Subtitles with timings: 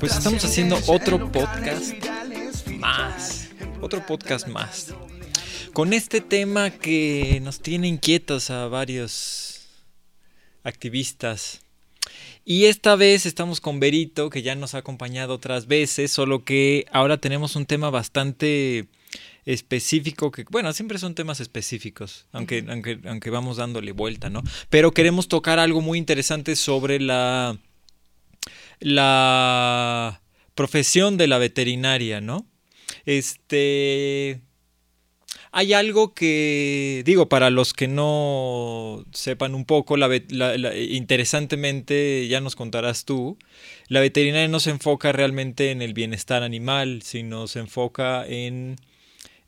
[0.00, 1.92] Pues estamos haciendo otro podcast
[2.78, 3.48] más.
[3.80, 4.94] Otro podcast más.
[5.72, 9.66] Con este tema que nos tiene inquietos a varios
[10.62, 11.62] activistas.
[12.44, 16.86] Y esta vez estamos con Berito, que ya nos ha acompañado otras veces, solo que
[16.92, 18.86] ahora tenemos un tema bastante
[19.46, 24.42] específico que, bueno, siempre son temas específicos, aunque, aunque, aunque vamos dándole vuelta, ¿no?
[24.70, 27.58] Pero queremos tocar algo muy interesante sobre la
[28.80, 30.22] la
[30.54, 32.46] profesión de la veterinaria, ¿no?
[33.06, 34.42] Este...
[35.50, 40.14] Hay algo que, digo, para los que no sepan un poco, la,
[40.76, 43.38] interesantemente, ya nos contarás tú,
[43.88, 48.76] la veterinaria no se enfoca realmente en el bienestar animal, sino se enfoca en,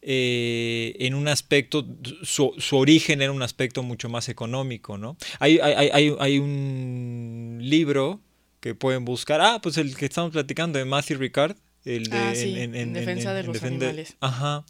[0.01, 1.87] eh, en un aspecto,
[2.23, 5.19] su, origen era un aspecto mucho más económico, ¿no?
[5.39, 8.21] Hay, hay, hay, hay un libro
[8.61, 9.41] que pueden buscar.
[9.41, 11.57] Ah, pues el que estamos platicando de Matthew Ricard.
[11.85, 14.17] El de ah, en, defensa de los animales.
[14.21, 14.67] Ajá.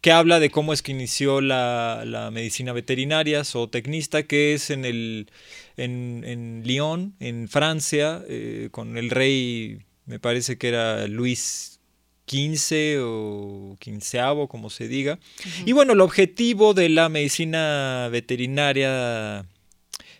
[0.00, 4.84] Que habla de cómo es que inició la, la medicina veterinaria, zootecnista, que es en
[4.84, 5.28] el
[5.76, 11.80] en, en Lyon, en Francia, eh, con el rey, me parece que era Luis
[12.28, 15.18] XV o quinceavo, como se diga.
[15.66, 19.46] Y bueno, el objetivo de la medicina veterinaria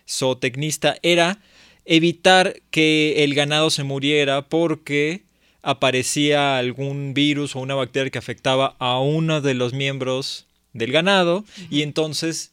[0.07, 1.39] zootecnista era
[1.85, 5.23] evitar que el ganado se muriera porque
[5.61, 11.45] aparecía algún virus o una bacteria que afectaba a uno de los miembros del ganado
[11.69, 12.52] y entonces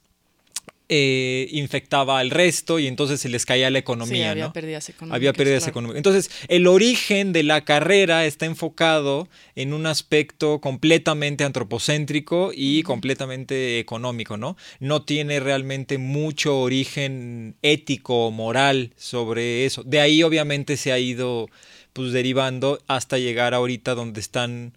[0.93, 4.31] eh, infectaba al resto y entonces se les caía la economía.
[4.31, 5.15] había pérdidas económicas.
[5.15, 5.95] Había pérdidas económicas.
[5.95, 13.79] Entonces, el origen de la carrera está enfocado en un aspecto completamente antropocéntrico y completamente
[13.79, 14.57] económico, ¿no?
[14.81, 19.83] No tiene realmente mucho origen ético o moral sobre eso.
[19.83, 21.47] De ahí, obviamente, se ha ido
[21.93, 24.73] pues derivando hasta llegar ahorita donde están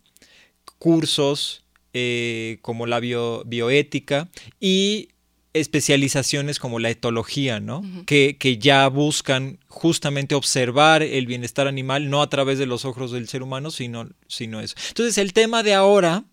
[0.78, 4.28] cursos eh, como la bioética
[4.60, 5.08] y
[5.54, 7.82] especializaciones como la etología, ¿no?
[8.06, 13.12] que, que, ya buscan justamente observar el bienestar animal, no a través de los ojos
[13.12, 14.74] del ser humano, sino, sino eso.
[14.88, 16.24] Entonces, el tema de ahora,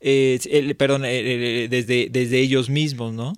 [0.00, 3.32] el, perdón, desde, desde ellos mismos, ¿no?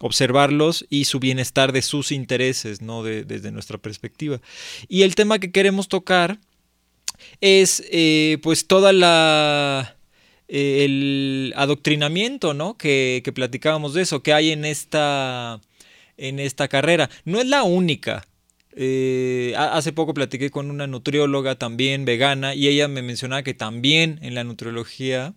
[0.00, 3.02] observarlos y su bienestar de sus intereses, ¿no?
[3.02, 4.40] De, desde nuestra perspectiva.
[4.88, 6.40] Y el tema que queremos tocar
[7.40, 9.96] es, eh, pues, toda la
[10.52, 12.76] eh, el adoctrinamiento, ¿no?
[12.76, 15.60] Que, que, platicábamos de eso, que hay en esta,
[16.16, 17.08] en esta carrera.
[17.24, 18.26] No es la única.
[18.72, 24.18] Eh, hace poco platiqué con una nutrióloga también vegana y ella me mencionaba que también
[24.22, 25.34] en la nutriología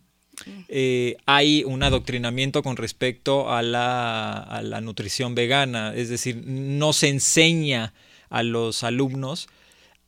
[0.68, 6.92] eh, hay un adoctrinamiento con respecto a la, a la nutrición vegana, es decir, no
[6.92, 7.94] se enseña
[8.30, 9.48] a los alumnos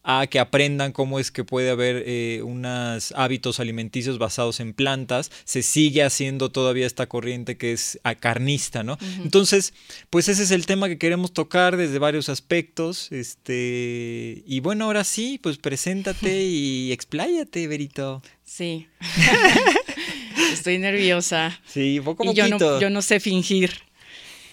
[0.08, 5.32] a que aprendan cómo es que puede haber eh, unos hábitos alimenticios basados en plantas,
[5.46, 9.00] se sigue haciendo todavía esta corriente que es carnista, ¿no?
[9.24, 9.74] Entonces,
[10.12, 15.04] pues ese es el tema que queremos tocar desde varios aspectos, este, y bueno, ahora
[15.04, 18.22] sí, pues preséntate y expláyate, Berito.
[18.44, 18.88] Sí.
[20.54, 21.60] Estoy nerviosa.
[21.66, 23.72] Sí, poco y yo no, yo no sé fingir.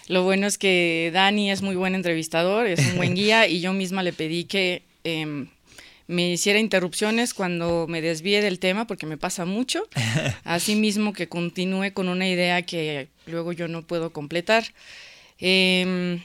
[0.08, 3.72] Lo bueno es que Dani es muy buen entrevistador, es un buen guía y yo
[3.72, 5.48] misma le pedí que Em,
[6.06, 9.88] me hiciera interrupciones cuando me desvíe del tema, porque me pasa mucho.
[10.44, 14.64] Asimismo, que continúe con una idea que luego yo no puedo completar.
[15.38, 16.22] Em,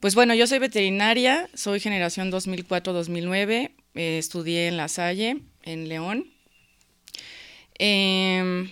[0.00, 6.26] pues bueno, yo soy veterinaria, soy generación 2004-2009, eh, estudié en La Salle, en León.
[7.78, 8.70] Em,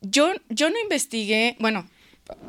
[0.00, 1.88] yo, yo no investigué, bueno,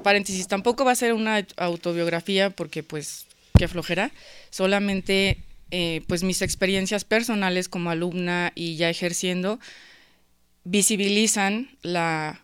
[0.04, 4.12] paréntesis, tampoco va a ser una autobiografía porque pues qué flojera,
[4.50, 5.38] solamente
[5.72, 9.60] eh, pues mis experiencias personales como alumna y ya ejerciendo
[10.64, 12.44] visibilizan la,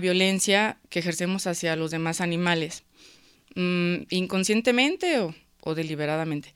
[0.00, 2.84] violencia que ejercemos hacia los demás animales,
[3.54, 6.54] mm, inconscientemente o, deliberadamente.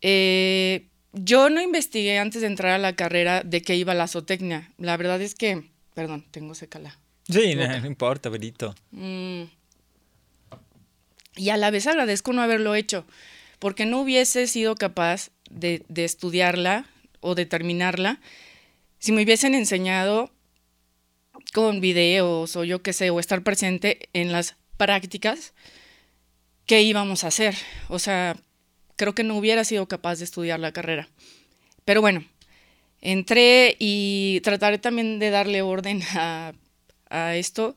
[0.00, 4.72] Eh, yo no investigué antes de entrar a la carrera de qué iba la zootecnia.
[4.78, 5.62] La verdad es que,
[5.94, 6.98] perdón, tengo secala.
[7.28, 8.74] Sí, no, importa, Benito.
[8.90, 9.44] Mm.
[11.36, 13.06] Y a la vez agradezco no haberlo hecho
[13.64, 16.84] porque no hubiese sido capaz de, estudiarla
[17.20, 18.20] o de terminarla
[18.98, 20.30] si me hubiesen enseñado
[21.54, 25.54] con videos o yo qué sé, o estar presente en las prácticas
[26.66, 27.54] qué íbamos a hacer.
[27.88, 28.36] O sea,
[28.96, 31.08] creo que no hubiera sido capaz de estudiar la carrera.
[31.86, 32.22] Pero bueno,
[33.00, 36.52] entré y trataré también de darle orden a,
[37.34, 37.76] esto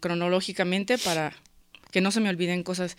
[0.00, 1.34] cronológicamente para
[1.90, 2.96] que no se me olviden cosas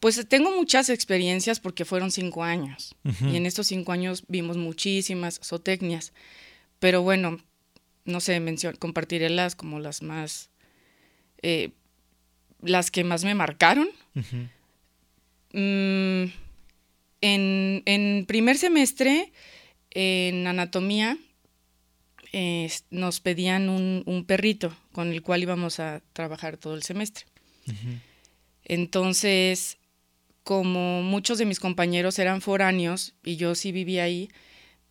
[0.00, 2.94] Pues tengo muchas experiencias porque fueron cinco años.
[3.20, 6.12] Y en estos cinco años vimos muchísimas zootecnias.
[6.78, 7.38] Pero bueno,
[8.04, 8.42] no sé,
[8.78, 10.50] compartiré las como las más,
[11.42, 11.70] eh,
[12.60, 13.88] las que más me marcaron.
[15.52, 16.24] Mm,
[17.20, 19.32] en, primer semestre,
[19.90, 21.16] en anatomía,
[22.90, 27.24] nos pedían un, perrito con el cual íbamos a trabajar todo el semestre.
[28.64, 29.78] Entonces,
[30.44, 34.28] como muchos de mis compañeros eran foráneos y yo sí vivía ahí,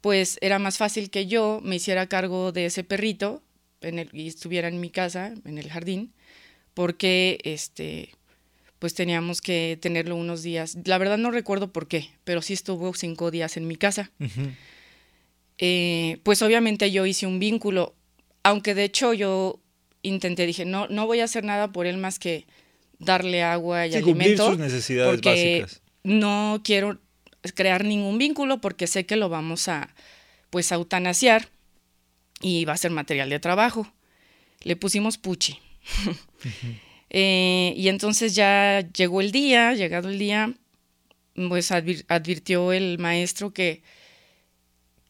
[0.02, 3.42] pues era más fácil que yo me hiciera cargo de ese perrito
[3.80, 6.12] en el, y estuviera en mi casa, en el jardín,
[6.74, 8.10] porque este,
[8.80, 10.76] pues teníamos que tenerlo unos días.
[10.86, 14.12] La verdad no recuerdo por qué, pero sí estuvo cinco días en mi casa.
[15.60, 17.96] Eh, pues obviamente yo hice un vínculo,
[18.42, 19.60] aunque de hecho yo
[20.02, 22.46] intenté, dije, no, no voy a hacer nada por él más que
[23.04, 24.50] darle agua y sí, alimento.
[24.50, 25.82] sus necesidades básicas.
[26.04, 27.00] No quiero
[27.56, 29.94] crear ningún vínculo porque sé que lo vamos a
[30.50, 31.50] pues a eutanasiar
[32.42, 33.92] y va a ser material de trabajo.
[34.62, 35.60] Le pusimos Puchi.
[37.16, 40.52] Eh, y entonces ya llegó el día, llegado el día,
[41.48, 43.84] pues advirtió el maestro que,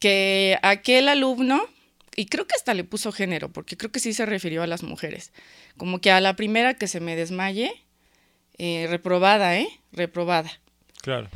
[0.00, 1.66] que aquel alumno,
[2.14, 4.82] y creo que hasta le puso género, porque creo que sí se refirió a las
[4.82, 5.32] mujeres,
[5.78, 7.72] como que a la primera que se me desmaye,
[8.58, 9.68] eh, reprobada, ¿eh?
[9.92, 10.50] Reprobada.
[11.02, 11.28] Claro.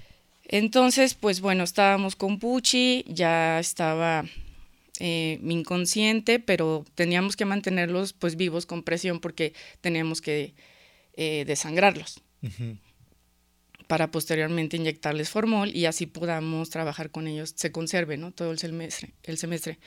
[0.45, 4.25] Entonces, pues bueno, estábamos con Puchi, ya estaba
[5.01, 10.55] eh, inconsciente, pero teníamos que mantenerlos pues vivos con presión porque teníamos que
[11.17, 12.21] eh, desangrarlos.
[13.89, 18.33] para posteriormente inyectarles formol y así podamos trabajar con ellos, se conserve, ¿no?
[18.33, 19.15] Todo el semestre.
[19.25, 19.79] El semestre.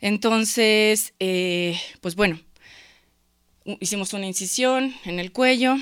[0.00, 2.38] Entonces, eh, pues bueno,
[3.80, 5.76] hicimos una incisión en el cuello,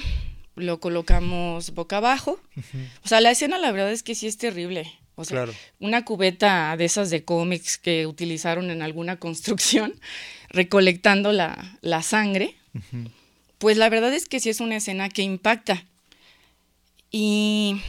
[0.57, 2.41] lo colocamos boca abajo.
[3.05, 4.91] O sea, la escena la verdad es que sí es terrible.
[5.15, 5.47] O sea,
[5.79, 9.95] una cubeta de esas de cómics que utilizaron en alguna construcción,
[10.49, 12.57] recolectando la, la sangre,
[13.59, 15.85] pues la verdad es que sí es una escena que impacta.
[17.11, 17.83] Y,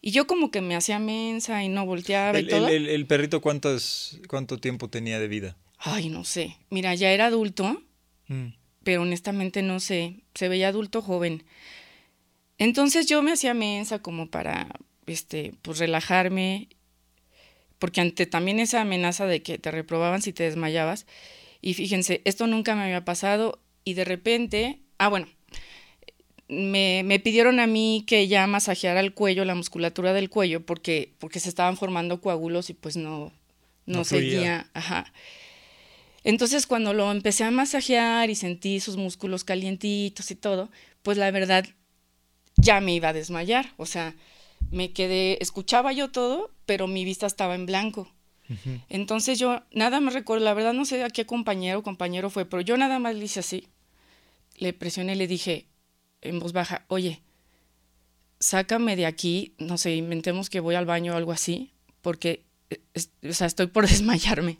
[0.00, 2.66] y yo como que me hacía mensa y no volteaba y todo.
[2.68, 5.56] El, perrito cuántos, cuánto tiempo tenía de vida?
[5.78, 6.56] Ay, no sé.
[6.68, 7.80] Mira, ya era adulto.
[8.26, 11.44] Mm pero honestamente no sé, se veía adulto joven.
[12.58, 14.68] Entonces yo me hacía mensa como para,
[15.06, 16.68] este, pues relajarme,
[17.78, 21.06] porque ante también esa amenaza de que te reprobaban si te desmayabas,
[21.60, 25.26] y fíjense, esto nunca me había pasado, y de repente, ah, bueno,
[26.48, 31.12] me, me, pidieron a mí que ya masajeara el cuello, la musculatura del cuello, porque,
[31.18, 33.32] porque se estaban formando coágulos y pues no,
[33.86, 35.12] no, no seguía, ajá.
[36.24, 40.70] Entonces cuando lo empecé a masajear y sentí sus músculos calientitos y todo,
[41.02, 41.66] pues la verdad
[42.56, 43.72] ya me iba a desmayar.
[43.76, 44.14] O sea,
[44.70, 48.12] me quedé, escuchaba yo todo, pero mi vista estaba en blanco.
[48.90, 52.44] Entonces yo nada me recuerdo, la verdad no sé a qué compañero o compañero fue,
[52.44, 53.68] pero yo nada más le hice así.
[54.58, 55.66] Le presioné y le dije
[56.20, 57.22] en voz baja, oye,
[58.40, 62.80] sácame de aquí, no sé, inventemos que voy al baño o algo así, porque, eh,
[63.28, 64.58] o sea, estoy por desmayarme.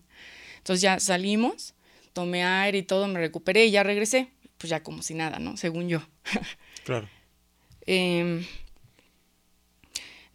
[0.62, 1.74] Entonces ya salimos,
[2.12, 4.30] tomé aire y todo, me recuperé y ya regresé.
[4.58, 5.56] Pues ya como si nada, ¿no?
[5.56, 6.00] Según yo.
[6.84, 7.08] Claro.
[7.86, 8.44] Em,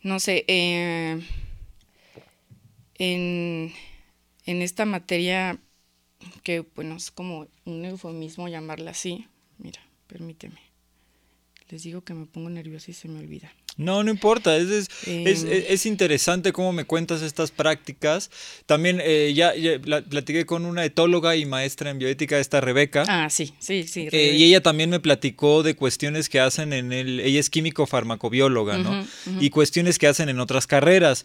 [0.01, 1.25] no sé, em,
[2.95, 3.73] en,
[4.45, 5.59] en esta materia,
[6.43, 9.27] que bueno, es como un eufemismo llamarla así.
[9.57, 10.59] Mira, permíteme.
[11.69, 13.51] Les digo que me pongo nerviosa y se me olvida.
[13.77, 18.31] No, no importa, es, es, es, interesante cómo me cuentas estas prácticas.
[18.65, 19.53] También eh, ya,
[20.09, 23.05] platiqué con una etóloga y maestra en bioética, esta Rebeca.
[23.07, 24.09] Ah, sí, sí, sí.
[24.11, 27.85] Eh, y ella también me platicó de cuestiones que hacen en el, ella es químico
[27.85, 29.05] farmacobióloga, ¿no?
[29.39, 31.23] Y cuestiones que hacen en otras carreras.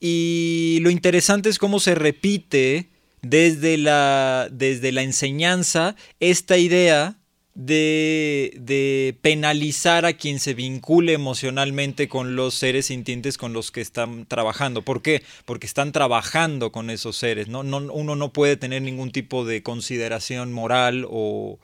[0.00, 2.88] Y lo interesante es cómo se repite
[3.22, 7.19] desde la, desde la enseñanza esta idea
[7.54, 14.26] de, penalizar a quien se vincule emocionalmente con los seres sintientes con los que están
[14.26, 14.82] trabajando.
[14.82, 15.22] ¿Por qué?
[15.44, 17.48] Porque están trabajando con esos seres.
[17.48, 17.62] ¿no?
[17.62, 21.58] no uno no puede tener ningún tipo de consideración moral o,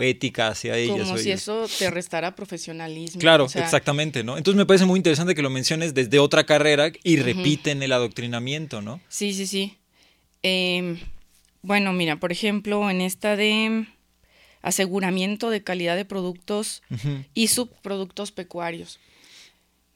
[0.00, 1.06] ética hacia ellos.
[1.06, 3.20] Como si eso te restara profesionalismo.
[3.20, 4.38] Claro, exactamente, ¿no?
[4.38, 8.80] Entonces me parece muy interesante que lo menciones desde otra carrera y repiten el adoctrinamiento,
[8.80, 9.02] ¿no?
[9.10, 9.76] Sí, sí, sí.
[10.42, 10.98] Em,
[11.60, 13.86] bueno, mira, por ejemplo, en esta de
[14.64, 16.82] aseguramiento de calidad de productos
[17.34, 18.98] y subproductos pecuarios.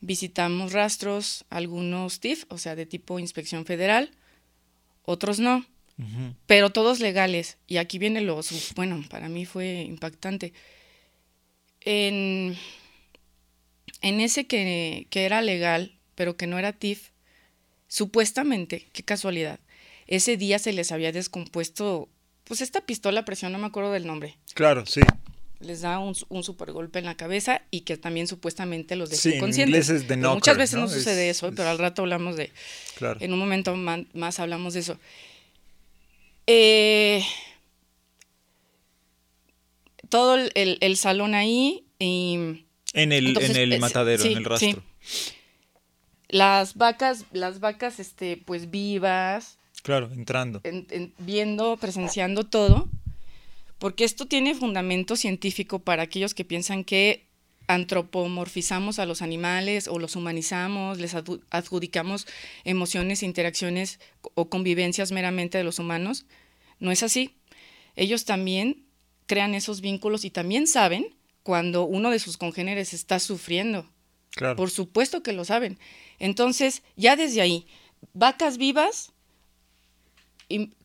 [0.00, 4.10] Visitamos rastros, algunos TIF, o sea, de tipo inspección federal,
[5.04, 5.64] otros no,
[6.46, 7.56] pero todos legales.
[7.66, 8.40] Y aquí viene lo,
[8.76, 10.52] bueno, para mí fue impactante.
[11.80, 12.56] En,
[14.02, 17.10] En ese que, que era legal, pero que no era TIF,
[17.88, 19.58] supuestamente, qué casualidad,
[20.06, 22.08] ese día se les había descompuesto,
[22.48, 24.36] pues esta pistola a presión, no me acuerdo del nombre.
[24.54, 25.00] Claro, sí.
[25.60, 29.22] Les da un, un super golpe en la cabeza y que también supuestamente los dejó
[29.22, 29.88] Sí, en inconscientes.
[29.90, 30.82] es knocker, muchas veces ¿no?
[30.82, 32.50] no, sucede Es- eso, es- pero al rato hablamos de,
[32.96, 33.18] Claro.
[33.20, 34.98] en un momento más hablamos de eso.
[36.46, 37.22] Eh,
[40.08, 42.64] todo el, el- el salón ahí y
[42.94, 44.82] En el, Entonces, en el es- matadero, sí, en el rastro.
[46.28, 50.60] las vacas, las vacas, este, pues vivas, Claro, entrando.
[50.64, 52.90] en- en- viendo, presenciando todo,
[53.78, 57.24] porque esto tiene fundamento científico para aquellos que piensan que
[57.68, 62.26] antropomorfizamos a los animales o los humanizamos, les adjudicamos
[62.64, 63.98] emociones, interacciones
[64.34, 66.26] o convivencias meramente de los humanos.
[66.80, 67.36] No es así.
[67.96, 68.84] Ellos también
[69.24, 73.88] crean esos vínculos y también saben cuando uno de sus congéneres está sufriendo.
[74.32, 74.56] Claro.
[74.56, 75.78] Por supuesto que lo saben.
[76.18, 77.66] Entonces, ya desde ahí,
[78.12, 79.12] vacas vivas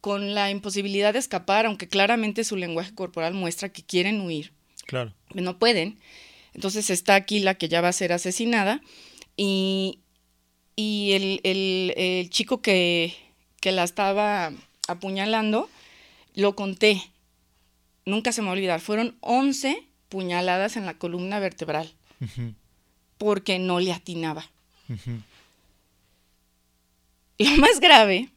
[0.01, 4.51] con la imposibilidad de escapar, aunque claramente su lenguaje corporal muestra que quieren huir,
[4.85, 5.13] Claro.
[5.33, 5.99] no pueden.
[6.53, 8.81] Entonces está aquí la que ya va a ser asesinada
[9.37, 9.99] y,
[10.75, 13.15] y el, el- el chico que,
[13.61, 14.51] que la estaba
[14.87, 15.69] apuñalando,
[16.35, 17.01] lo conté,
[18.05, 21.91] nunca se me va a olvidar, fueron 11 puñaladas en la columna vertebral
[23.17, 24.45] porque no le atinaba.
[27.39, 28.29] Lo más grave,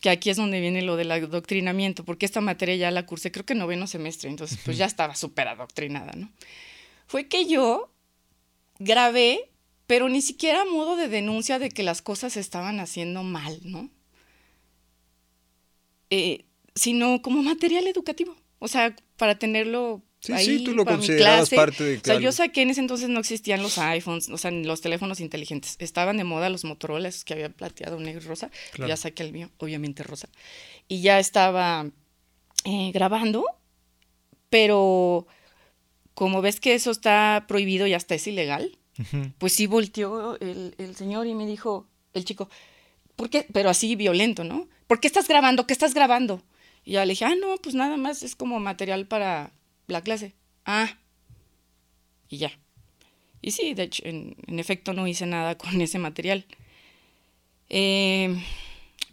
[0.00, 3.44] que aquí es donde viene lo del adoctrinamiento, porque esta materia ya la cursé, creo
[3.44, 6.30] que noveno semestre, entonces pues ya estaba súper adoctrinada, ¿no?
[7.06, 7.90] Fue que yo
[8.78, 9.50] grabé,
[9.86, 13.60] pero ni siquiera a modo de denuncia de que las cosas se estaban haciendo mal,
[13.64, 13.90] ¿no?
[16.10, 21.48] Eh, sino como material educativo, o sea, para tenerlo Sí, ahí sí, tú lo considerabas
[21.50, 22.32] parte de O sea, yo claro.
[22.32, 25.76] saqué en ese entonces no existían los iPhones, o sea, ni los teléfonos inteligentes.
[25.78, 28.50] Estaban de moda los Motorola, esos que había plateado negro y rosa.
[28.72, 28.88] Claro.
[28.88, 30.28] Ya saqué el mío, obviamente rosa.
[30.88, 31.86] Y ya estaba
[32.64, 33.44] eh, grabando,
[34.50, 35.26] pero
[36.14, 39.30] como ves que eso está prohibido y hasta es ilegal, Ujú.
[39.38, 42.48] pues sí volteó el, el señor y me dijo, el chico,
[43.14, 43.46] ¿por qué?
[43.52, 44.68] Pero así violento, ¿no?
[44.88, 45.66] ¿Por qué estás grabando?
[45.66, 46.42] ¿Qué estás grabando?
[46.84, 49.52] Y ya le dije, ah, no, pues nada más es como material para
[49.88, 50.34] la clase.
[50.64, 50.98] Ah,
[52.28, 52.52] y ya.
[53.42, 56.46] Y sí, de hecho, en, efecto no hice nada con ese material.
[57.68, 58.34] Eh,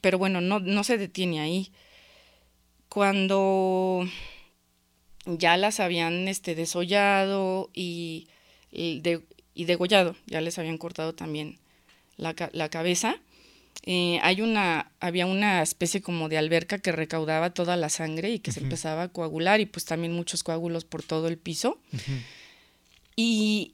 [0.01, 1.71] pero bueno, no, no se detiene ahí.
[2.89, 4.05] Cuando
[5.25, 8.27] ya las habían este, desollado y,
[8.71, 11.57] y de- y degollado, ya les habían cortado también
[12.17, 13.17] la, la cabeza.
[13.83, 18.39] Eh, hay una, había una especie como de alberca que recaudaba toda la sangre y
[18.39, 21.79] que se empezaba a coagular y pues también muchos coágulos por todo el piso.
[23.15, 23.73] Y,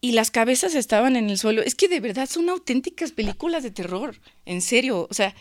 [0.00, 1.62] y las cabezas estaban en el suelo.
[1.62, 5.06] Es que de verdad son auténticas películas de terror, en serio.
[5.10, 5.34] O sea,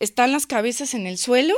[0.00, 1.54] están las cabezas en el suelo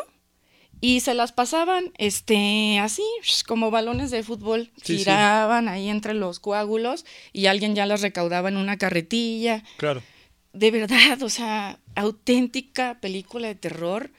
[0.80, 3.02] y se las pasaban este así
[3.48, 4.98] como balones de fútbol Sí, sí.
[4.98, 10.02] giraban ahí entre los coágulos y alguien ya las recaudaba en una carretilla Claro.
[10.52, 14.10] De verdad o sea auténtica película de terror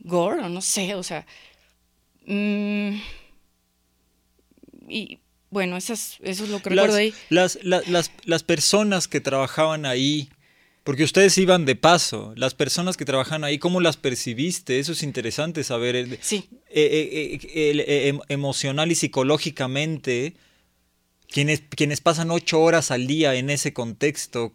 [0.00, 1.26] gore o no sé o sea
[2.26, 2.96] mm,
[4.88, 5.18] y
[5.50, 9.20] bueno esas, eso es lo que recuerdo Las, ahí las, la- las, las personas que
[9.20, 10.30] trabajaban ahí,
[10.84, 14.78] porque ustedes iban de paso, las personas que trabajaban ahí, ¿cómo las percibiste?
[14.78, 15.94] Eso es interesante saber.
[15.96, 16.88] el- sí eh,
[17.34, 20.34] eh, eh, eh, em- emocional y psicológicamente,
[21.28, 24.52] quienes, quienes pasan ocho horas al día en ese contexto,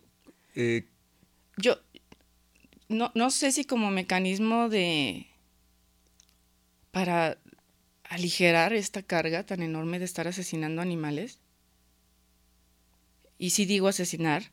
[0.57, 0.85] eh,
[1.57, 1.79] Yo
[2.89, 5.27] no, no sé si como mecanismo de
[6.91, 7.37] para
[8.05, 11.39] aligerar esta carga tan enorme de estar asesinando animales.
[13.37, 14.51] Y si digo asesinar,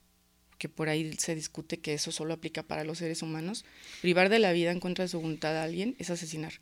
[0.58, 3.64] que por ahí se discute que eso solo aplica para los seres humanos,
[4.02, 6.52] privar de la vida en contra de su voluntad a alguien es asesinar,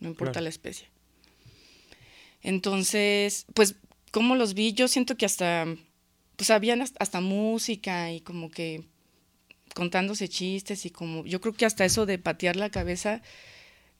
[0.00, 0.44] no importa Claro.
[0.44, 0.88] la especie.
[2.42, 3.76] Entonces, pues,
[4.12, 5.66] como los vi, yo siento que hasta,
[6.36, 8.84] pues, habían hasta, música y como que
[9.74, 13.22] contándose chistes y como, yo creo que hasta eso de patear la cabeza,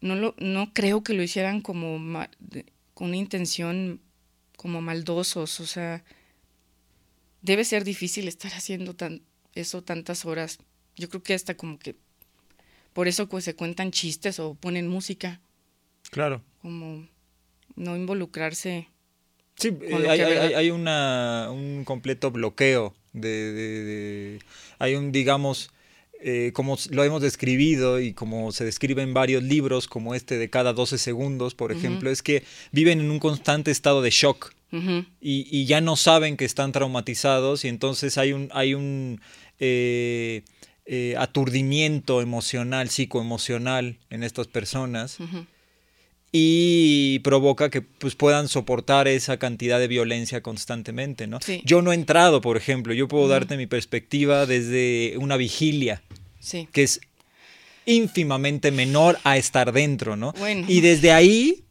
[0.01, 1.99] no lo, no creo que lo hicieran como
[2.39, 4.01] de- con una intención
[4.57, 6.05] como maldosos, o sea,
[7.43, 9.23] debe ser difícil estar haciendo tan,
[9.55, 10.59] eso tantas horas.
[10.97, 11.97] Yo creo que hasta como que
[12.93, 15.41] por eso pues se cuentan chistes o ponen música,
[16.11, 16.43] claro.
[16.63, 17.09] como
[17.75, 18.89] no involucrarse.
[19.57, 19.95] Sí, eh,
[20.57, 24.39] hay, una, un completo bloqueo de, de- de-
[24.79, 25.71] hay un, digamos,
[26.21, 30.51] eh, como lo hemos describido y como se describe en varios libros, como este de
[30.51, 32.43] cada 12 segundos, por ejemplo, es que
[32.73, 34.53] viven en un constante estado de shock.
[35.21, 39.21] y, ya no saben que están traumatizados y entonces hay un, hay un
[39.61, 40.43] eh,
[40.87, 45.19] eh, aturdimiento emocional, psicoemocional en estas personas.
[46.37, 51.39] Y provoca que pues, puedan soportar esa cantidad de violencia constantemente, ¿no?
[51.65, 56.03] Yo no he entrado, por ejemplo, yo puedo darte mi perspectiva desde una vigilia,
[56.73, 57.01] que es
[57.87, 60.35] ínfimamente menor a estar dentro, ¿no?
[60.67, 61.65] Y desde ahí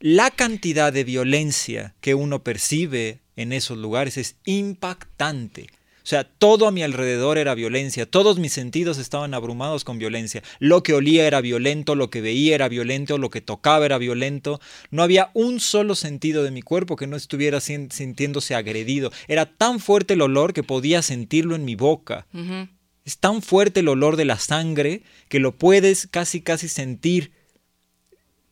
[0.00, 5.68] la cantidad de violencia que uno percibe en esos lugares es impactante.
[6.08, 10.42] O sea, todo a mi alrededor era violencia, todos mis sentidos estaban abrumados con violencia.
[10.58, 14.58] Lo que olía era violento, lo que veía era violento, lo que tocaba era violento.
[14.90, 19.12] No había un solo sentido de mi cuerpo que no estuviera sintiéndose agredido.
[19.26, 22.26] Era tan fuerte el olor que podía sentirlo en mi boca.
[23.04, 27.32] Es tan fuerte el olor de la sangre que lo puedes casi, casi sentir.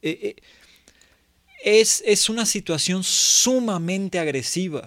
[0.02, 0.36] Eh, eh,
[1.66, 4.86] es, una situación sumamente agresiva,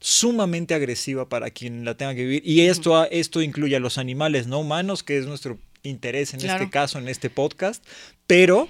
[0.00, 2.42] sumamente agresiva para quien la tenga que vivir.
[2.44, 6.70] Y esto, esto incluye a los animales no humanos, que es nuestro interés en este
[6.70, 7.84] caso, en este podcast,
[8.26, 8.68] pero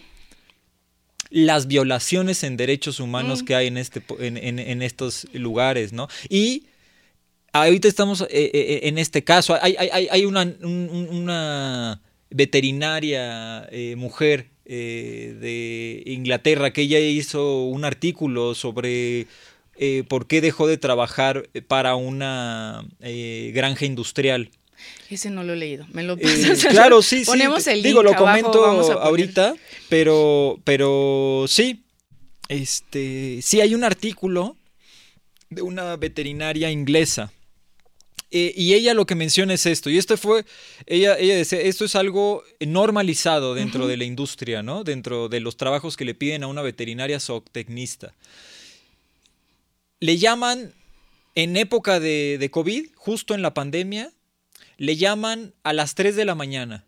[1.31, 3.45] las violaciones en derechos humanos mm.
[3.45, 6.09] que hay en, este, en, estos lugares, ¿no?
[6.29, 6.67] Y
[7.53, 16.03] ahorita estamos eh, eh, eh, en este caso, hay, hay, una, una, veterinaria mujer de
[16.07, 19.27] Inglaterra, que ella hizo un artículo sobre
[19.77, 24.51] eh, por qué dejó de trabajar para una eh, granja industrial.
[25.11, 26.65] Ese no lo he leído, me lo pasas.
[26.67, 27.27] claro, sí, sí.
[27.27, 28.65] Ponemos el Digo, lo comento
[29.01, 29.55] ahorita,
[29.89, 31.85] pero, pero sí,
[32.49, 34.57] este, sí hay un artículo
[35.51, 37.33] de una veterinaria inglesa
[38.37, 40.45] eh, y ella lo que menciona es esto, y esto fue,
[40.87, 44.83] ella, ella decía, esto es algo normalizado dentro de la industria, ¿no?
[44.83, 48.13] Dentro de los trabajos que le piden a una veterinaria zootecnista.
[50.05, 50.75] Le llaman,
[51.35, 54.13] en época de, COVID, justo en la pandemia,
[54.77, 56.85] le llaman a las 3 de la mañana,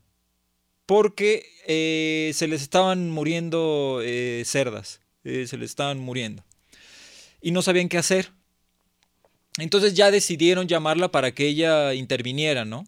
[0.85, 6.44] porque eh, se les estaban muriendo eh, cerdas, se les estaban muriendo.
[7.40, 8.33] Y no sabían qué hacer.
[9.57, 12.87] Entonces ya decidieron llamarla para que ella interviniera, ¿no?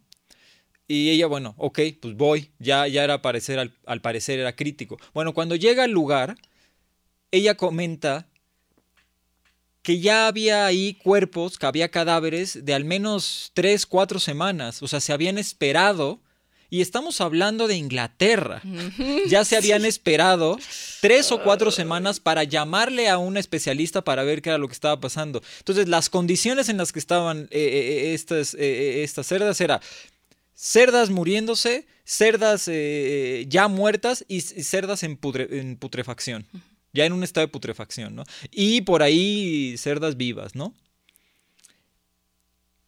[0.87, 4.99] Y ella, bueno, ok, pues voy, ya, ya era parecer, al, al parecer era crítico.
[5.15, 6.37] Bueno, cuando llega al lugar,
[7.31, 8.29] ella comenta
[9.89, 14.83] que ya había ahí cuerpos, que había cadáveres de al menos tres, cuatro semanas.
[14.83, 16.21] O sea, se habían esperado
[16.69, 18.61] y estamos hablando de Inglaterra.
[19.29, 20.59] Ya se habían esperado
[21.01, 24.75] tres o cuatro semanas para llamarle a un especialista para ver qué era lo que
[24.75, 25.41] estaba pasando.
[25.61, 28.15] Entonces, las condiciones en las que estaban eh, eh,
[28.59, 29.81] eh, estas, cerdas era
[30.53, 32.71] cerdas muriéndose, cerdas
[33.49, 36.47] ya muertas y, cerdas en, en, putrefacción.
[36.93, 38.25] Ya en un estado de putrefacción, ¿no?
[38.51, 40.75] Y por ahí cerdas vivas, ¿no?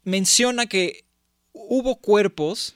[0.05, 1.05] Menciona que
[1.53, 2.75] hubo cuerpos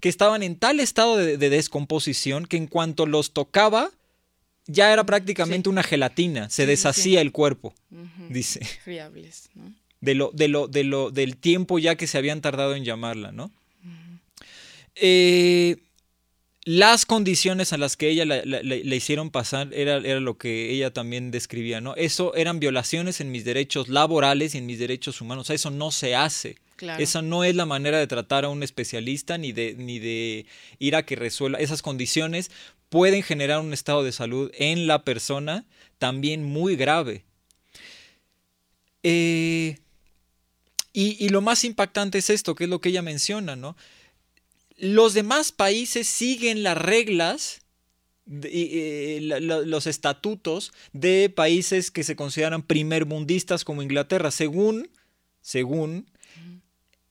[0.00, 3.90] que estaban en tal estado de, descomposición que en cuanto los tocaba,
[4.66, 7.74] ya era prácticamente una gelatina, se deshacía el cuerpo,
[8.28, 8.60] dice.
[10.00, 13.32] De lo, de lo, de lo, del tiempo ya que se habían tardado en llamarla,
[13.32, 13.50] ¿no?
[14.96, 15.78] Eh,
[16.64, 21.30] las condiciones a las que ella le hicieron pasar era, era, lo que ella también
[21.30, 21.94] describía, ¿no?
[21.96, 25.50] Eso eran violaciones en mis derechos laborales y en mis derechos humanos.
[25.50, 26.56] Eso no se hace.
[26.98, 30.46] Esa no es la manera de tratar a un especialista ni de, ni de
[30.78, 31.58] ir a que resuelva.
[31.58, 32.50] Esas condiciones
[32.88, 35.64] pueden generar un estado de salud en la persona
[35.98, 37.24] también muy grave.
[39.02, 39.78] Eh,
[40.92, 43.76] y, lo más impactante es esto, que es lo que ella menciona, ¿no?
[44.76, 47.60] Los demás países siguen las reglas
[48.26, 54.88] eh, los estatutos de países que se consideran primermundistas como Inglaterra, según,
[55.42, 56.06] según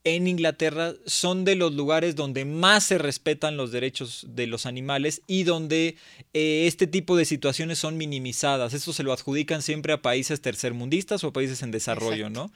[0.04, 5.22] en Inglaterra son de los lugares donde más se respetan los derechos de los animales
[5.26, 5.96] y donde
[6.34, 8.74] eh, este tipo de situaciones son minimizadas.
[8.74, 12.52] Esto se lo adjudican siempre a países tercermundistas o a países en desarrollo, ¿no?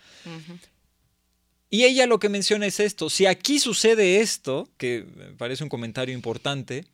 [1.70, 5.68] Y ella lo que menciona es esto, si aquí sucede esto, que me parece un
[5.68, 6.86] comentario importante,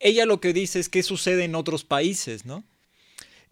[0.00, 2.64] ella lo que dice es qué sucede en otros países, ¿no?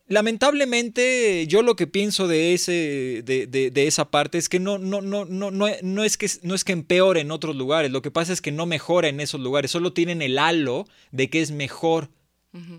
[0.09, 5.25] Lamentablemente, yo lo que pienso de, ese, de, esa parte es que no, no, no,
[5.25, 8.41] no, no, es que no es que empeore en otros lugares, lo que pasa es
[8.41, 12.11] que no mejora en esos lugares, solo tienen el halo de que es mejor.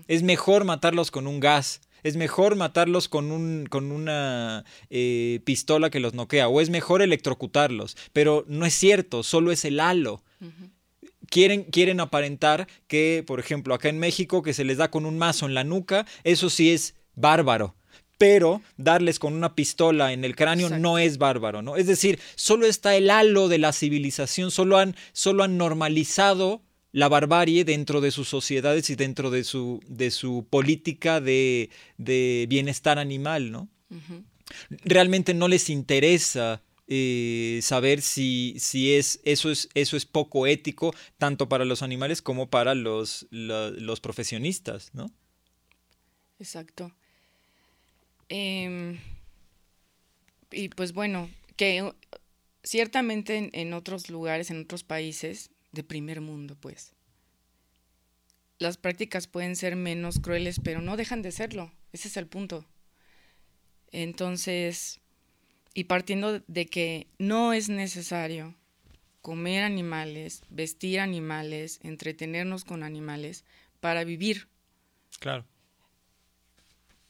[0.08, 5.90] Es mejor matarlos con un gas, es mejor matarlos con, un, con una eh, pistola
[5.90, 10.22] que los noquea, o es mejor electrocutarlos, pero no es cierto, solo es el halo.
[11.30, 15.18] Quieren, quieren aparentar que, por ejemplo, acá en México, que se les da con un
[15.18, 17.74] mazo en la nuca, eso sí es bárbaro.
[18.18, 21.76] pero darles con una pistola en el cráneo no es bárbaro, ¿no?
[21.76, 26.60] Es decir, solo está el halo de la civilización, solo han, solo han normalizado
[26.92, 31.70] la barbarie dentro de sus sociedades y dentro de su, de su política de,
[32.48, 33.68] bienestar animal, ¿no?
[34.84, 40.94] Realmente no les interesa eh, saber si, si es, eso es, eso es poco ético,
[41.18, 45.12] tanto para los animales como para los, los profesionistas, ¿no?
[46.38, 46.92] Exacto.
[48.30, 48.98] Em,
[50.50, 51.92] y pues bueno, que
[52.62, 56.94] ciertamente en, otros lugares, en otros países de primer mundo, pues,
[58.58, 61.72] las prácticas pueden ser menos crueles, pero no dejan de serlo.
[61.92, 62.66] Ese es el punto.
[63.92, 65.00] Entonces,
[65.74, 68.54] y partiendo de que no es necesario
[69.22, 73.44] comer animales, vestir animales, entretenernos con animales
[73.80, 74.48] para vivir.
[75.20, 75.44] Claro.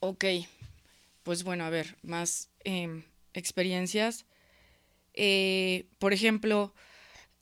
[0.00, 0.24] Ok,
[1.22, 4.26] pues bueno, a ver, más em, experiencias.
[5.14, 6.74] Eh, por ejemplo,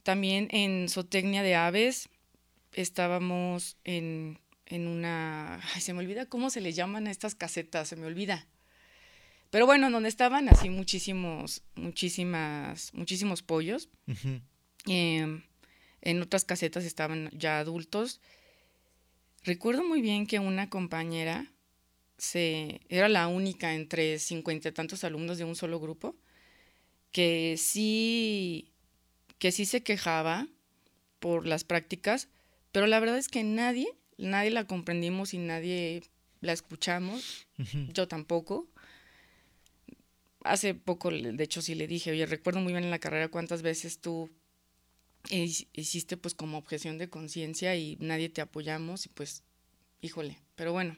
[0.07, 2.11] también en zootecnia de aves
[2.73, 5.61] estábamos en, en una...
[5.75, 8.47] Ay, se me olvida cómo se le llaman a estas casetas, se me olvida.
[9.51, 13.88] Pero bueno, donde estaban así muchísimos, muchísimas, muchísimos pollos.
[14.87, 15.42] Em,
[16.03, 18.21] en otras casetas estaban ya adultos.
[19.42, 21.51] Recuerdo muy bien que una compañera
[22.16, 26.14] se, era la única entre cincuenta y tantos alumnos de un solo grupo,
[27.11, 28.71] que sí,
[29.38, 30.49] que sí se quejaba
[31.20, 32.29] por las prácticas,
[32.72, 36.03] pero la verdad es que nadie, nadie la comprendimos y nadie
[36.40, 37.46] la escuchamos,
[37.92, 38.68] yo tampoco.
[40.44, 43.62] Hace poco, de hecho, sí le dije, oye, recuerdo muy bien en la carrera cuántas
[43.62, 44.31] veces tú
[45.29, 49.42] hiciste pues como objeción de conciencia y nadie te apoyamos y pues,
[50.01, 50.96] híjole, pero bueno,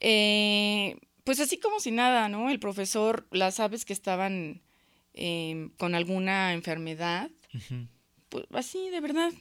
[0.00, 2.48] eh, pues así como si nada, ¿no?
[2.48, 4.62] El profesor, las aves que estaban
[5.14, 7.30] em, con alguna enfermedad,
[8.28, 9.32] pues así, de verdad.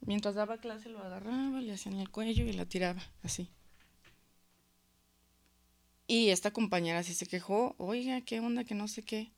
[0.00, 3.50] Mientras daba clase lo agarraba, le hacían el cuello y la tiraba, así.
[6.06, 8.64] Y esta compañera sí se quejó, oiga, ¿qué onda?
[8.64, 9.30] Que no sé qué.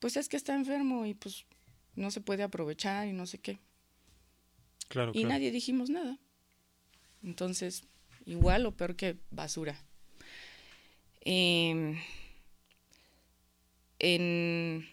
[0.00, 1.46] Pues es que está enfermo y pues
[1.94, 3.60] no se puede aprovechar y no sé qué.
[4.88, 5.12] Claro.
[5.14, 6.18] Y nadie dijimos nada.
[7.22, 7.84] Entonces,
[8.26, 9.80] igual o peor que basura.
[11.20, 12.00] Em,
[14.00, 14.88] en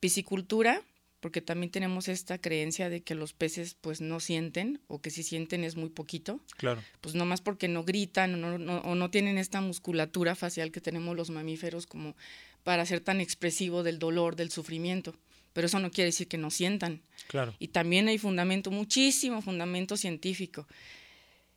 [0.00, 0.82] piscicultura,
[1.20, 5.22] porque también tenemos esta creencia de que los peces pues no sienten o que si
[5.22, 6.40] sienten es muy poquito.
[6.56, 6.82] Claro.
[7.00, 10.80] Pues no más porque no gritan o no, o no tienen esta musculatura facial que
[10.80, 12.16] tenemos los mamíferos como
[12.62, 15.14] para ser tan expresivo del dolor, del sufrimiento
[15.52, 17.02] pero eso no quiere decir que no sientan.
[17.28, 17.54] Claro.
[17.58, 20.66] Y también hay fundamento, muchísimo fundamento científico.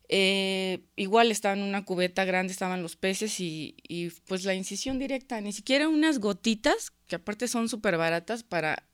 [0.07, 5.41] Eh, igual estaba en una cubeta grande, estaban los peces y, pues la incisión directa,
[5.41, 8.87] ni siquiera unas gotitas, que aparte son súper baratas para...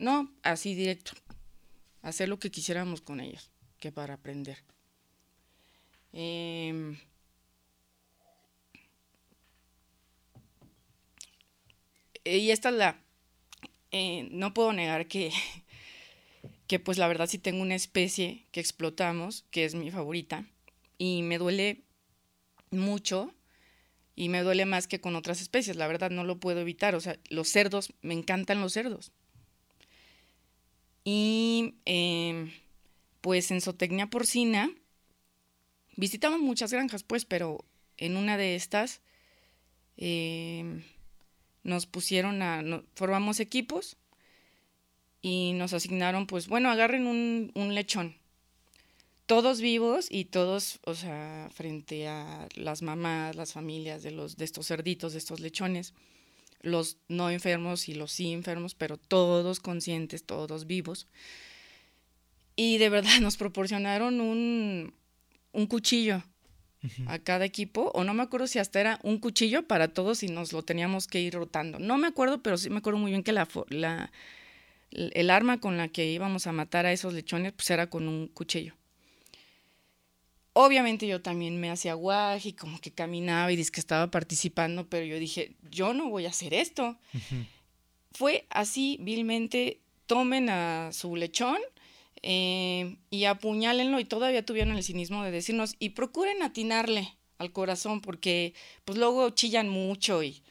[0.00, 1.12] no, así directo.
[2.02, 4.58] Hacer lo que quisiéramos con ellos, que para aprender.
[6.12, 6.96] Em,
[12.24, 12.98] y esta es la...
[13.90, 15.30] Eh, no puedo negar que
[16.72, 20.46] que pues la verdad sí tengo una especie que explotamos, que es mi favorita,
[20.96, 21.82] y me duele
[22.70, 23.34] mucho
[24.16, 27.00] y me duele más que con otras especies, la verdad no lo puedo evitar, o
[27.02, 29.12] sea, los cerdos, me encantan los cerdos.
[31.04, 32.50] Y em,
[33.20, 34.70] pues en zootecnia porcina
[35.98, 37.66] visitamos muchas granjas, pues, pero
[37.98, 39.02] en una de estas
[39.98, 40.84] em,
[41.64, 42.62] nos pusieron a,
[42.94, 43.98] formamos equipos
[45.22, 48.16] y nos asignaron, pues bueno, agarren un, un lechón.
[49.26, 54.44] Todos vivos y todos, o sea, frente a las mamás, las familias de, los, de
[54.44, 55.94] estos cerditos, de estos lechones,
[56.60, 61.06] los no enfermos y los sí enfermos, pero todos conscientes, todos vivos.
[62.56, 64.92] Y de verdad nos proporcionaron un,
[65.52, 66.22] un cuchillo
[67.06, 70.26] a cada equipo, o no me acuerdo si hasta era un cuchillo para todos y
[70.26, 71.78] nos lo teníamos que ir rotando.
[71.78, 74.10] No me acuerdo, pero sí me acuerdo muy bien que la, la,
[74.92, 78.28] el arma con la que íbamos a matar a esos lechones pues era con un
[78.28, 78.74] cuchillo.
[80.54, 85.06] Obviamente yo también me hacía guaje y como que caminaba y que estaba participando, pero
[85.06, 86.98] yo dije, yo no voy a hacer esto.
[88.12, 91.56] Fue así, vilmente, tomen a su lechón
[92.22, 98.00] eh, y apuñálenlo y todavía tuvieron el cinismo de decirnos y procuren atinarle al corazón
[98.02, 98.52] porque
[98.84, 100.42] pues luego chillan mucho y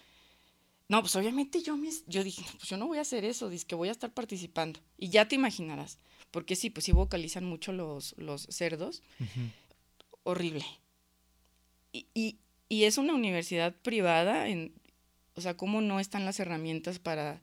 [0.92, 3.66] no, pues obviamente yo, me, yo dije, pues yo no voy a hacer eso, dice
[3.66, 4.82] que voy a estar participando.
[4.98, 6.00] Y ya te imaginarás,
[6.32, 9.02] porque sí, pues sí vocalizan mucho los, los cerdos.
[10.24, 10.66] Horrible.
[11.94, 14.74] y, y es una universidad privada, en,
[15.36, 17.42] o sea, ¿cómo no están las herramientas para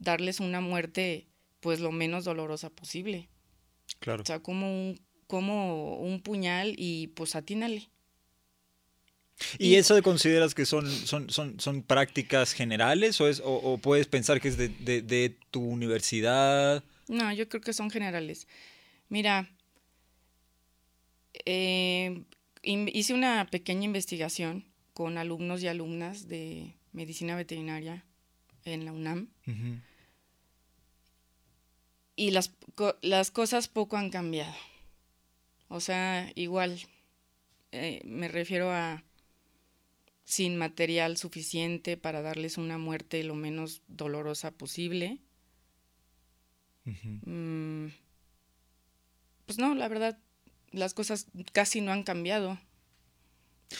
[0.00, 1.28] darles una muerte
[1.60, 3.28] pues lo menos dolorosa posible?
[4.00, 4.22] Claro.
[4.22, 7.88] O sea, como un, como un puñal y pues atínale.
[9.58, 14.40] ¿Y, eso consideras que son, son, son, son prácticas generales o, es, o, puedes pensar
[14.40, 16.82] que es de, de, tu universidad?
[17.08, 18.46] No, yo creo que son generales.
[19.08, 19.50] Mira,
[21.44, 22.24] eh,
[22.62, 28.04] hice una pequeña investigación con alumnos y alumnas de medicina veterinaria
[28.64, 29.28] en la UNAM.
[32.16, 32.52] Y las,
[33.02, 34.54] las cosas poco han cambiado.
[35.68, 36.80] O sea, igual,
[37.70, 39.04] eh, me refiero a
[40.28, 45.20] sin material suficiente para darles una muerte lo menos dolorosa posible.
[46.84, 47.86] Mm,
[49.46, 50.18] pues no, la verdad,
[50.70, 52.58] las cosas casi no han cambiado.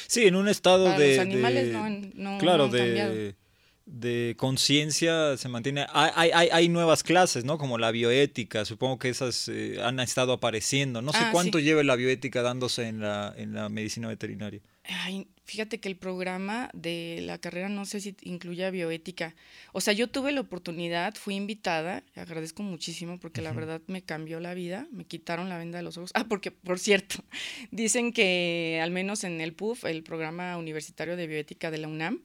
[0.07, 1.17] Sí, en un estado de...
[1.17, 3.37] Los animales no, no, claro, han de,
[3.85, 5.85] de conciencia se mantiene.
[5.93, 7.59] Hay, hay, hay, nuevas clases, ¿no?
[7.59, 8.65] Como la bioética.
[8.65, 11.03] Supongo que esas eh, han estado apareciendo.
[11.03, 11.65] No sé Ah, cuánto sí.
[11.65, 14.63] lleva la bioética dándose en la, en la medicina veterinaria.
[14.85, 19.35] Ay, fíjate que el programa de la carrera no sé si incluye bioética.
[19.73, 24.41] O sea, yo tuve la oportunidad, fui invitada, agradezco muchísimo porque la verdad me cambió
[24.41, 26.11] la vida, me quitaron la venda de los ojos.
[26.13, 27.25] Ah, porque, por cierto,
[27.71, 32.23] dicen que al menos en el PUF, el programa universitario de bioética de la UNAM,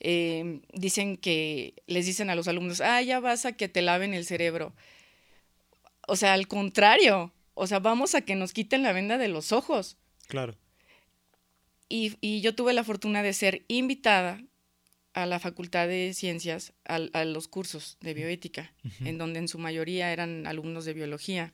[0.00, 4.12] eh, dicen que les dicen a los alumnos, ah, ya vas a que te laven
[4.12, 4.74] el cerebro.
[6.06, 9.52] O sea, al contrario, o sea, vamos a que nos quiten la venda de los
[9.52, 9.96] ojos.
[10.28, 10.54] Claro.
[11.92, 14.42] Y, y yo tuve la fortuna de ser invitada
[15.12, 20.10] a la Facultad de Ciencias, a, los cursos de bioética, en donde en su mayoría
[20.10, 21.52] eran alumnos de biología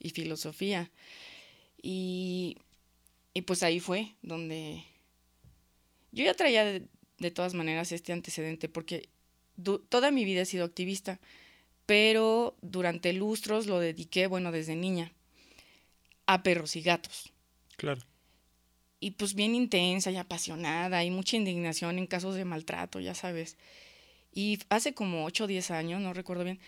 [0.00, 0.90] y filosofía.
[1.80, 2.56] Y,
[3.32, 4.82] y pues ahí fue donde
[6.10, 6.88] yo ya traía de,
[7.18, 9.08] de todas maneras este antecedente, porque
[9.88, 11.20] toda mi vida he sido activista,
[11.86, 15.12] pero durante lustros lo dediqué, bueno, desde niña,
[16.26, 17.30] a perros y gatos
[17.76, 18.00] Claro.
[19.04, 23.58] Y pues bien intensa y apasionada y mucha indignación en casos de maltrato, ya sabes.
[24.32, 26.58] Y hace como 8 o 10 años, no recuerdo bien,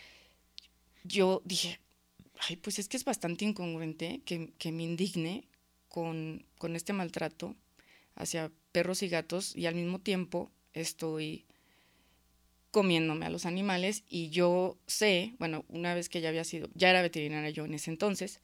[1.02, 1.80] yo dije,
[2.46, 5.48] ay, pues es que es bastante incongruente que, que me indigne
[5.88, 7.56] con, con este maltrato
[8.16, 11.46] hacia perros y gatos y al mismo tiempo estoy
[12.70, 16.90] comiéndome a los animales y yo sé, bueno, una vez que ya había sido, ya
[16.90, 18.40] era veterinaria yo en ese entonces,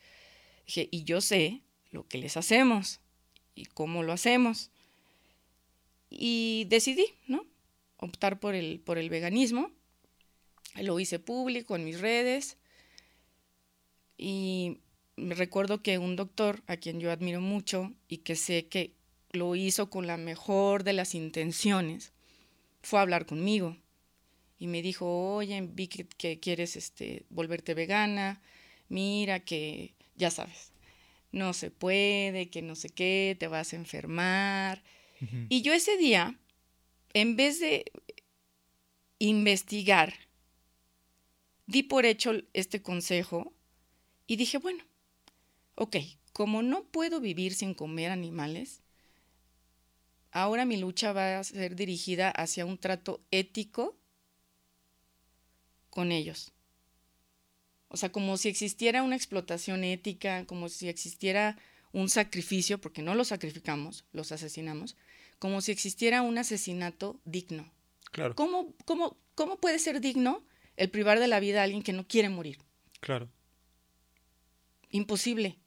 [0.65, 3.03] dije, y yo sé lo que les hacemos
[3.55, 4.71] y cómo lo hacemos.
[6.11, 7.47] Y decidí, ¿no?
[7.97, 9.71] Optar por el, por el veganismo.
[10.77, 12.57] Lo hice público en mis redes.
[14.19, 14.79] Y
[15.17, 18.95] me recuerdo que un doctor a quien yo admiro mucho y que sé que
[19.33, 22.13] lo hizo con la mejor de las intenciones,
[22.83, 23.77] fue a hablar conmigo
[24.59, 28.41] y me dijo, oye, vi que, que quieres este, volverte vegana,
[28.89, 30.72] mira que, ya sabes,
[31.33, 34.83] no se puede, que no sé qué, te vas a enfermar.
[35.49, 36.39] Y yo ese día,
[37.15, 37.85] en vez de
[39.19, 40.13] investigar,
[41.67, 43.53] di por hecho este consejo
[44.27, 44.85] y dije, bueno,
[45.77, 45.97] ok,
[46.33, 48.83] como no puedo vivir sin comer animales,
[50.33, 53.97] ahora mi lucha va a ser dirigida hacia un trato ético
[55.89, 56.53] con ellos.
[57.93, 61.59] O sea, como si existiera una explotación ética, como si existiera
[61.93, 64.97] un sacrificio, porque no los sacrificamos, los asesinamos,
[65.39, 67.71] como si existiera un asesinato digno.
[68.11, 68.35] Claro.
[68.35, 70.43] ¿Cómo, cómo, cómo puede ser digno
[70.79, 72.61] el privar de la vida a alguien que no quiere morir?
[73.01, 73.29] Claro.
[74.89, 75.59] Imposible.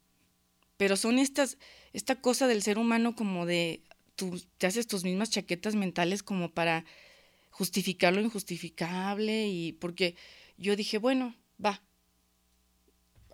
[0.76, 1.58] Pero son estas,
[1.92, 3.84] esta cosa del ser humano como de,
[4.16, 6.84] tú te haces tus mismas chaquetas mentales como para
[7.50, 10.16] justificar lo injustificable y porque
[10.58, 11.82] yo dije, bueno, va,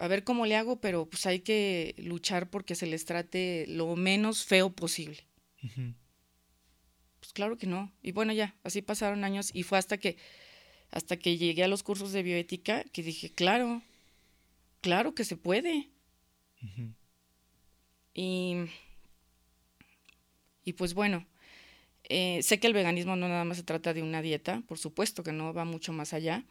[0.02, 3.94] a ver cómo le hago, pero pues hay que luchar porque se les trate lo
[3.94, 5.24] menos feo posible.
[7.20, 7.92] Pues claro que no.
[8.02, 10.16] Y bueno, ya, así pasaron años y fue hasta que
[10.90, 13.80] hasta que llegué a los cursos de bioética que dije, claro,
[14.80, 15.88] claro que se puede.
[18.12, 18.56] Y
[20.64, 21.24] y pues bueno,
[22.08, 25.22] eh, sé que el veganismo no nada más se trata de una dieta, por supuesto
[25.22, 26.44] que no va mucho más allá,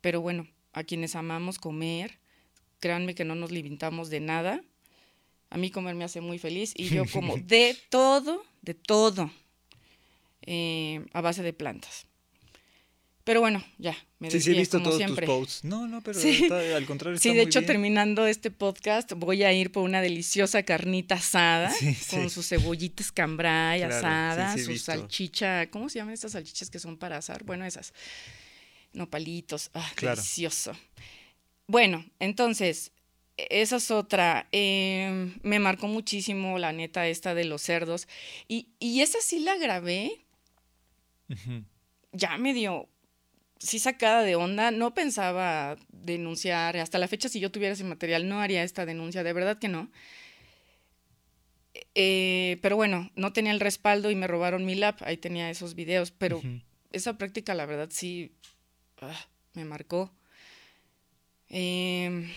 [0.00, 2.18] pero bueno, a quienes amamos comer,
[2.80, 4.62] créanme que no nos limitamos de nada.
[5.50, 9.30] A mí comer me hace muy feliz y yo como de todo, de todo,
[10.42, 12.08] eh, a base de plantas.
[13.28, 15.62] Pero bueno, ya, me Sí, sí, he visto todos tus posts.
[15.62, 17.16] No, no, pero al contrario.
[17.16, 21.70] Está sí, de hecho, terminando este podcast, voy a ir por una deliciosa carnita asada
[22.08, 25.68] con sus cebollitas cambray asadas, su salchicha.
[25.70, 27.44] ¿Cómo se llaman estas salchichas que son para asar?
[27.44, 27.92] Bueno, esas.
[28.94, 29.70] Nopalitos.
[29.74, 30.72] Ah, delicioso.
[31.68, 32.92] Bueno, entonces,
[33.36, 34.48] esa es otra.
[34.52, 38.08] Em, me marcó muchísimo la neta esta de los cerdos.
[38.48, 40.24] Y, y esa sí la grabé.
[42.12, 42.88] Ya me dio,
[43.58, 44.70] sí sacada de onda.
[44.70, 46.78] No pensaba denunciar.
[46.78, 49.22] Hasta la fecha, si yo tuviera ese material, no haría esta denuncia.
[49.22, 49.90] De verdad que no.
[51.94, 55.02] Eh, pero bueno, no tenía el respaldo y me robaron mi lap.
[55.02, 56.12] Ahí tenía esos videos.
[56.12, 56.40] Pero
[56.92, 58.32] esa práctica, la verdad, sí
[59.02, 60.10] ah, me marcó.
[61.50, 62.30] Eh,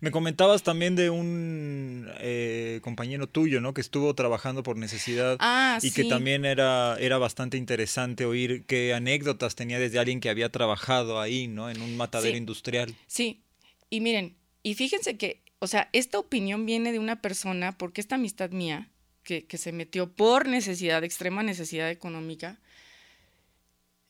[0.00, 3.74] me comentabas también de un eh, compañero tuyo, ¿no?
[3.74, 8.94] Que estuvo trabajando por necesidad ah, y que también era, era bastante interesante oír qué
[8.94, 11.70] anécdotas tenía desde alguien que había trabajado ahí, ¿no?
[11.70, 12.94] En un matadero industrial.
[13.06, 13.42] Sí,
[13.90, 18.14] y miren, y fíjense que, o sea, esta opinión viene de una persona, porque esta
[18.14, 18.90] amistad mía,
[19.22, 22.58] que, que se metió por necesidad, extrema necesidad económica,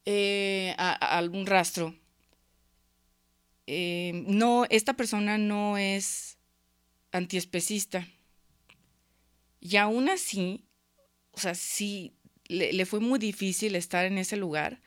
[0.06, 1.94] eh, a algún rastro
[3.66, 6.38] eh, no, esta persona no es
[7.12, 8.06] antiespecista.
[9.60, 10.66] Y aún así,
[11.32, 14.82] o sea, sí, le, fue muy difícil estar en ese lugar.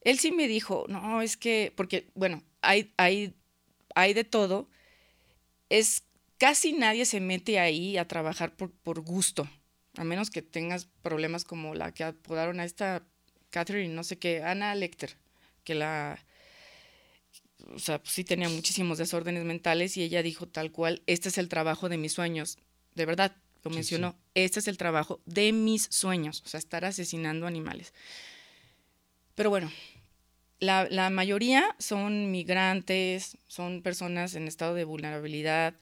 [0.00, 3.34] Él sí me dijo, no, es que, porque, bueno, hay, hay,
[3.94, 4.68] hay de todo.
[5.68, 6.04] Es
[6.38, 9.48] casi nadie se mete ahí a trabajar por, por gusto,
[9.96, 13.06] a menos que tengas problemas como la que apodaron a esta
[13.50, 15.16] Catherine, no sé qué, Ana Lecter,
[15.62, 16.18] que la
[17.72, 21.38] o sea, pues sí tenía muchísimos desórdenes mentales y ella dijo tal cual, este es
[21.38, 22.58] el trabajo de mis sueños.
[22.94, 27.46] De verdad, lo mencionó, este es el trabajo de mis sueños, o sea, estar asesinando
[27.46, 27.94] animales.
[29.34, 29.70] Pero bueno,
[30.60, 35.74] la, la mayoría son migrantes, son personas en estado de vulnerabilidad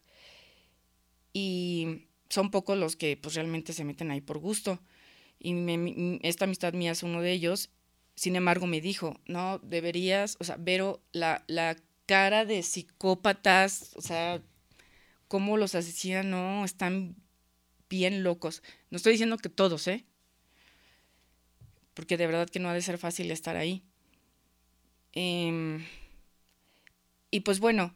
[1.32, 4.80] y son pocos los que pues realmente se meten ahí por gusto.
[5.38, 7.70] Y esta amistad mía es uno de ellos
[8.14, 14.02] sin embargo, me dijo, no, deberías, o sea, Vero, la, la cara de psicópatas, o
[14.02, 14.42] sea,
[15.28, 17.16] cómo los asesinan, no, están
[17.88, 18.62] bien locos.
[18.90, 20.04] No estoy diciendo que todos, ¿eh?
[21.94, 23.82] Porque de verdad que no ha de ser fácil estar ahí.
[25.12, 25.84] Em,
[27.30, 27.94] y pues bueno,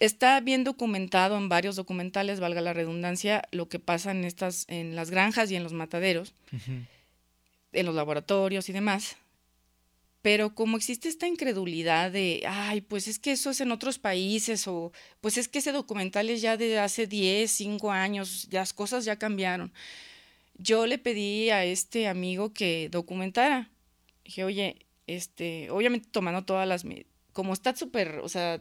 [0.00, 4.96] está bien documentado en varios documentales, valga la redundancia, lo que pasa en estas, en
[4.96, 6.34] las granjas y en los mataderos
[7.72, 9.16] en los laboratorios y demás.
[10.22, 14.66] Pero como existe esta incredulidad de, ay, pues es que eso es en otros países
[14.66, 19.04] o pues es que ese documental es ya de hace 10, 5 años, las cosas
[19.04, 19.72] ya cambiaron.
[20.54, 23.70] Yo le pedí a este amigo que documentara.
[24.24, 26.84] Dije, oye, este, obviamente tomando todas las,
[27.32, 28.60] como está súper, o sea,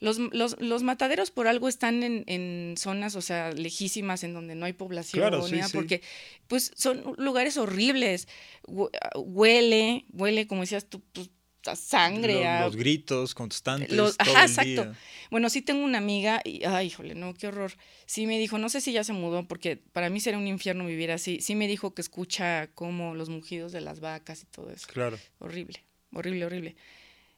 [0.00, 4.54] los, los, los, mataderos por algo están en, en, zonas, o sea, lejísimas, en donde
[4.54, 6.02] no hay población, claro, porque
[6.48, 8.28] pues son lugares horribles.
[8.66, 11.30] Huele, huele, como decías tú, pues,
[11.66, 12.44] a sangre.
[12.60, 13.90] Los, gritos constantes.
[13.90, 14.92] Los, ajá, exacto.
[15.30, 17.72] Bueno, sí tengo una amiga y, ay, híjole, no, qué horror.
[18.06, 20.86] Sí me dijo, no sé si ya se mudó, porque para mí sería un infierno
[20.86, 21.40] vivir así.
[21.40, 24.86] Sí me dijo que escucha como los mugidos de las vacas y todo eso.
[24.86, 25.18] Claro.
[25.38, 25.82] Horrible,
[26.12, 26.76] horrible, horrible.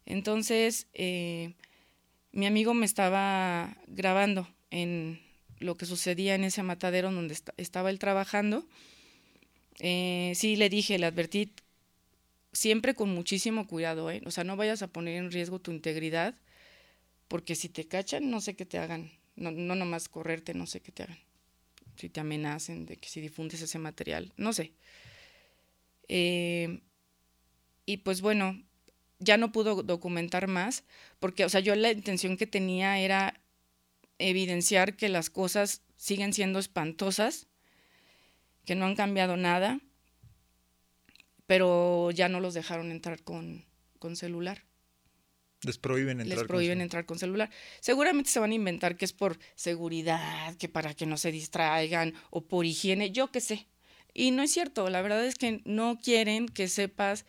[0.07, 1.55] Entonces, eh,
[2.33, 5.21] mi amigo me estaba grabando en
[5.59, 8.67] lo que sucedía en ese matadero donde estaba él trabajando.
[9.81, 11.53] Eh, sí, le dije, le advertí,
[12.53, 14.23] siempre con muchísimo cuidado, ¿eh?
[14.27, 16.35] O sea, no vayas a poner en riesgo tu integridad,
[17.29, 19.11] porque si te cachan, no sé qué te hagan.
[19.37, 21.19] No, no nomás correrte, no sé qué te hagan.
[21.97, 24.73] Si te amenacen de que si difundes ese material, no sé.
[26.09, 26.81] Eh,
[27.87, 28.61] y pues bueno,
[29.19, 30.85] ya no pudo documentar más,
[31.19, 33.41] porque, o sea, yo la intención que tenía era
[34.19, 37.47] evidenciar que las cosas siguen siendo espantosas,
[38.65, 39.81] que no han cambiado nada,
[41.47, 43.65] pero ya no los dejaron entrar con,
[43.99, 44.65] con celular.
[45.63, 46.39] Les prohíben entrar.
[46.39, 47.51] Les prohíben entrar con celular.
[47.81, 52.15] Seguramente se van a inventar que es por seguridad, que para que no se distraigan
[52.31, 53.67] o por higiene, yo qué sé.
[54.15, 57.25] Y no es cierto, la verdad es que no quieren que sepas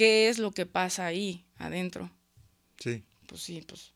[0.00, 2.10] qué es lo que pasa ahí adentro.
[2.78, 3.04] Sí.
[3.26, 3.92] Pues sí, pues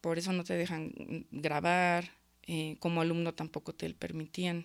[0.00, 2.10] por eso no te dejan grabar,
[2.46, 4.64] eh, como alumno tampoco te permitían.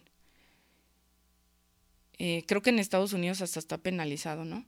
[2.19, 4.65] Eh, creo que en Estados Unidos hasta está penalizado, ¿no?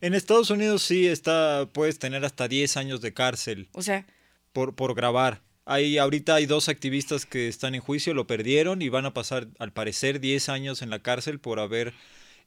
[0.00, 3.68] En Estados Unidos sí está, puedes tener hasta 10 años de cárcel.
[3.72, 4.06] O sea.
[4.54, 5.42] Por, por grabar.
[5.66, 9.48] Hay, ahorita hay dos activistas que están en juicio, lo perdieron y van a pasar,
[9.58, 11.92] al parecer, 10 años en la cárcel por haber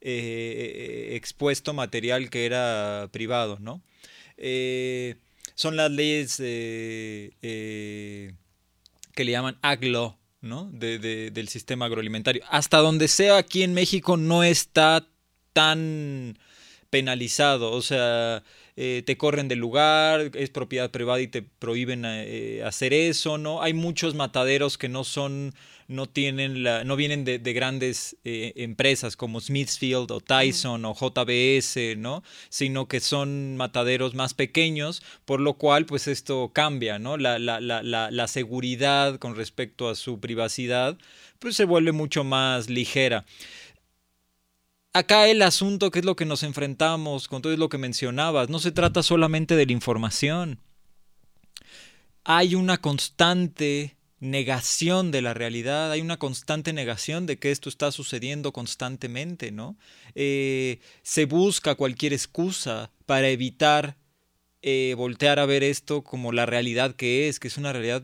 [0.02, 3.82] eh, expuesto material que era privado, ¿no?
[5.56, 7.34] son las leyes que
[9.18, 10.70] le llaman AGLO, ¿no?
[10.72, 12.44] del sistema agroalimentario.
[12.50, 15.06] Hasta donde sea aquí en México no está
[15.54, 16.38] tan
[16.90, 18.44] penalizado, o sea,
[18.76, 23.62] eh, te corren del lugar, es propiedad privada y te prohíben eh, hacer eso, ¿no?
[23.62, 25.54] Hay muchos mataderos que no son,
[25.90, 31.98] no tienen la, no vienen de, grandes eh, empresas como Smithfield o Tyson o JBS,
[31.98, 32.24] ¿no?
[32.50, 37.18] Sino que son mataderos más pequeños, por lo cual, pues esto cambia, ¿no?
[37.18, 40.98] La, la, la, la seguridad con respecto a su privacidad,
[41.40, 43.26] pues se vuelve mucho más ligera
[44.94, 48.60] acá el asunto que es lo que nos enfrentamos con todo lo que mencionabas, no
[48.60, 50.60] se trata solamente de la información.
[52.24, 57.92] Hay una constante negación de la realidad, hay una constante negación de que esto está
[57.92, 59.78] sucediendo constantemente, ¿no?
[60.16, 63.98] Eh, se busca cualquier excusa para evitar
[64.62, 68.04] eh, voltear a ver esto como la realidad que es, que es una realidad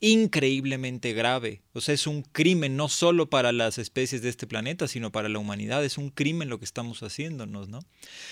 [0.00, 1.62] increíblemente grave.
[1.72, 5.28] O sea, es un crimen no solo para las especies de este planeta, sino para
[5.28, 5.84] la humanidad.
[5.84, 7.80] Es un crimen lo que estamos haciéndonos, ¿no?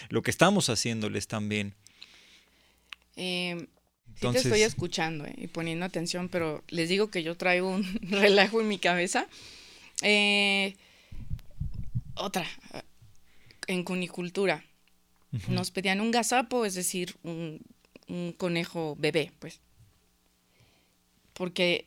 [0.09, 1.75] Lo que estamos haciéndoles también.
[3.17, 3.67] Eh,
[4.21, 7.85] sí te estoy escuchando eh, y poniendo atención, pero les digo que yo traigo un
[8.11, 9.27] relajo en mi cabeza.
[10.03, 10.75] Eh,
[12.17, 12.47] otra,
[13.67, 14.65] en cunicultura.
[15.49, 17.61] Nos pedían un gazapo, es decir, un,
[18.07, 19.61] un conejo bebé, pues
[21.35, 21.87] porque,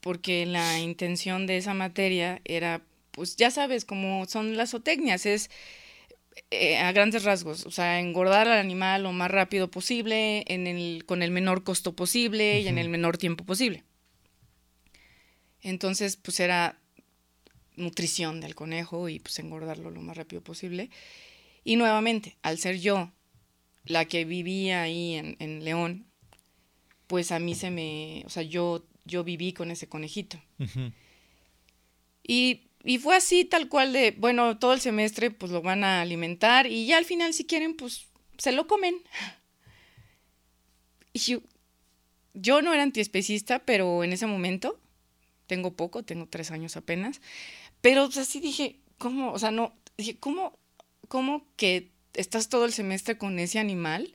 [0.00, 5.50] porque la intención de esa materia era, pues ya sabes, como son las zootecnias, es
[6.50, 11.04] eh, a grandes rasgos, o sea, engordar al animal lo más rápido posible, en el,
[11.06, 13.84] con el menor costo posible y en el menor tiempo posible.
[15.62, 16.78] Entonces, pues era
[17.76, 20.90] nutrición del conejo y pues engordarlo lo más rápido posible.
[21.64, 23.12] Y nuevamente, al ser yo
[23.84, 26.06] la que vivía ahí en, en León,
[27.06, 30.40] pues a mí se me, o sea, yo, yo viví con ese conejito.
[32.22, 36.00] y, y, fue así tal cual de, bueno, todo el semestre pues lo van a
[36.00, 38.06] alimentar y ya al final si quieren pues
[38.38, 38.96] se lo comen.
[41.12, 41.40] Y yo,
[42.34, 44.78] yo no era antiespecista, pero en ese momento,
[45.48, 47.20] tengo poco, tengo tres años apenas,
[47.80, 49.32] pero o sea, sí dije, ¿cómo?
[49.32, 50.56] O sea, no, dije, ¿cómo,
[51.08, 54.14] cómo que estás todo el semestre con ese animal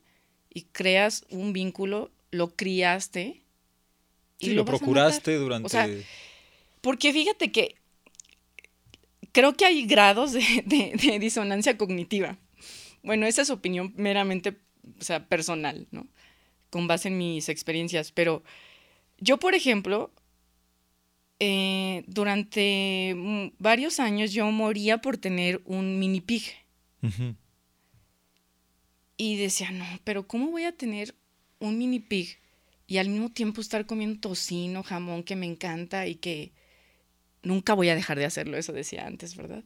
[0.53, 3.41] y creas un vínculo lo criaste.
[4.39, 5.65] Y lo, procuraste durante...
[5.65, 5.87] O sea,
[6.81, 7.75] porque fíjate que
[9.35, 10.31] creo que hay grados
[10.65, 12.37] de, disonancia cognitiva.
[13.03, 14.57] Bueno, esa es opinión meramente
[14.97, 16.07] o sea, personal, ¿no?
[16.69, 18.13] Con base en mis experiencias.
[18.13, 18.43] Pero
[19.19, 20.13] yo, por ejemplo,
[21.39, 26.43] eh, durante varios años yo moría por tener un mini pig.
[29.17, 31.13] Y decía, no, pero ¿cómo voy a tener
[31.59, 32.39] un mini pig
[32.87, 36.51] y al mismo tiempo estar comiendo tocino, jamón que me encanta y que
[37.45, 39.63] nunca voy a dejar de hacerlo, eso decía antes, ¿verdad?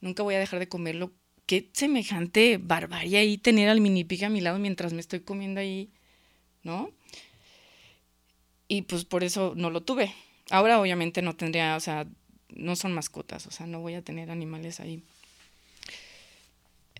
[0.00, 1.12] Nunca voy a dejar de comerlo.
[1.46, 5.60] Qué semejante barbarie ahí tener al mini pig a mi lado mientras me estoy comiendo
[5.60, 5.90] ahí,
[6.62, 6.90] ¿no?
[8.68, 10.12] Y pues por eso no lo tuve.
[10.50, 12.06] Ahora obviamente no tendría, o sea,
[12.50, 15.02] no son mascotas, o sea, no voy a tener animales ahí.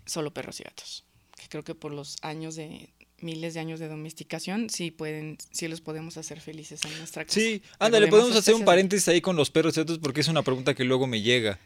[0.04, 1.04] Solo perros y gatos.
[1.36, 2.88] Que creo que por los años de,
[3.20, 7.38] miles de años de domesticación, sí pueden, sí los podemos hacer felices en nuestra casa.
[7.38, 10.42] Sí, ándale, podemos hacer un paréntesis ahí con los perros y gatos porque es una
[10.42, 11.58] pregunta que luego me llega.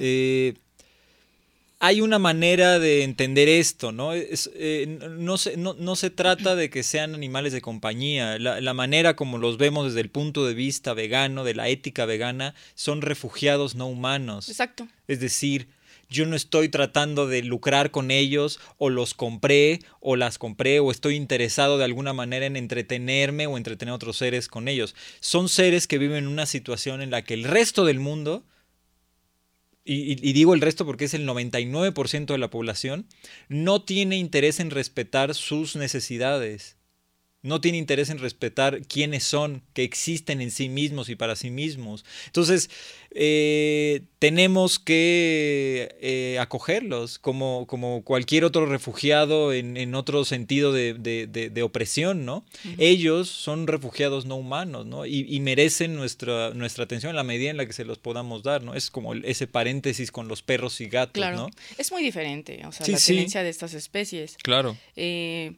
[0.00, 0.54] Eh,
[1.80, 4.14] hay una manera de entender esto, ¿no?
[4.14, 8.38] Eh, no, se, no, se trata de que sean animales de compañía.
[8.38, 12.06] La, la, manera como los vemos desde el punto de vista vegano, de la ética
[12.06, 14.48] vegana, son refugiados no humanos.
[14.48, 14.88] Exacto.
[15.08, 15.68] Es decir,
[16.08, 20.90] yo no estoy tratando de lucrar con ellos o los compré o las compré o
[20.90, 24.94] estoy interesado de alguna manera en entretenerme o entretener a otros seres con ellos.
[25.20, 28.44] Son seres que viven en una situación en la que el resto del mundo,
[29.84, 33.06] y, digo el resto porque es el 99% de la población,
[33.48, 36.76] no tiene interés en respetar sus necesidades
[37.44, 41.50] no tiene interés en respetar quiénes son, que existen en sí mismos y para sí
[41.50, 42.04] mismos.
[42.26, 42.70] Entonces,
[43.10, 52.24] eh, tenemos que eh, acogerlos como, como cualquier otro refugiado en, otro sentido de, opresión,
[52.24, 52.46] ¿no?
[52.78, 55.04] Ellos son refugiados no humanos, ¿no?
[55.04, 58.62] Y, merecen nuestra, nuestra atención en la medida en la que se los podamos dar,
[58.62, 58.74] ¿no?
[58.74, 61.36] Es como ese paréntesis con los perros y gatos, claro.
[61.36, 61.50] ¿no?
[61.76, 64.38] Es muy diferente, o sea, la tenencia de estas especies.
[64.42, 64.78] Claro.
[64.96, 65.52] Eh,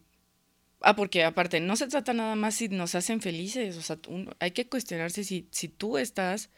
[0.89, 3.99] Ah, porque aparte, no se trata nada más si nos hacen felices, o sea,
[4.39, 6.49] hay que cuestionarse si, si tú estás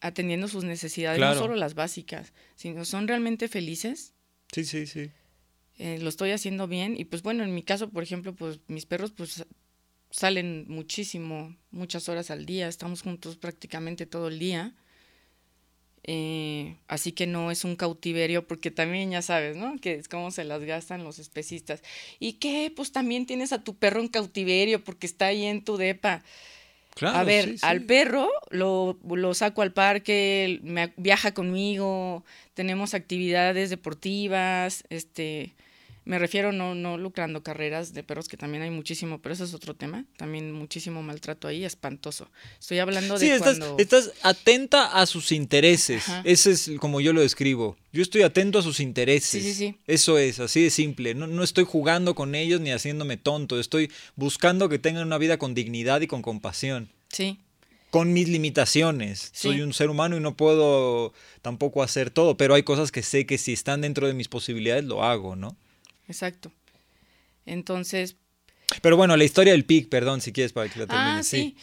[0.00, 4.12] atendiendo sus necesidades, no solo las básicas, sino son realmente felices.
[4.52, 5.10] Sí, sí, sí.
[5.78, 8.84] Eh, lo estoy haciendo bien y pues bueno, en mi caso, por ejemplo, pues mis
[8.84, 9.46] perros pues
[10.10, 14.76] salen muchísimo, muchas horas al día, estamos juntos prácticamente todo el día.
[16.10, 19.78] Eh, así que no es un cautiverio, porque también ya sabes, ¿no?
[19.78, 21.82] Que es como se las gastan los especistas.
[22.18, 22.72] ¿Y qué?
[22.74, 26.22] Pues también tienes a tu perro en cautiverio porque está ahí en tu depa.
[27.02, 34.84] a ver, al perro lo, lo, saco al parque, me, viaja conmigo, tenemos actividades deportivas,
[34.88, 35.52] este,
[36.08, 39.52] me refiero no, no lucrando carreras de perros, que también hay muchísimo, pero eso es
[39.52, 40.06] otro tema.
[40.16, 42.30] También muchísimo maltrato ahí, espantoso.
[42.58, 46.06] Estoy hablando de sí, estás, estás atenta a sus intereses.
[46.24, 47.76] Ese es como yo lo describo.
[47.92, 49.42] Yo estoy atento a sus intereses.
[49.42, 49.76] Sí, sí, sí.
[49.86, 51.14] Eso es, así de simple.
[51.14, 53.60] No, no estoy jugando con ellos ni haciéndome tonto.
[53.60, 56.90] Estoy buscando que tengan una vida con dignidad y con compasión.
[57.12, 57.38] Sí
[57.90, 59.30] con mis limitaciones.
[59.32, 63.24] Soy un ser humano y no puedo tampoco hacer todo, pero hay cosas que sé
[63.24, 65.56] que si están dentro de mis posibilidades lo hago, ¿no?
[66.08, 66.52] Exacto.
[67.46, 68.16] Entonces...
[68.82, 71.10] Pero bueno, la historia del PIC, perdón, si quieres para que la termine.
[71.10, 71.56] Ah, sí.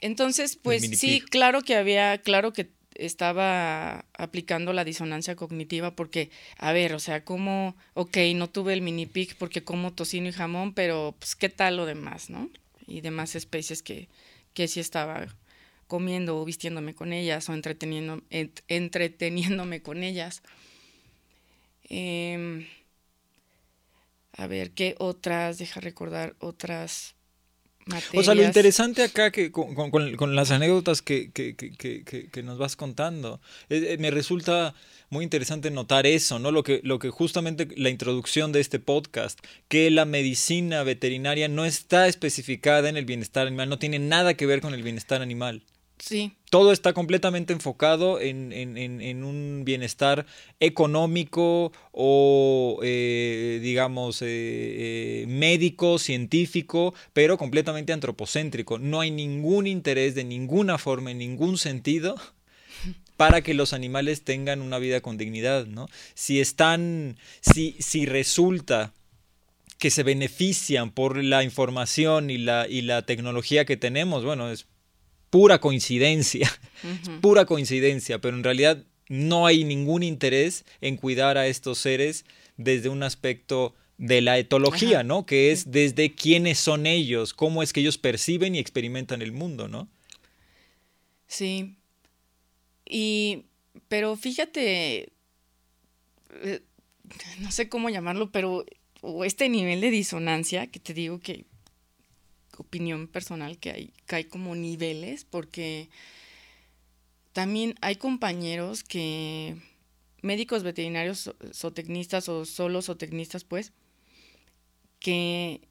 [0.00, 6.72] Entonces, pues sí, claro que había, claro que estaba aplicando la disonancia cognitiva porque, a
[6.72, 10.74] ver, o sea, como, ok, no tuve el mini pic porque como tocino y jamón,
[10.74, 12.50] pero pues qué tal lo demás, ¿no?
[12.86, 14.08] Y demás especies que,
[14.52, 15.26] que sí estaba
[15.86, 18.22] comiendo o vistiéndome con ellas o entreteniendo,
[18.68, 20.42] entreteniéndome con ellas.
[21.88, 22.66] Eh,
[24.36, 25.58] a ver, ¿qué otras?
[25.58, 27.14] Deja recordar otras
[27.86, 28.14] materias.
[28.14, 32.76] O sea, lo interesante acá que con, las anécdotas que, que, que, que, nos vas
[32.76, 34.74] contando, eh, eh, me resulta
[35.10, 36.50] muy interesante notar eso, ¿no?
[36.50, 41.64] Lo que, lo que justamente la introducción de este podcast, que la medicina veterinaria no
[41.64, 45.62] está especificada en el bienestar animal, no tiene nada que ver con el bienestar animal.
[45.98, 46.32] Sí.
[46.50, 50.26] Todo está completamente enfocado en, un bienestar
[50.60, 58.78] económico o, eh, digamos, eh, eh, médico, científico, pero completamente antropocéntrico.
[58.78, 62.16] No hay ningún interés de ninguna forma, en ningún sentido,
[63.16, 65.88] para que los animales tengan una vida con dignidad, ¿no?
[66.14, 68.92] Si están, si, si resulta
[69.78, 74.66] que se benefician por la información y la, y la tecnología que tenemos, bueno, es
[75.34, 76.48] pura coincidencia,
[77.20, 82.24] pura coincidencia, pero en realidad no hay ningún interés en cuidar a estos seres
[82.56, 85.26] desde un aspecto de la etología, ¿no?
[85.26, 89.66] Que es desde quiénes son ellos, cómo es que ellos perciben y experimentan el mundo,
[89.66, 89.88] ¿no?
[91.26, 91.74] Sí.
[92.88, 93.46] Y,
[93.88, 95.08] pero fíjate,
[96.42, 96.60] eh,
[97.40, 98.64] no sé cómo llamarlo, pero
[99.00, 101.44] o este nivel de disonancia que te digo que
[102.58, 105.88] opinión personal que hay, que hay como niveles, porque
[107.32, 109.56] también hay compañeros que,
[110.22, 113.72] médicos veterinarios zootecnistas o solo zootecnistas, pues,
[114.98, 115.68] que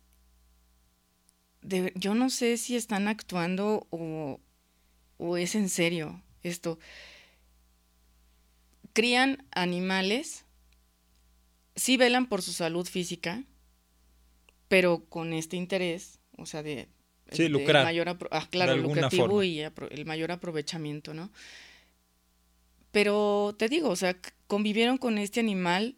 [1.96, 4.40] yo no sé si están actuando o,
[5.18, 6.78] o es en serio esto.
[8.94, 10.46] Crían animales,
[11.76, 13.44] sí velan por su salud física,
[14.68, 16.88] pero con este interés o sea, de,
[17.32, 21.32] sí, lucrar, mayor ah, claro, lucrativo y el mayor aprovechamiento, ¿no?
[22.92, 24.18] Pero te digo, o sea,
[24.48, 25.96] convivieron con este animal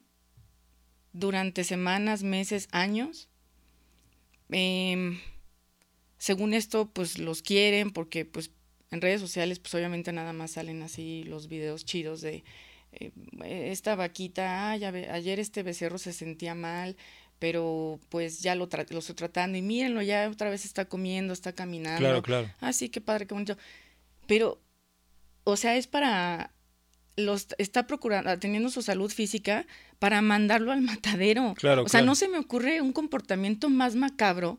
[1.11, 3.27] durante semanas, meses, años.
[4.49, 5.19] Em,
[6.17, 8.51] según esto, pues los quieren porque pues
[8.91, 12.43] en redes sociales pues obviamente nada más salen así los videos chidos de
[12.91, 13.11] eh,
[13.43, 16.95] esta vaquita, ay, ayer este becerro se sentía mal,
[17.45, 21.53] pero pues ya lo, lo estoy tratando y mírenlo, ya otra vez está comiendo, está
[21.53, 21.99] caminando.
[21.99, 22.51] Claro, claro.
[22.59, 23.55] Ah, sí, qué padre, qué bonito.
[24.25, 24.59] Pero,
[25.43, 26.49] o sea, es para,
[27.15, 29.67] los, está procurando, teniendo su salud física
[29.99, 31.53] para mandarlo al matadero.
[31.55, 34.57] Claro, o sea, no se me ocurre un comportamiento más macabro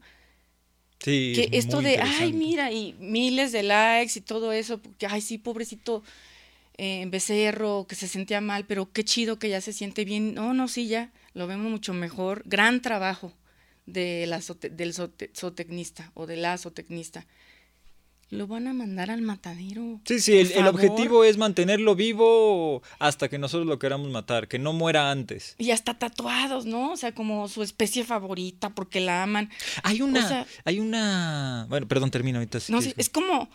[1.00, 5.22] Sí, que esto de, ay, mira, y miles de likes y todo eso, porque, ay,
[5.22, 6.04] sí, pobrecito
[6.78, 10.34] eh, becerro, que se sentía mal, pero qué chido que ya se siente bien.
[10.34, 12.42] No, no, sí, ya lo vemos mucho mejor.
[12.44, 13.32] Gran trabajo
[13.86, 17.26] de la, del zootecnista o de la zootecnista.
[18.28, 20.00] Lo van a mandar al matadero.
[20.04, 24.72] Sí, sí, el, objetivo es mantenerlo vivo hasta que nosotros lo queramos matar, que no
[24.72, 25.54] muera antes.
[25.58, 26.90] Y hasta tatuados, ¿no?
[26.92, 29.48] O sea, como su especie favorita porque la aman.
[29.84, 32.58] Hay una, hay una, bueno, perdón, termino ahorita.
[32.68, 33.48] no, sí, es como,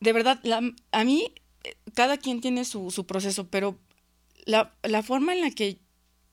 [0.00, 0.42] de verdad,
[0.92, 1.32] a mí,
[1.94, 3.78] cada quien tiene su, su proceso, pero
[4.44, 5.78] la, la forma en la que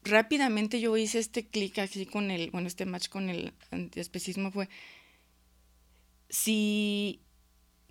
[0.04, 4.70] rápidamente yo hice este clic así con el, bueno, este match con el antiespecismo fue,
[6.30, 7.22] si,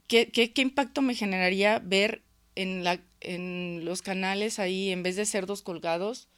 [0.09, 2.23] ¿qué, qué, qué impacto me generaría ver
[2.55, 6.29] en, la, en los canales ahí, en vez de cerdos colgados,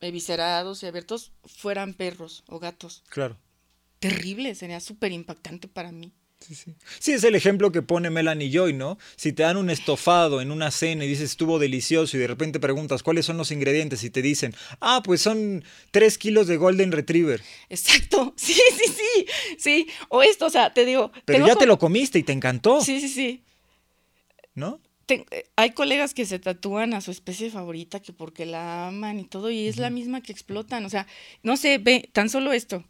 [0.00, 3.04] eviscerados y abiertos, fueran perros o gatos.
[3.08, 3.38] Claro.
[4.00, 6.12] Terrible, sería súper impactante para mí.
[6.40, 6.74] Sí, sí.
[7.00, 8.96] sí, es el ejemplo que pone Melanie Joy, ¿no?
[9.16, 12.60] Si te dan un estofado en una cena y dices estuvo delicioso y de repente
[12.60, 16.92] preguntas cuáles son los ingredientes y te dicen, ah, pues son tres kilos de Golden
[16.92, 17.42] Retriever.
[17.68, 19.26] Exacto, sí, sí, sí,
[19.58, 19.88] sí.
[20.08, 21.10] O esto, o sea, te digo.
[21.24, 22.80] Pero ya te lo comiste y te encantó.
[22.82, 23.42] Sí, sí, sí.
[24.54, 24.80] ¿No?
[25.56, 29.50] hay colegas que se tatúan a su especie favorita que porque la aman y todo
[29.50, 30.84] y es la misma que explotan.
[30.84, 31.06] O sea,
[31.42, 32.84] no sé, ve, tan solo esto.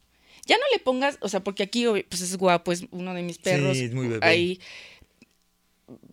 [0.49, 3.39] Ya no le pongas, o sea, porque aquí pues es guapo, es uno de mis
[3.39, 3.77] perros.
[3.77, 4.27] Sí, es muy bebé.
[4.27, 4.61] Ahí.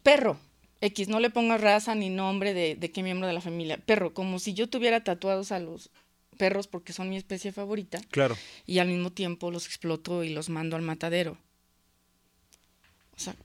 [0.03, 0.37] Perro.
[0.81, 3.77] X, no le pongas raza ni nombre de, de qué miembro de la familia.
[3.77, 5.89] Perro, como si yo tuviera tatuados a los
[6.37, 8.01] perros porque son mi especie favorita.
[8.11, 8.37] Claro.
[8.67, 11.37] Y al mismo tiempo los exploto y los mando al matadero.
[13.15, 13.35] O sea,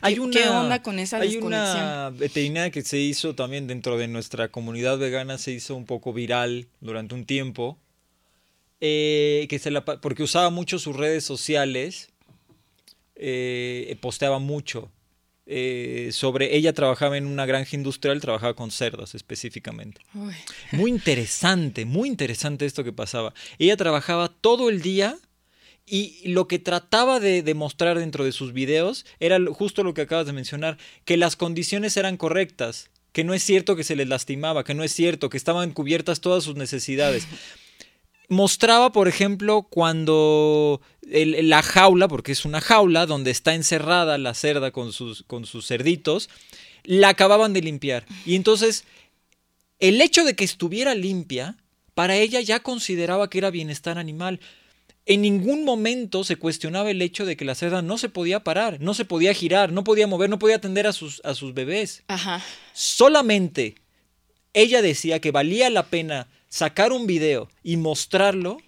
[0.00, 4.08] hay una, ¿Qué onda con esa Hay una veterinaria que se hizo también dentro de
[4.08, 7.78] nuestra comunidad vegana, se hizo un poco viral durante un tiempo,
[8.80, 12.10] eh, que se la, porque usaba mucho sus redes sociales,
[13.16, 14.90] eh, posteaba mucho.
[15.50, 20.02] Eh, sobre ella trabajaba en una granja industrial, trabajaba con cerdos específicamente.
[20.72, 23.32] Muy interesante, muy interesante esto que pasaba.
[23.58, 25.18] Ella trabajaba todo el día
[25.86, 30.26] y lo que trataba de demostrar dentro de sus videos era justo lo que acabas
[30.26, 30.76] de mencionar,
[31.06, 34.84] que las condiciones eran correctas, que no es cierto que se les lastimaba, que no
[34.84, 37.26] es cierto, que estaban cubiertas todas sus necesidades.
[38.28, 44.70] mostraba, por ejemplo, cuando la jaula, porque es una jaula donde está encerrada la cerda
[44.70, 46.28] con sus, con sus cerditos,
[46.84, 48.06] la acababan de limpiar.
[48.24, 48.84] Y entonces,
[49.80, 51.56] el hecho de que estuviera limpia,
[51.94, 54.38] para ella ya consideraba que era bienestar animal.
[55.04, 58.78] En ningún momento se cuestionaba el hecho de que la cerda no se podía parar,
[58.80, 62.04] no se podía girar, no podía mover, no podía atender a sus, a sus bebés.
[62.06, 62.40] Ajá.
[62.72, 63.74] Solamente
[64.52, 68.58] ella decía que valía la pena sacar un video y mostrarlo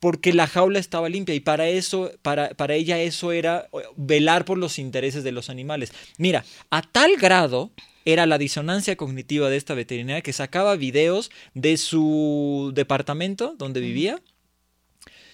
[0.00, 4.58] porque la jaula estaba limpia y para eso, para, para, ella eso era velar por
[4.58, 5.92] los intereses de los animales.
[6.18, 7.72] Mira, a tal grado
[8.04, 14.22] era la disonancia cognitiva de esta veterinaria que sacaba videos de su departamento donde vivía.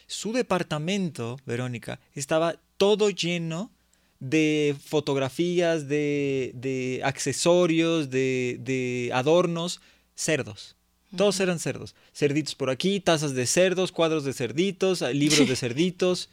[0.07, 3.70] Su departamento, Verónica, estaba todo lleno
[4.18, 9.80] de fotografías, de, de accesorios, de, de adornos
[10.14, 10.74] cerdos.
[11.17, 11.95] Todos eran cerdos.
[12.15, 16.31] Cerditos por aquí, tazas de cerdos, cuadros de cerditos, libros de cerditos,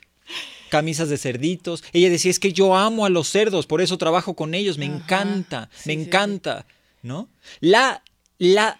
[0.69, 1.83] camisas de cerditos.
[1.93, 4.85] Ella decía, es que yo amo a los cerdos, por eso trabajo con ellos, me
[4.85, 6.65] encanta, me encanta,
[7.01, 7.29] ¿no?
[7.59, 8.03] La,
[8.37, 8.79] la,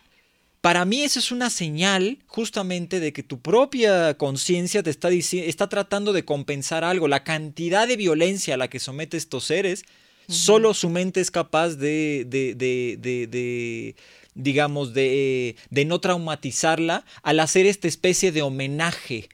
[0.62, 5.70] para mí eso es una señal justamente de que tu propia conciencia te está, está
[5.70, 7.08] tratando de compensar algo.
[7.08, 9.86] La cantidad de violencia a la que somete estos seres,
[10.32, 13.96] solo su mente es capaz de, de, de, de
[14.34, 19.30] digamos, de, de no traumatizarla al hacer esta especie de homenaje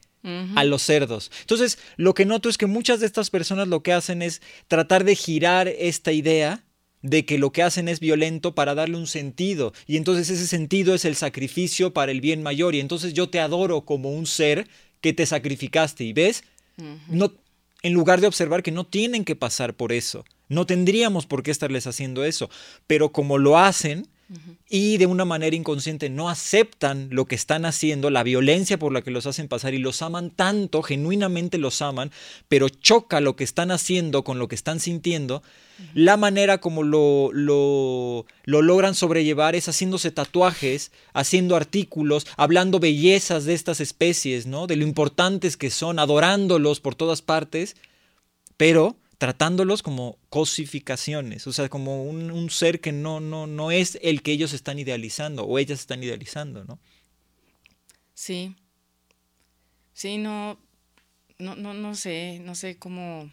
[0.55, 1.31] a los cerdos.
[1.41, 5.05] Entonces, lo que noto es que muchas de estas personas lo que hacen es tratar
[5.05, 6.65] de girar esta idea
[7.01, 9.71] de que lo que hacen es violento para darle un sentido.
[9.85, 12.75] Y entonces ese sentido es el sacrificio para el bien mayor.
[12.75, 14.67] Y entonces yo te adoro como un ser
[14.99, 16.03] que te sacrificaste.
[16.03, 16.43] Y ves,
[17.07, 17.31] no
[17.83, 21.51] en lugar de observar que no tienen que pasar por eso, no tendríamos por qué
[21.51, 22.49] estarles haciendo eso,
[22.87, 24.07] pero como lo hacen,
[24.69, 29.01] y de una manera inconsciente no aceptan lo que están haciendo, la violencia por la
[29.01, 32.11] que los hacen pasar y los aman tanto, genuinamente los aman,
[32.49, 35.43] pero choca lo que están haciendo con lo que están sintiendo,
[35.93, 43.45] la manera como lo, lo, lo logran sobrellevar es haciéndose tatuajes, haciendo artículos, hablando bellezas
[43.45, 44.67] de estas especies, ¿no?
[44.67, 47.77] De lo importantes que son, adorándolos por todas partes,
[48.57, 54.21] pero tratándolos como cosificaciones, o sea, como un, ser que no, no, no es el
[54.21, 56.79] que ellos están idealizando o ellas están idealizando, ¿no?
[58.13, 58.55] Sí.
[59.93, 60.59] Sí, no,
[61.39, 63.31] no, no, no sé, no sé cómo.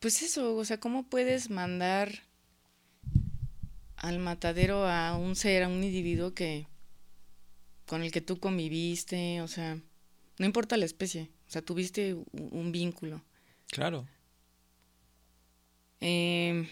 [0.00, 2.24] Pues eso, o sea, ¿cómo puedes mandar
[3.96, 6.66] al matadero a un ser, a un individuo que
[7.86, 9.78] con el que tú conviviste, o sea,
[10.38, 13.20] no importa la especie, o sea, tuviste un vínculo.
[13.70, 14.08] Claro.
[16.00, 16.66] Em,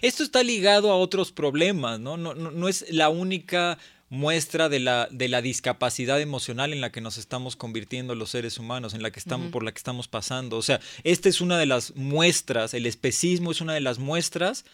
[0.00, 2.16] Esto está ligado a otros problemas, ¿no?
[2.16, 3.78] No, no, es la única
[4.08, 8.58] muestra de la, de la, discapacidad emocional en la que nos estamos convirtiendo los seres
[8.58, 10.56] humanos, en la que estamos, por la que estamos pasando.
[10.56, 14.64] O sea, esta es una de las muestras, el especismo es una de las muestras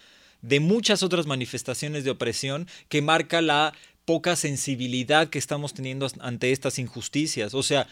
[0.40, 3.74] de muchas otras manifestaciones de opresión que marca la
[4.06, 7.52] poca sensibilidad que estamos teniendo ante estas injusticias.
[7.52, 7.86] O sea,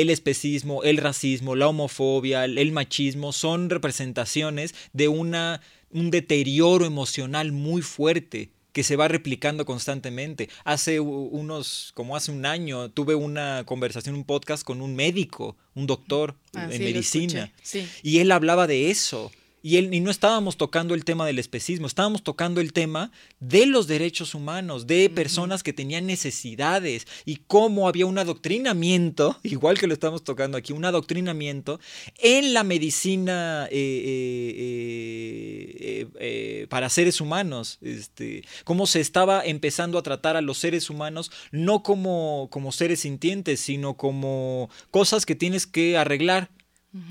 [0.00, 7.52] el especismo, el racismo, la homofobia, el machismo son representaciones de una, un deterioro emocional
[7.52, 10.50] muy fuerte que se va replicando constantemente.
[10.64, 15.86] Hace unos, como hace un año, tuve una conversación, un podcast con un médico, un
[15.86, 17.88] doctor Ah, en sí, medicina, sí.
[18.02, 19.32] y él hablaba de eso.
[19.66, 23.10] Y, él, y no estábamos tocando el tema del especismo, estábamos tocando el tema
[23.40, 29.76] de los derechos humanos, de personas que tenían necesidades y cómo había un adoctrinamiento, igual
[29.76, 31.80] que lo estamos tocando aquí, un adoctrinamiento
[32.18, 37.78] en la medicina eh, eh, eh, para seres humanos.
[37.82, 43.00] Este, cómo se estaba empezando a tratar a los seres humanos no como, como seres
[43.00, 46.50] sintientes, sino como cosas que tienes que arreglar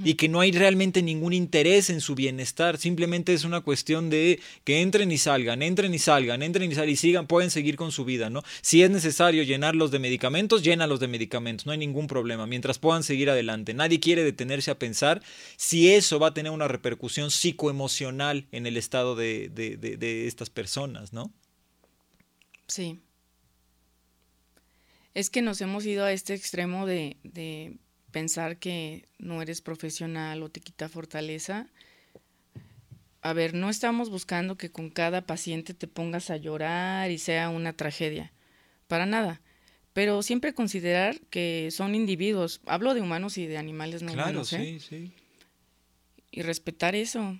[0.03, 4.39] y que no hay realmente ningún interés en su bienestar, simplemente es una cuestión de
[4.63, 7.91] que entren y salgan, entren y salgan, entren y salgan y sigan, pueden seguir con
[7.91, 8.43] su vida, ¿no?
[8.61, 13.03] Si es necesario llenarlos de medicamentos, llénalos de medicamentos, no hay ningún problema, mientras puedan
[13.03, 13.73] seguir adelante.
[13.73, 15.21] Nadie quiere detenerse a pensar
[15.57, 20.49] si eso va a tener una repercusión psicoemocional en el estado de, de, de, estas
[20.49, 21.31] personas, ¿no?
[22.67, 22.99] Sí.
[25.13, 27.17] Es que nos hemos ido a este extremo de
[28.15, 31.67] pensar que no eres profesional o te quita fortaleza.
[33.21, 37.49] A ver, no estamos buscando que con cada paciente te pongas a llorar y sea
[37.49, 38.31] una tragedia.
[38.87, 39.41] Para nada.
[39.91, 42.61] Pero siempre considerar que son individuos.
[42.67, 44.79] Hablo de humanos y de animales no Claro, humanos, ¿eh?
[44.79, 45.13] sí, sí.
[46.31, 47.37] Y respetar eso.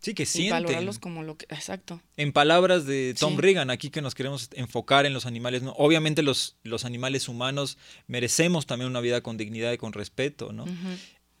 [0.00, 0.62] Sí, que Y sienten.
[0.64, 1.44] valorarlos como lo que.
[1.50, 2.00] Exacto.
[2.16, 3.40] En palabras de Tom Sí.
[3.42, 5.72] Reagan, aquí que nos queremos enfocar en los animales, ¿no?
[5.72, 7.76] obviamente los, los animales humanos
[8.06, 10.64] merecemos también una vida con dignidad y con respeto, ¿no?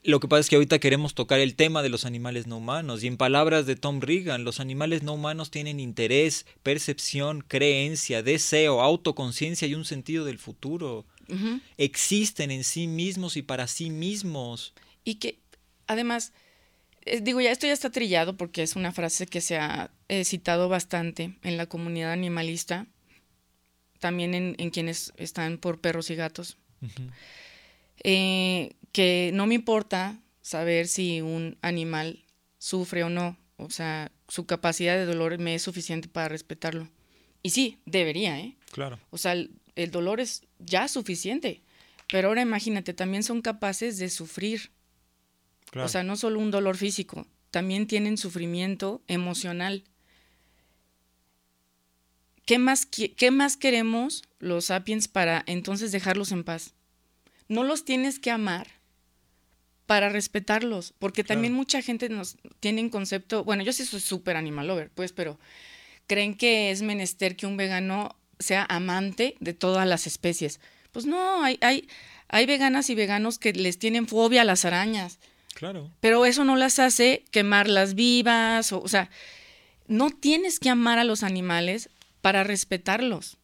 [0.02, 3.02] Lo que pasa es que ahorita queremos tocar el tema de los animales no humanos
[3.02, 8.80] y en palabras de Tom Reagan, los animales no humanos tienen interés, percepción, creencia, deseo,
[8.80, 11.04] autoconciencia y un sentido del futuro.
[11.76, 14.72] Existen en sí mismos y para sí mismos.
[15.04, 15.38] Y que,
[15.86, 16.32] además,
[17.22, 20.68] digo, ya esto ya está trillado porque es una frase que se ha eh, citado
[20.68, 22.86] bastante en la comunidad animalista,
[23.98, 26.56] también en, en quienes están por perros y gatos,
[28.02, 32.24] eh, que no me importa saber si un animal
[32.58, 36.88] sufre o no, o sea, su capacidad de dolor me es suficiente para respetarlo.
[37.42, 38.56] Y sí, debería, ¿eh?
[38.72, 38.98] Claro.
[39.10, 41.62] O sea, el, el dolor es ya suficiente,
[42.10, 44.70] pero ahora imagínate, también son capaces de sufrir.
[45.70, 45.86] Claro.
[45.86, 49.84] O sea, no solo un dolor físico, también tienen sufrimiento emocional.
[52.46, 56.74] ¿Qué más, qué más queremos los sapiens para entonces dejarlos en paz?
[57.48, 58.68] No los tienes que amar
[59.90, 64.36] para respetarlos, porque también mucha gente nos tiene un concepto, bueno, yo sí soy súper
[64.36, 65.36] animal lover, pues, pero
[66.06, 70.60] creen que es menester que un vegano sea amante de todas las especies.
[70.92, 71.88] Pues no, hay, hay,
[72.28, 75.18] hay veganas y veganos que les tienen fobia a las arañas.
[75.60, 75.90] Claro.
[76.00, 79.08] Pero eso no las hace quemarlas vivas, o, o sea,
[79.86, 81.88] no tienes que amar a los animales
[82.20, 83.36] para respetarlos.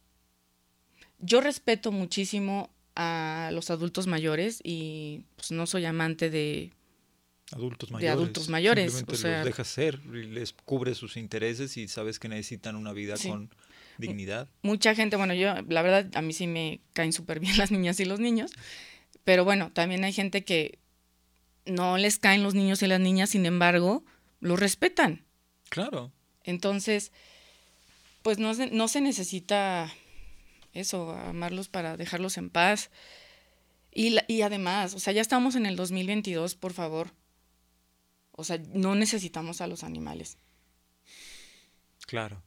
[1.19, 6.71] Yo respeto muchísimo a los adultos mayores y pues no soy amante de
[7.51, 8.13] Adultos De mayores.
[8.13, 12.27] adultos mayores, Simplemente o sea- los dejas ser les cubres sus intereses y sabes que
[12.27, 13.29] necesitan una vida Sí.
[13.29, 13.49] con
[13.97, 14.49] dignidad.
[14.63, 17.99] mucha gente, bueno, yo la verdad a mí sí me caen súper bien las niñas
[18.01, 18.51] y los niños,
[19.23, 20.77] pero bueno, también hay gente que
[21.67, 24.03] no les caen los niños y las niñas, sin embargo,
[24.39, 25.25] los respetan.
[25.69, 26.11] Claro.
[26.43, 27.11] Entonces,
[28.21, 29.91] pues no se, no se necesita
[30.73, 32.89] eso, amarlos para dejarlos en paz.
[33.91, 37.11] Y, la- y además, o sea, ya estamos en el 2022, por favor.
[38.31, 40.37] O sea, no necesitamos a los animales.
[42.05, 42.41] Claro.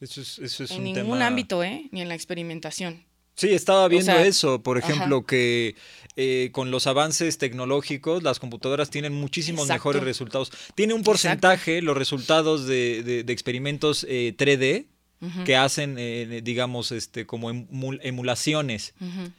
[0.00, 1.26] Eso es, eso es en un ningún tema...
[1.28, 1.88] ámbito, ¿eh?
[1.92, 3.05] Ni en la experimentación.
[3.36, 4.88] Sí, estaba viendo sea, eso, por ajá.
[4.92, 5.76] ejemplo, que
[6.16, 9.74] eh, con los avances tecnológicos las computadoras tienen muchísimos Exacto.
[9.90, 10.50] mejores resultados.
[10.74, 14.86] Tiene un porcentaje los resultados de, de- de experimentos eh, 3D
[15.20, 18.94] Ujú, que hacen, eh, digamos, este, como emu- emulaciones.
[19.00, 19.30] ujú.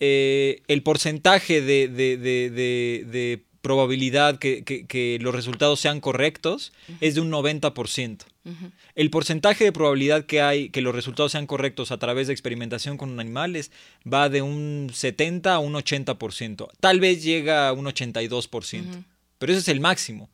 [0.00, 6.00] eh, el porcentaje de, de- de- de- de probabilidad que, que- que los resultados sean
[6.00, 8.24] correctos es de un 90%.
[8.46, 8.70] Ujú.
[8.94, 12.96] El porcentaje de probabilidad que hay que los resultados sean correctos a través de experimentación
[12.96, 13.70] con animales
[14.10, 16.68] va de un 70 a un 80%.
[16.80, 18.88] Tal vez llega a un 82%.
[18.88, 19.04] Ujú.
[19.38, 20.30] Pero ese es el máximo.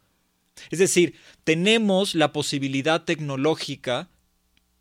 [0.71, 4.09] Es decir, tenemos la posibilidad tecnológica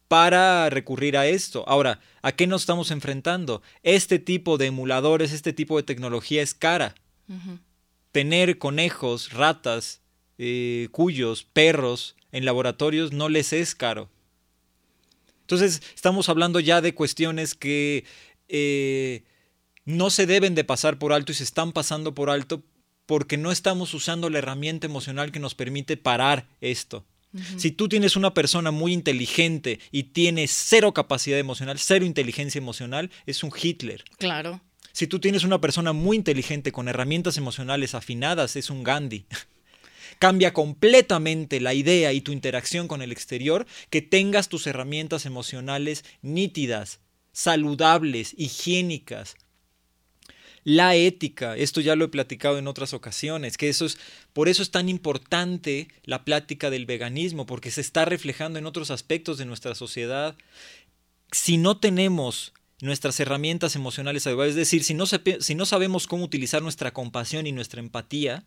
[0.08, 1.64] para recurrir a esto.
[1.68, 3.64] Ahora, ¿a qué nos estamos enfrentando?
[3.82, 6.94] Este tipo de emuladores, este tipo de tecnología es cara.
[7.28, 7.58] Ujú.
[8.14, 10.00] Tener conejos, ratas,
[10.38, 14.10] eh, cuyos, perros en laboratorios no les es caro.
[15.42, 18.06] Entonces, estamos hablando ya de cuestiones que,
[18.48, 19.24] eh,
[19.86, 22.64] no se deben de pasar por alto y se están pasando por alto
[23.06, 27.06] porque no estamos usando la herramienta emocional que nos permite parar esto.
[27.58, 33.10] Si tú tienes una persona muy inteligente y tiene cero capacidad emocional, cero inteligencia emocional,
[33.26, 34.04] es un Hitler.
[34.20, 34.62] Claro.
[34.94, 39.26] Si tú tienes una persona muy inteligente con herramientas emocionales afinadas, es un Gandhi.
[40.20, 46.06] Cambia completamente la idea y tu interacción con el exterior que tengas tus herramientas emocionales
[46.22, 47.00] nítidas,
[47.32, 49.36] saludables, higiénicas,
[50.64, 53.98] la ética, esto ya lo he platicado en otras ocasiones, que eso es,
[54.32, 58.92] por eso es tan importante la plática del veganismo, porque se está reflejando en otros
[58.92, 60.38] aspectos de nuestra sociedad.
[61.32, 66.26] Si no tenemos nuestras herramientas emocionales adecuadas, es decir, si no, si no sabemos cómo
[66.26, 68.46] utilizar nuestra compasión y nuestra empatía,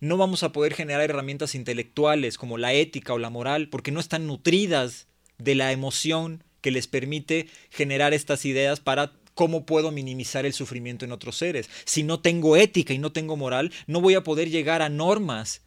[0.00, 4.00] no vamos a poder generar herramientas intelectuales como la ética o la moral, porque no
[4.00, 5.08] están nutridas
[5.38, 11.06] de la emoción que les permite generar estas ideas para ¿Cómo puedo minimizar el sufrimiento
[11.06, 11.70] en otros seres?
[11.86, 15.62] Si no tengo ética y no tengo moral, no voy a poder llegar a normas,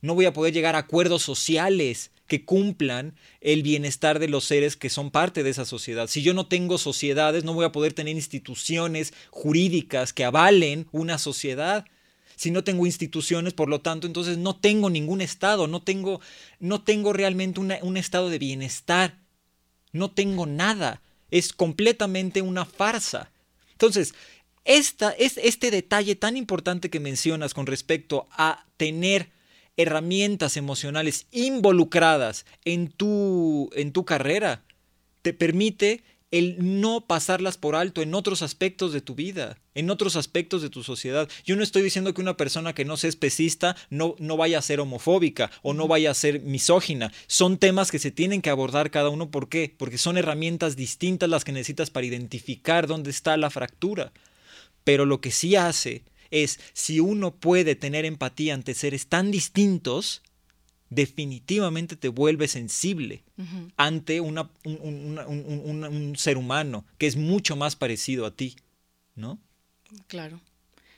[0.00, 4.76] no voy a poder llegar a acuerdos sociales que cumplan el bienestar de los seres
[4.76, 6.08] que son parte de esa sociedad.
[6.08, 11.18] Si yo no tengo sociedades, no voy a poder tener instituciones jurídicas que avalen una
[11.18, 11.84] sociedad.
[12.34, 16.20] Si no tengo instituciones, por lo tanto, entonces no tengo ningún estado, no tengo,
[16.60, 19.18] no tengo realmente un estado de bienestar,
[19.92, 21.00] no tengo nada
[21.30, 23.30] es completamente una farsa.
[23.72, 24.14] Entonces,
[24.64, 29.30] esta, es este detalle tan importante que mencionas con respecto a tener
[29.76, 34.62] herramientas emocionales involucradas en tu, en tu carrera,
[35.22, 40.16] te permite el no pasarlas por alto en otros aspectos de tu vida, en otros
[40.16, 41.28] aspectos de tu sociedad.
[41.44, 44.62] Yo no estoy diciendo que una persona que no sea especista no, no vaya a
[44.62, 47.12] ser homofóbica o no vaya a ser misógina.
[47.26, 49.30] Son temas que se tienen que abordar cada uno.
[49.30, 49.72] ¿Por qué?
[49.76, 54.12] Porque son herramientas distintas las que necesitas para identificar dónde está la fractura.
[54.82, 56.02] Pero lo que sí hace
[56.42, 60.22] es, si uno puede tener empatía ante seres tan distintos,
[60.90, 63.24] definitivamente te vuelve sensible
[63.76, 68.56] ante una, un, ser humano que es mucho más parecido a ti,
[69.14, 69.40] ¿no?
[70.06, 70.40] Claro.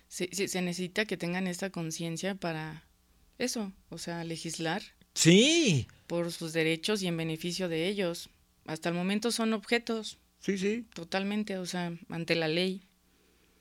[0.09, 2.85] Se, se necesita que tengan esta conciencia para
[3.39, 4.83] eso, o sea, legislar.
[5.15, 5.87] Sí.
[6.07, 8.31] Por sus derechos y en beneficio de ellos.
[8.67, 10.19] Hasta el momento son objetos.
[10.41, 10.87] Sí, sí.
[10.95, 12.83] Totalmente, o sea, ante la ley.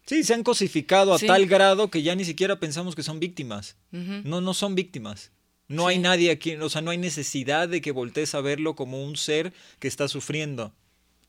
[0.08, 3.76] Sí, se han cosificado a tal grado que ya ni siquiera pensamos que son víctimas.
[3.92, 5.32] No, no son víctimas.
[5.68, 9.04] No hay nadie aquí, o sea, no hay necesidad de que voltees a verlo como
[9.04, 10.74] un ser que está sufriendo.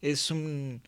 [0.01, 0.81] Es un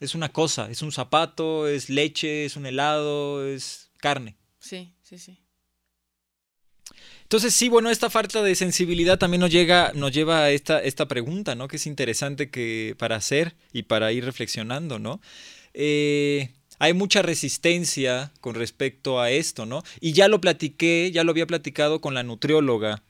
[0.00, 4.36] es una cosa, es un zapato, es leche, es un helado, es carne.
[4.58, 5.38] Sí, sí, sí.
[7.22, 11.06] Entonces, sí, bueno, esta falta de sensibilidad también nos, llega, nos lleva a esta, esta
[11.06, 11.68] pregunta, ¿no?
[11.68, 15.20] Que es interesante que, para hacer y para ir reflexionando, ¿no?
[15.72, 16.50] Eh,
[16.82, 19.84] hay mucha resistencia con respecto a esto, ¿no?
[20.00, 23.04] Y ya lo platiqué, ya lo había platicado con la nutrióloga,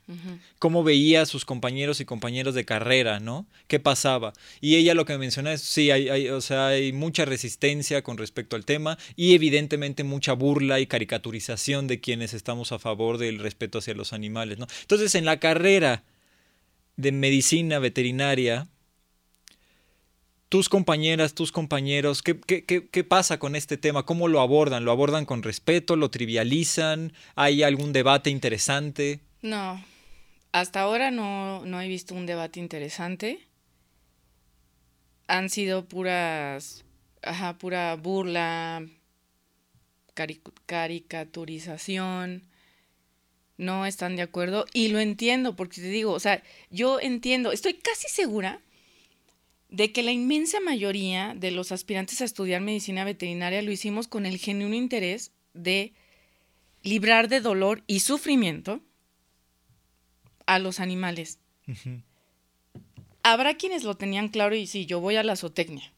[0.58, 3.46] cómo veía a sus compañeros y compañeros de carrera, ¿no?
[3.68, 4.34] ¿Qué pasaba?
[4.60, 8.56] Y ella lo que menciona es, sí, hay, o sea, hay mucha resistencia con respecto
[8.56, 13.78] al tema y evidentemente mucha burla y caricaturización de quienes estamos a favor del respeto
[13.78, 14.66] hacia los animales, ¿no?
[14.82, 16.04] Entonces, en la carrera
[16.96, 18.68] de medicina veterinaria,
[20.52, 24.04] tus compañeras, tus compañeros, ¿qué, qué, pasa con este tema?
[24.04, 24.84] ¿Cómo lo abordan?
[24.84, 25.96] ¿Lo abordan con respeto?
[25.96, 27.14] ¿Lo trivializan?
[27.36, 29.20] ¿Hay algún debate interesante?
[29.40, 29.82] No,
[30.52, 33.48] hasta ahora no, he visto un debate interesante.
[35.26, 36.84] Han sido puras,
[37.22, 38.86] ajá, pura burla,
[40.66, 42.42] caricaturización.
[43.56, 47.72] No están de acuerdo y lo entiendo porque te digo, o sea, yo entiendo, estoy
[47.72, 48.60] casi segura
[49.72, 54.26] de que la inmensa mayoría de los aspirantes a estudiar medicina veterinaria lo hicimos con
[54.26, 55.94] el genuino interés de
[56.82, 58.82] librar de dolor y sufrimiento
[60.44, 61.38] a los animales.
[63.22, 65.90] Habrá quienes lo tenían claro y sí, yo voy a la zootecnia.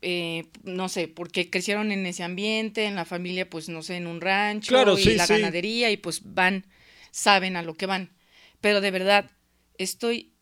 [0.00, 4.06] Eh, no sé, porque crecieron en ese ambiente, en la familia, pues no sé, en
[4.06, 6.64] un rancho y la ganadería y pues van,
[7.10, 8.16] saben a lo que van.
[8.62, 9.30] Pero de verdad,
[9.76, 10.32] estoy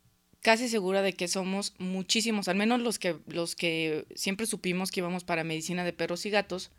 [0.44, 5.00] casi segura de que somos muchísimos, al menos los que, los que siempre supimos que
[5.00, 6.70] íbamos para medicina de perros y gatos,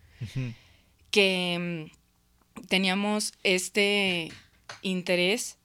[1.09, 4.31] que mm, teníamos este
[4.83, 5.57] interés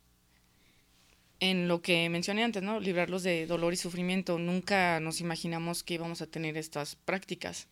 [1.41, 2.81] en lo que mencioné antes, ¿no?
[2.81, 4.39] Librarlos de dolor y sufrimiento.
[4.39, 7.69] Nunca nos imaginamos que íbamos a tener estas prácticas.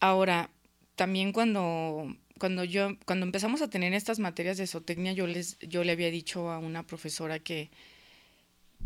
[0.00, 0.50] Ahora,
[0.96, 5.84] también cuando, cuando yo, cuando empezamos a tener estas materias de zootecnia, yo les, yo
[5.84, 7.70] le había dicho a una profesora que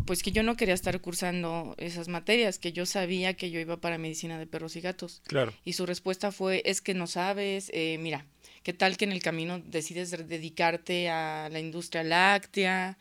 [0.06, 3.80] pues que yo no quería estar cursando esas materias, que yo sabía que yo iba
[3.80, 5.22] para medicina de perros y gatos.
[5.26, 5.52] Claro.
[5.64, 8.26] Y su respuesta fue, es que no sabes, eh, mira,
[8.62, 12.98] ¿qué tal que en el camino decides dedicarte a la industria láctea?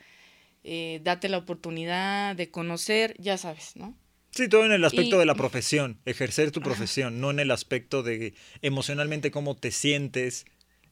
[0.63, 3.95] Eh, date la oportunidad de conocer, ya sabes, ¿no?
[4.31, 8.03] Sí, todo en el aspecto de la profesión, ejercer tu profesión, no en el aspecto
[8.03, 10.45] de emocionalmente cómo te sientes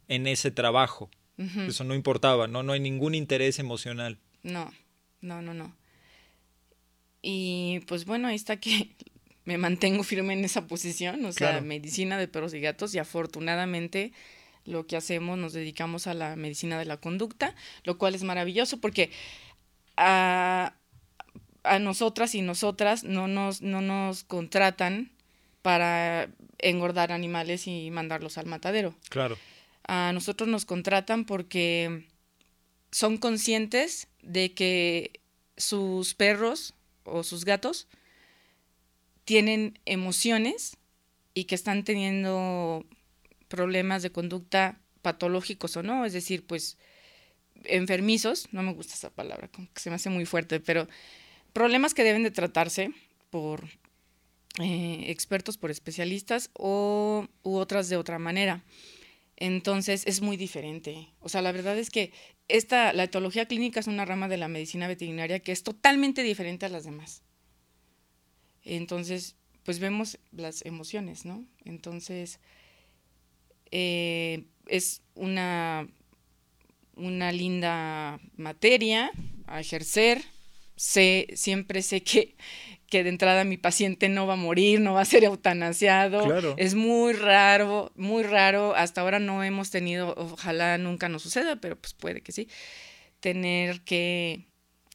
[0.08, 1.12] en ese trabajo.
[1.38, 2.64] Eso no importaba, ¿no?
[2.64, 4.18] No hay ningún interés emocional.
[4.42, 4.74] No,
[5.22, 5.76] no, no, no.
[7.22, 8.92] Y pues bueno, ahí está que
[9.46, 14.12] me mantengo firme en esa posición, o sea, medicina de perros y gatos, y afortunadamente
[14.66, 18.82] lo que hacemos nos dedicamos a la medicina de la conducta, lo cual es maravilloso
[18.82, 19.10] porque
[19.96, 20.74] a,
[21.64, 25.12] a nosotras y nosotras no nos, no nos contratan
[25.62, 28.96] para engordar animales y mandarlos al matadero.
[29.10, 29.38] Claro.
[29.88, 32.06] A nosotros nos contratan porque
[32.92, 35.22] son conscientes de que
[35.56, 36.74] sus perros
[37.08, 37.88] o sus gatos
[39.26, 40.78] tienen emociones
[41.34, 42.86] y que están teniendo
[43.48, 46.78] problemas de conducta patológicos o no, es decir, pues
[47.64, 50.88] enfermizos, no me gusta esa palabra, como que se me hace muy fuerte, pero
[51.54, 52.92] problemas que deben de tratarse
[53.30, 53.66] por
[54.60, 58.64] eh, expertos, por especialistas o u otras de otra manera.
[59.36, 61.10] Entonces es muy diferente.
[61.20, 62.12] O sea, la verdad es que
[62.48, 66.66] esta, la etología clínica es una rama de la medicina veterinaria que es totalmente diferente
[66.66, 67.22] a las demás.
[68.64, 71.46] Entonces, pues vemos las emociones, ¿no?
[71.66, 72.40] Entonces,
[73.72, 75.88] eh, es una
[76.98, 79.12] una linda materia
[79.46, 80.24] a ejercer.
[80.78, 82.38] Sé, siempre sé que,
[82.90, 86.56] que de entrada mi paciente no va a morir, no va a ser eutanasiado.
[86.56, 88.76] Es muy raro, muy raro.
[88.76, 92.48] Hasta ahora no hemos tenido, ojalá nunca nos suceda, pero pues puede que sí,
[93.20, 94.48] tener que,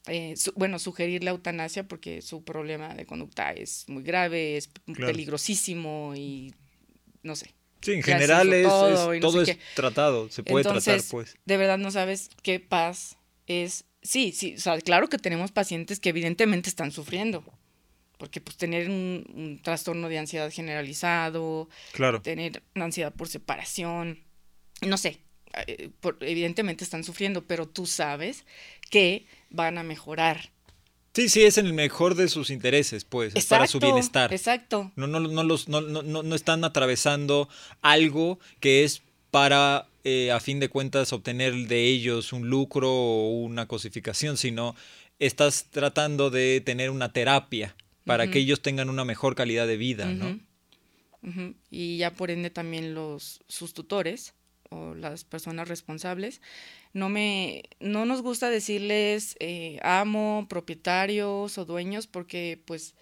[0.07, 6.13] eh, bueno, sugerir la eutanasia porque su problema de conducta es muy grave, es peligrosísimo
[6.15, 6.53] y
[7.21, 7.53] no sé.
[7.81, 9.11] Sí, en general es, todo,
[9.41, 11.35] es, tratado, se puede tratar, pues.
[11.45, 13.85] De verdad no sabes qué paz es.
[14.03, 17.43] Sí, sí, o sea, claro que tenemos pacientes que evidentemente están sufriendo.
[18.17, 22.21] Porque pues tener un, trastorno de ansiedad generalizado, claro.
[22.21, 24.19] tener ansiedad por separación,
[24.81, 25.19] no sé,
[25.67, 25.89] eh,
[26.21, 28.45] evidentemente están sufriendo, pero tú sabes
[28.89, 30.53] que van a mejorar
[31.13, 34.33] Sí, sí, es en el mejor de sus intereses, pues, para su bienestar.
[34.33, 34.91] Exacto.
[34.95, 37.49] No, no, no, los, no, no, no están atravesando
[37.83, 39.03] algo que es
[39.33, 44.75] para, eh, a fin de cuentas, obtener de ellos un lucro o una cosificación, sino
[45.17, 47.75] estás tratando de tener una terapia
[48.05, 50.39] para que ellos tengan una mejor calidad de vida, ¿no?
[51.71, 54.35] Y ya por ende también los, sus tutores
[54.69, 56.39] o las personas responsables.
[56.93, 62.93] No me, no nos gusta decirles eh, amo, propietarios o dueños porque pues,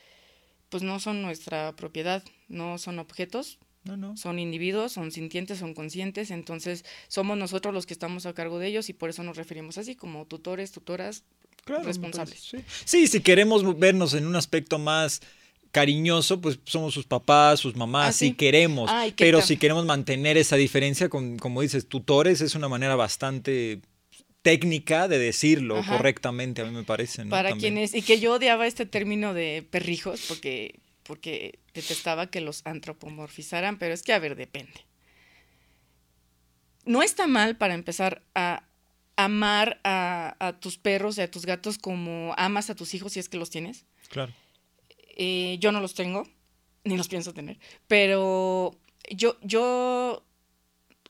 [0.70, 4.16] pues no son nuestra propiedad, no son objetos, no, no.
[4.16, 8.68] Son individuos, son sintientes, son conscientes, entonces somos nosotros los que estamos a cargo de
[8.68, 11.24] ellos y por eso nos referimos así como tutores, tutoras
[11.66, 12.40] responsables.
[12.40, 12.58] sí.
[12.86, 13.08] sí.
[13.08, 15.22] si queremos vernos en un aspecto más
[15.72, 18.92] cariñoso, pues somos sus papás, sus mamás, ah, si queremos.
[19.18, 23.82] pero si queremos mantener esa diferencia, con, como dices, tutores, es una manera bastante
[24.42, 27.26] técnica de decirlo correctamente, a mí me parece.
[27.26, 32.62] Para quienes, y que yo odiaba este término de perrijos, porque, porque detestaba que los
[32.66, 34.86] antropomorfizaran, pero es que, a ver, depende.
[36.86, 38.64] No está mal para empezar a
[39.16, 43.20] amar a, a tus perros y a tus gatos como amas a tus hijos si
[43.20, 43.86] es que los tienes.
[44.10, 44.34] Claro.
[45.16, 46.28] Eh, yo no los tengo,
[46.84, 48.78] ni los pienso tener, pero
[49.10, 50.26] yo, yo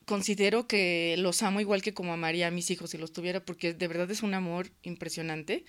[0.06, 3.74] considero que los amo igual que como amaría a mis hijos si los tuviera, porque
[3.74, 5.64] de verdad es un amor impresionante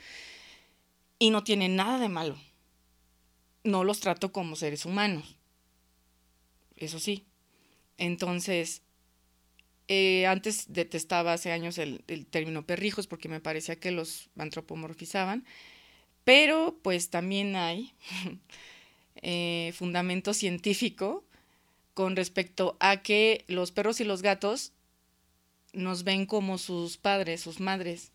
[1.19, 2.37] y no tiene nada de malo.
[3.65, 5.37] No los trato como seres humanos.
[6.77, 7.25] Eso sí.
[7.99, 8.83] Entonces,
[9.89, 15.45] eh, antes detestaba hace años el, el, término perrijos porque me parecía que los antropomorfizaban.
[16.25, 17.93] Pero pues también hay
[19.17, 21.25] eh, fundamento científico
[21.95, 24.73] con respecto a que los perros y los gatos
[25.73, 28.13] nos ven como sus padres, sus madres.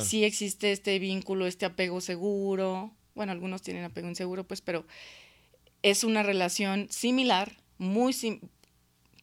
[0.00, 2.92] Sí existe este vínculo, este apego seguro.
[3.18, 4.86] Bueno, algunos tienen apego inseguro, pues, pero
[5.82, 8.14] es una relación similar, muy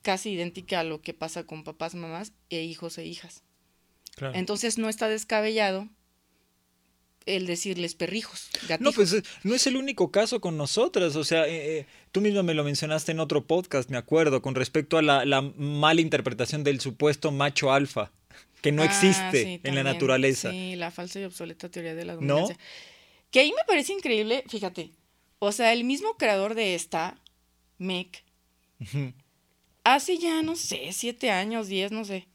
[0.01, 3.43] casi idéntica a lo que pasa con papás, mamás e hijos e hijas.
[4.33, 5.87] Entonces no está descabellado
[7.25, 8.49] el decirles perrijos.
[8.81, 11.15] No, pues no es el único caso con nosotras.
[11.15, 14.55] O sea, eh, eh, tú mismo me lo mencionaste en otro podcast, me acuerdo, con
[14.55, 18.11] respecto a la, mala interpretación del supuesto macho alfa.
[18.61, 20.51] que no Ah, existe sí, en la naturaleza.
[20.51, 22.45] Sí, la falsa y obsoleta teoría de la ¿No?
[23.31, 24.91] Que ahí me parece increíble, fíjate.
[25.39, 27.21] O sea, el mismo creador de esta,
[27.77, 28.23] Mick,
[29.83, 32.27] hace ya, no sé, siete años, diez, no sé.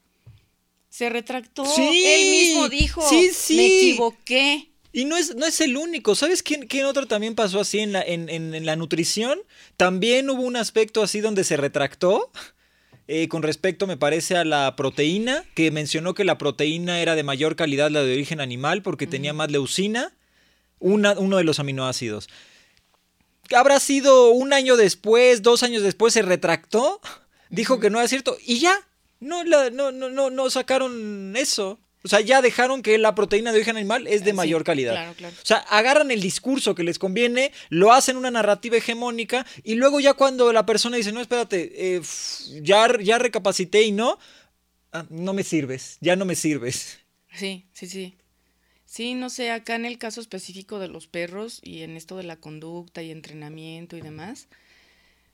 [0.89, 1.65] Se retractó.
[1.65, 3.57] Sí, Él mismo dijo, sí, sí.
[3.57, 4.71] me equivoqué.
[4.93, 6.17] Y no es, no es el único.
[6.17, 9.39] ¿Sabes quién, quién otro también pasó así en la, en, en- en la nutrición?
[9.77, 12.31] También hubo un aspecto así donde se retractó.
[13.07, 17.23] eh, con respecto, me parece, a la proteína, que mencionó que la proteína era de
[17.23, 20.13] mayor calidad la de origen animal porque tenía más leucina,
[20.81, 22.29] una- uno de los aminoácidos.
[23.55, 27.01] Habrá sido un año después, dos años después, se retractó,
[27.51, 28.77] dijo que no era cierto y ya,
[29.21, 31.79] no, la, no, no, no, no sacaron eso.
[32.03, 34.93] O sea, ya dejaron que la proteína de origen animal es de Sí, mayor calidad.
[34.95, 35.35] claro, claro.
[35.43, 40.01] O sea, agarran el discurso que les conviene, lo hacen una narrativa hegemónica y luego
[40.01, 42.01] ya cuando la persona dice, no, espérate, eh,
[42.63, 44.19] ya, ya recapacité y no,
[44.93, 47.01] ah, no me sirves, ya no me sirves.
[47.35, 48.17] Sí, sí, sí.
[48.91, 52.25] Sí, no sé, acá en el caso específico de los perros y en esto de
[52.25, 54.49] la conducta y entrenamiento y demás,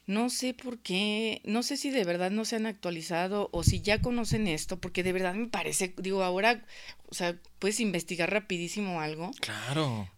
[0.05, 3.81] no sé por qué, no sé si de verdad no se han actualizado o si
[3.81, 6.67] ya conocen esto, porque de verdad me parece, digo, ahora,
[7.09, 9.31] o sea, puedes investigar rapidísimo algo.
[9.41, 10.11] Claro.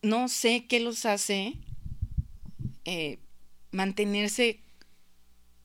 [0.00, 1.54] No sé qué los hace
[2.84, 3.18] eh,
[3.72, 4.60] mantenerse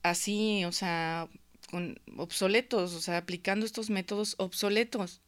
[0.01, 1.29] así, o sea,
[1.69, 5.21] con obsoletos, o sea, aplicando estos métodos obsoletos.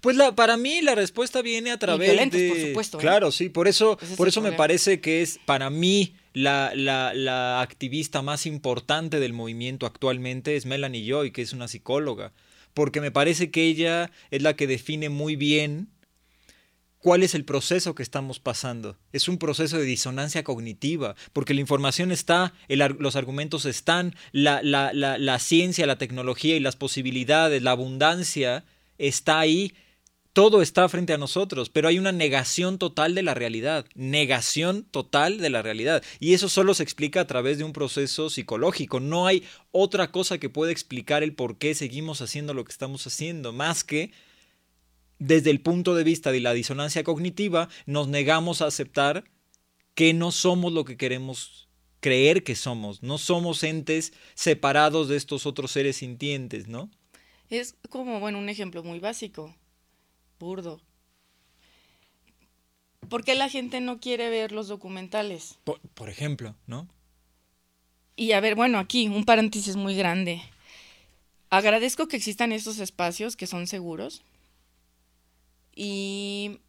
[0.00, 2.48] Pues la, para mí la respuesta viene a través de...
[2.48, 3.00] por supuesto, ¿eh?
[3.00, 7.14] Claro, sí, por eso, es por eso me parece que es para mí la, la,
[7.14, 12.32] la activista más importante del movimiento actualmente es Melanie Joy, que es una psicóloga,
[12.74, 15.88] porque me parece que ella es la que define muy bien
[16.98, 18.98] cuál es el proceso que estamos pasando.
[19.12, 24.60] Es un proceso de disonancia cognitiva, porque la información está, el los argumentos están, la,
[24.62, 28.64] la, la, la ciencia, la tecnología y las posibilidades, la abundancia
[28.98, 29.74] está ahí.
[30.32, 35.38] Todo está frente a nosotros, pero hay una negación total de la realidad, negación total
[35.38, 36.04] de la realidad.
[36.20, 39.00] Y eso solo se explica a través de un proceso psicológico.
[39.00, 39.42] No hay
[39.72, 43.82] otra cosa que pueda explicar el por qué seguimos haciendo lo que estamos haciendo, más
[43.82, 44.12] que
[45.18, 49.24] desde el punto de vista de la disonancia cognitiva, nos negamos a aceptar
[49.94, 51.68] que no somos lo que queremos
[52.00, 53.02] creer que somos.
[53.02, 56.90] No somos entes separados de estos otros seres sintientes, ¿no?
[57.50, 59.54] Es como, bueno, un ejemplo muy básico,
[60.38, 60.80] burdo.
[63.08, 65.58] ¿Por qué la gente no quiere ver los documentales?
[65.64, 66.88] Por, por ejemplo, ¿no?
[68.16, 70.42] Y a ver, bueno, aquí un paréntesis muy grande.
[71.50, 74.22] Agradezco que existan estos espacios que son seguros
[75.74, 76.60] y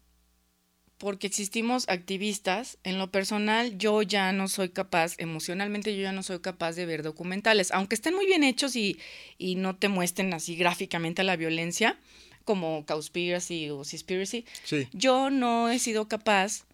[1.00, 6.22] porque existimos activistas, en lo personal yo ya no soy capaz, emocionalmente yo ya no
[6.22, 8.98] soy capaz de ver documentales, aunque estén muy bien hechos y,
[9.38, 11.98] y no te muestren así gráficamente la violencia,
[12.44, 14.88] como Cowspiracy o Seaspiracy, Sí.
[14.92, 16.64] yo no he sido capaz,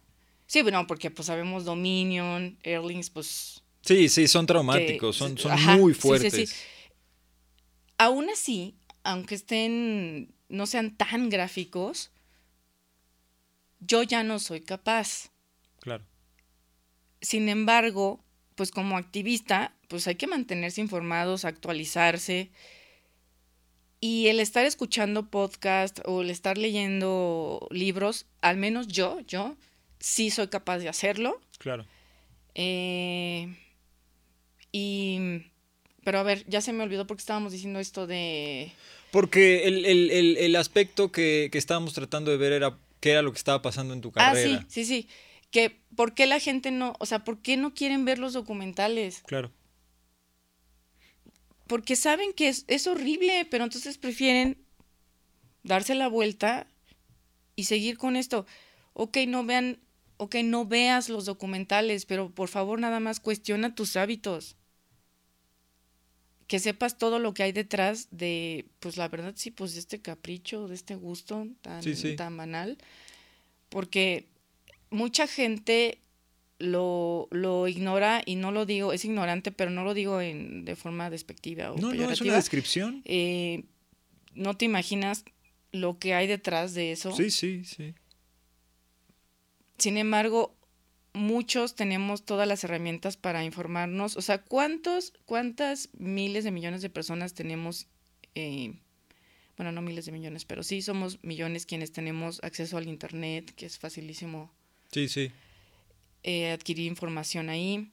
[0.45, 5.53] sí, bueno, porque pues sabemos Dominion, Airlings, pues Sí, sí, son traumáticos, que- son, son
[5.53, 6.49] ajá, muy sí, sí, fuertes.
[6.49, 6.55] sí.
[7.97, 12.11] aún así, aunque estén, no sean tan gráficos,
[13.79, 15.31] yo ya no soy capaz.
[15.79, 16.03] Claro.
[17.21, 18.23] Sin embargo,
[18.55, 22.49] pues como activista, pues hay que mantenerse informados, actualizarse.
[23.99, 29.55] Y el estar escuchando podcast o el estar leyendo libros, al menos yo, yo,
[29.99, 31.41] sí soy capaz de hacerlo.
[31.57, 31.85] Claro.
[32.53, 33.55] Eh,
[34.71, 35.41] y,
[36.03, 38.71] pero a ver, ya se me olvidó porque estábamos diciendo esto de...
[39.11, 43.21] Porque el, el- el- el aspecto que, que estábamos tratando de ver era qué era
[43.21, 44.65] lo que estaba pasando en tu Ah, carrera.
[44.67, 45.09] sí, sí, sí.
[45.51, 49.23] Que, ¿por qué la gente no, o sea, por qué no quieren ver los documentales?
[49.25, 49.51] Claro.
[51.67, 54.57] Porque saben que es, es horrible, pero entonces prefieren
[55.63, 56.67] darse la vuelta
[57.55, 58.45] y seguir con esto.
[58.93, 59.79] Ok, no vean,
[60.17, 64.55] ok, no veas los documentales, pero por favor nada más cuestiona tus hábitos.
[66.47, 69.99] Que sepas todo lo que hay detrás de, pues la verdad sí, pues de este
[70.01, 72.15] capricho, de este gusto tan, Sí, sí.
[72.15, 72.77] tan banal.
[73.69, 74.27] Porque
[74.89, 75.99] mucha gente
[76.59, 80.75] lo, lo ignora y no lo digo, es ignorante, pero no lo digo en, de
[80.77, 82.27] forma despectiva o No, no, es peyorativa.
[82.29, 83.01] una descripción.
[83.05, 83.65] Eh,
[84.33, 85.25] no te imaginas
[85.73, 87.11] lo que hay detrás de eso.
[87.13, 87.93] Sí, sí, sí.
[89.77, 90.55] Sin embargo,
[91.17, 94.15] muchos tenemos todas las herramientas para informarnos.
[94.17, 97.87] O sea, ¿cuántos, cuántas miles de millones de personas tenemos?
[98.35, 98.73] eh,
[99.57, 103.65] bueno, no miles de millones, pero sí somos millones quienes tenemos acceso al Internet, que
[103.65, 104.53] es facilísimo
[104.91, 105.31] Sí, sí.
[106.21, 107.91] eh, adquirir información ahí.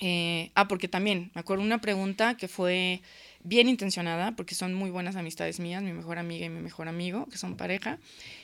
[0.00, 3.02] Eh, ah, porque también, me acuerdo una pregunta que fue,
[3.42, 7.26] bien intencionada, porque son muy buenas amistades mías, mi mejor amiga y mi mejor amigo,
[7.26, 7.98] que son pareja,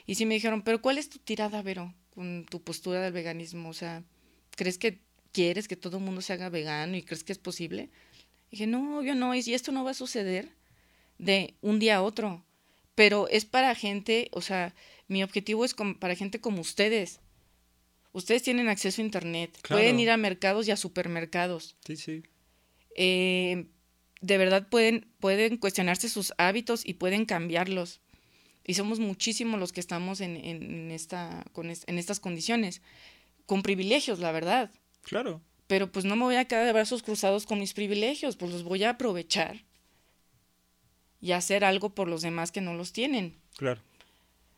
[0.04, 3.68] y sí me dijeron, pero ¿cuál es tu tirada, Vero, con tu postura del veganismo?
[3.68, 4.02] O sea,
[4.56, 5.00] ¿crees que
[5.32, 7.90] quieres que todo el mundo se haga vegano y crees que es posible?
[8.54, 10.48] dije, no, yo no, y esto no va a suceder
[11.18, 12.44] de un día a otro,
[12.94, 14.74] pero es para gente, o sea,
[15.08, 17.20] mi objetivo es para gente como ustedes.
[18.12, 21.76] Ustedes tienen acceso a Internet, pueden ir a mercados y a supermercados.
[21.84, 22.22] Sí, sí.
[22.96, 23.66] Eh,
[24.20, 28.00] de verdad pueden, pueden cuestionarse sus hábitos y pueden cambiarlos.
[28.66, 32.80] Y somos muchísimos los que estamos en, en, esta, con en estas condiciones,
[33.46, 34.70] con privilegios, la verdad.
[35.02, 35.42] Claro.
[35.66, 38.62] Pero pues no me voy a quedar de brazos cruzados con mis privilegios, pues los
[38.62, 39.64] voy a aprovechar
[41.20, 43.36] y hacer algo por los demás que no los tienen.
[43.56, 43.80] Claro.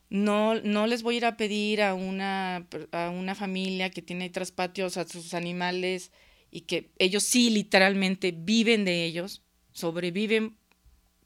[0.09, 4.31] No, no les voy a ir a pedir a una, a una familia que tiene
[4.31, 6.12] tras patios a sus animales
[6.51, 9.43] y que ellos sí literalmente viven de ellos,
[9.73, 10.57] sobreviven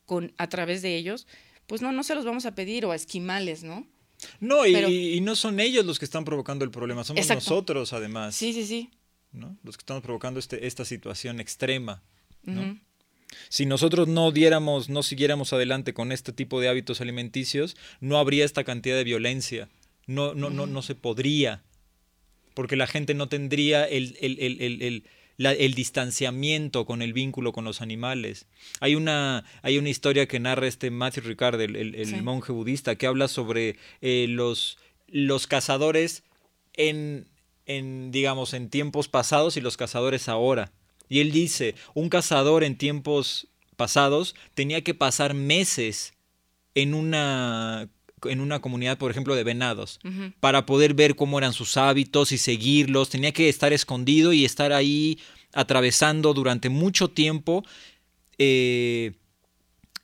[0.07, 1.27] con, a través de ellos,
[1.71, 3.87] pues no, no se los vamos a pedir o a esquimales, ¿no?
[4.41, 8.35] No, y, no son ellos los que están provocando el problema, somos nosotros además.
[8.35, 8.91] Sí, sí, sí.
[9.31, 9.57] ¿no?
[9.63, 12.03] Los que estamos provocando este, esta situación extrema.
[13.49, 18.45] Si nosotros no diéramos, no siguiéramos adelante con este tipo de hábitos alimenticios, no habría
[18.45, 19.69] esta cantidad de violencia.
[20.09, 21.63] No, no, no, no se podría.
[22.55, 24.41] Porque la gente no tendría el, el
[24.83, 25.05] el
[25.75, 28.47] distanciamiento con el vínculo con los animales.
[28.81, 33.29] Hay una, hay una historia que narra este Matthew Ricard, el, monje budista, que habla
[33.29, 36.23] sobre eh, los, los cazadores
[36.75, 37.27] en,
[37.67, 40.73] en, digamos, en tiempos pasados y los cazadores ahora.
[41.09, 46.13] Y él dice, un cazador en tiempos pasados tenía que pasar meses
[46.75, 47.89] en una
[48.25, 50.01] en una comunidad, por ejemplo, de venados,
[50.41, 53.11] para poder ver cómo eran sus hábitos y seguirlos.
[53.11, 55.19] Tenía que estar escondido y estar ahí
[55.53, 57.65] atravesando durante mucho tiempo,
[58.39, 59.13] eh,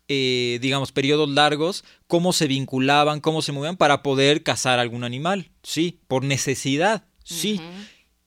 [0.09, 5.51] eh, digamos, periodos largos, cómo se vinculaban, cómo se movían para poder cazar algún animal.
[5.63, 7.61] Sí, por necesidad, sí.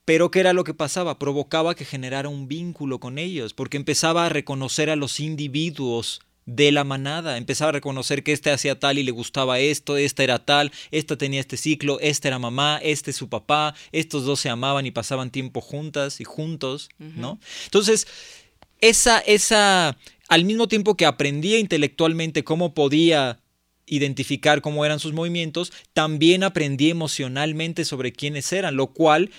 [0.05, 1.19] Pero ¿qué era lo que pasaba?
[1.19, 6.71] Provocaba que generara un vínculo con ellos, porque empezaba a reconocer a los individuos de
[6.71, 7.37] la manada.
[7.37, 11.15] Empezaba a reconocer que este hacía tal y le gustaba esto, esta era tal, esta
[11.15, 14.91] tenía este ciclo, esta era mamá, este es su papá, estos dos se amaban y
[14.91, 17.39] pasaban tiempo juntas y juntos, ¿no?
[17.65, 18.07] Entonces,
[18.81, 19.97] esa, esa,
[20.27, 23.39] al mismo tiempo que aprendía intelectualmente cómo podía
[23.85, 29.29] identificar cómo eran sus movimientos, también aprendí emocionalmente sobre quiénes eran, lo cual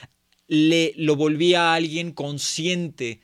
[0.46, 3.20] le lo volvía a alguien consciente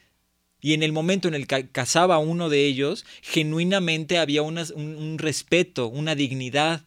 [0.67, 5.17] y en el momento en el que casaba a uno de ellos, genuinamente había un,
[5.17, 6.83] respeto, una dignidad.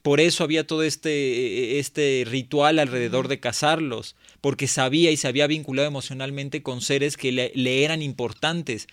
[0.00, 5.46] Por eso había todo este, este ritual alrededor de casarlos, porque sabía y se había
[5.46, 8.86] vinculado emocionalmente con seres que le, eran importantes.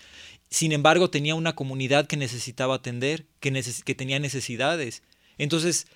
[0.49, 5.03] Sin embargo, tenía una comunidad que necesitaba atender, que tenía necesidades.
[5.37, 5.87] Entonces,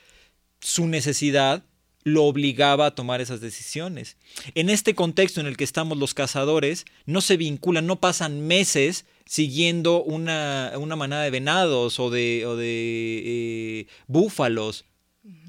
[0.61, 1.65] su necesidad
[2.03, 4.17] lo obligaba a tomar esas decisiones.
[4.55, 9.05] En este contexto en el que estamos los cazadores, no se vinculan, no pasan meses
[9.25, 14.85] siguiendo una, manada de venados o de, o de eh, búfalos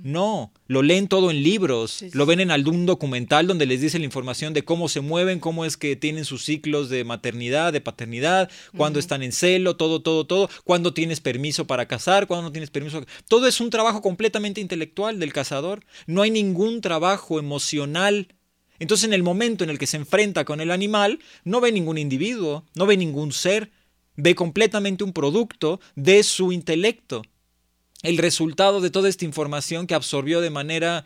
[0.02, 4.04] no, lo leen todo en libros, lo ven en algún documental donde les dice la
[4.04, 8.50] información de cómo se mueven, cómo es que tienen sus ciclos de maternidad, de paternidad,
[8.76, 12.70] cuándo están en celo, todo, todo, todo, cuándo tienes permiso para cazar, cuándo no tienes
[12.70, 13.02] permiso.
[13.28, 15.84] Todo es un trabajo completamente intelectual del cazador.
[16.06, 18.28] No hay ningún trabajo emocional.
[18.78, 21.96] Entonces en el momento en el que se enfrenta con el animal, no ve ningún
[21.96, 23.70] individuo, no ve ningún ser,
[24.16, 27.22] ve completamente un producto de su intelecto
[28.02, 31.04] el resultado de toda esta información que absorbió de manera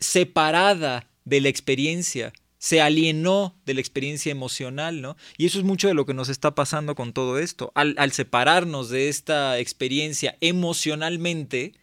[0.00, 5.16] separada de la experiencia, se alienó de la experiencia emocional, ¿no?
[5.36, 7.72] Y eso es mucho de lo que nos está pasando con todo esto.
[7.74, 11.74] Al, al separarnos de esta experiencia emocionalmente,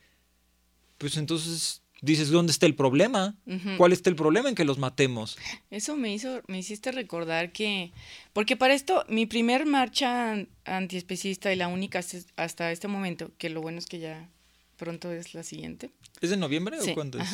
[0.97, 3.35] pues entonces dices, ¿dónde está el problema?
[3.77, 5.37] ¿Cuál está el problema en que los matemos?
[5.69, 7.91] Eso me hizo, me hiciste recordar que,
[8.33, 12.01] porque para esto, mi primer marcha antiespecista y la única
[12.35, 14.29] hasta este momento, que lo bueno es que ya
[14.77, 15.91] pronto es la siguiente.
[16.21, 17.29] ¿Es de noviembre o cuándo es?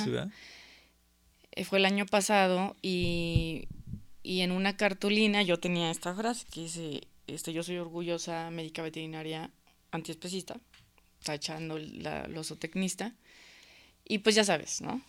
[1.53, 3.67] Eh, fue el año pasado y,
[4.21, 8.83] y en una cartulina yo tenía esta frase que dice, este, yo soy orgullosa médica
[8.83, 9.49] veterinaria
[9.91, 10.59] antiespecista,
[11.23, 13.15] tachando la, lo zootecnista.
[14.07, 15.01] Y pues ya sabes, ¿no?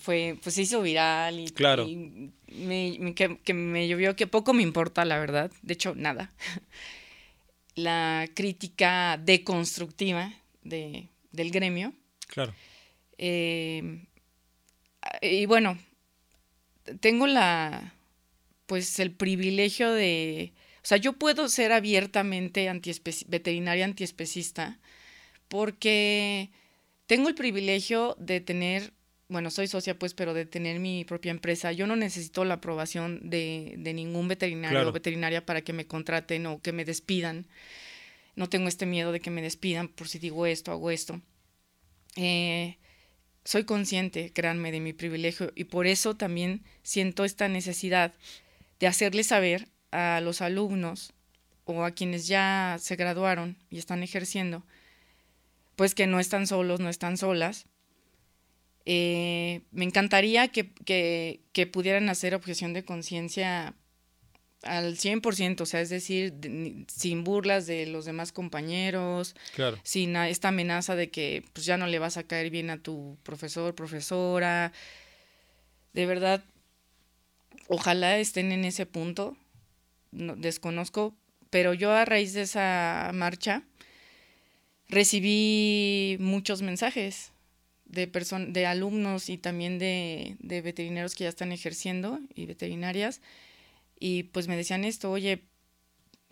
[0.00, 1.86] Fue, pues se hizo viral y, claro.
[1.86, 5.50] me, que, me llovió que poco me importa, la verdad.
[5.62, 6.32] De hecho, nada.
[7.74, 10.32] La crítica deconstructiva
[10.62, 11.92] de, del gremio.
[12.28, 12.54] Claro.
[13.18, 14.06] Eh,
[15.20, 15.76] y bueno,
[17.00, 17.94] tengo la,
[18.66, 22.70] pues el privilegio de, O sea, yo puedo ser abiertamente
[23.26, 24.78] veterinaria antiespecista
[25.48, 26.50] porque
[27.06, 28.92] tengo el privilegio de tener,
[29.28, 31.72] bueno, soy socia pues, pero de tener mi propia empresa.
[31.72, 36.60] Yo no necesito la aprobación de, ningún veterinario o veterinaria para que me contraten o
[36.60, 37.46] que me despidan.
[38.36, 41.20] No tengo este miedo de que me despidan por si digo esto, hago esto.
[42.16, 42.78] Eh,
[43.44, 48.14] soy consciente, créanme, de mi privilegio y por eso también siento esta necesidad
[48.80, 51.12] de hacerles saber a los alumnos
[51.64, 54.64] o a quienes ya se graduaron y están ejerciendo,
[55.76, 57.66] pues que no están solos, no están solas.
[58.86, 63.74] Eh, me encantaría que, que, pudieran hacer objeción de conciencia
[64.62, 66.34] al 100%, o sea, es decir,
[66.88, 69.34] sin burlas de los demás compañeros,
[69.82, 73.18] sin esta amenaza de que pues ya no le vas a caer bien a tu
[73.22, 74.72] profesor, profesora.
[75.92, 76.44] De verdad,
[77.68, 79.36] ojalá estén en ese punto,
[80.12, 81.14] no, desconozco,
[81.50, 83.64] pero yo a raíz de esa marcha
[84.88, 87.32] recibí muchos mensajes
[87.84, 88.06] de,
[88.48, 93.20] de alumnos y también de, de veterinarios que ya están ejerciendo y veterinarias
[93.98, 95.44] y pues me decían esto, oye,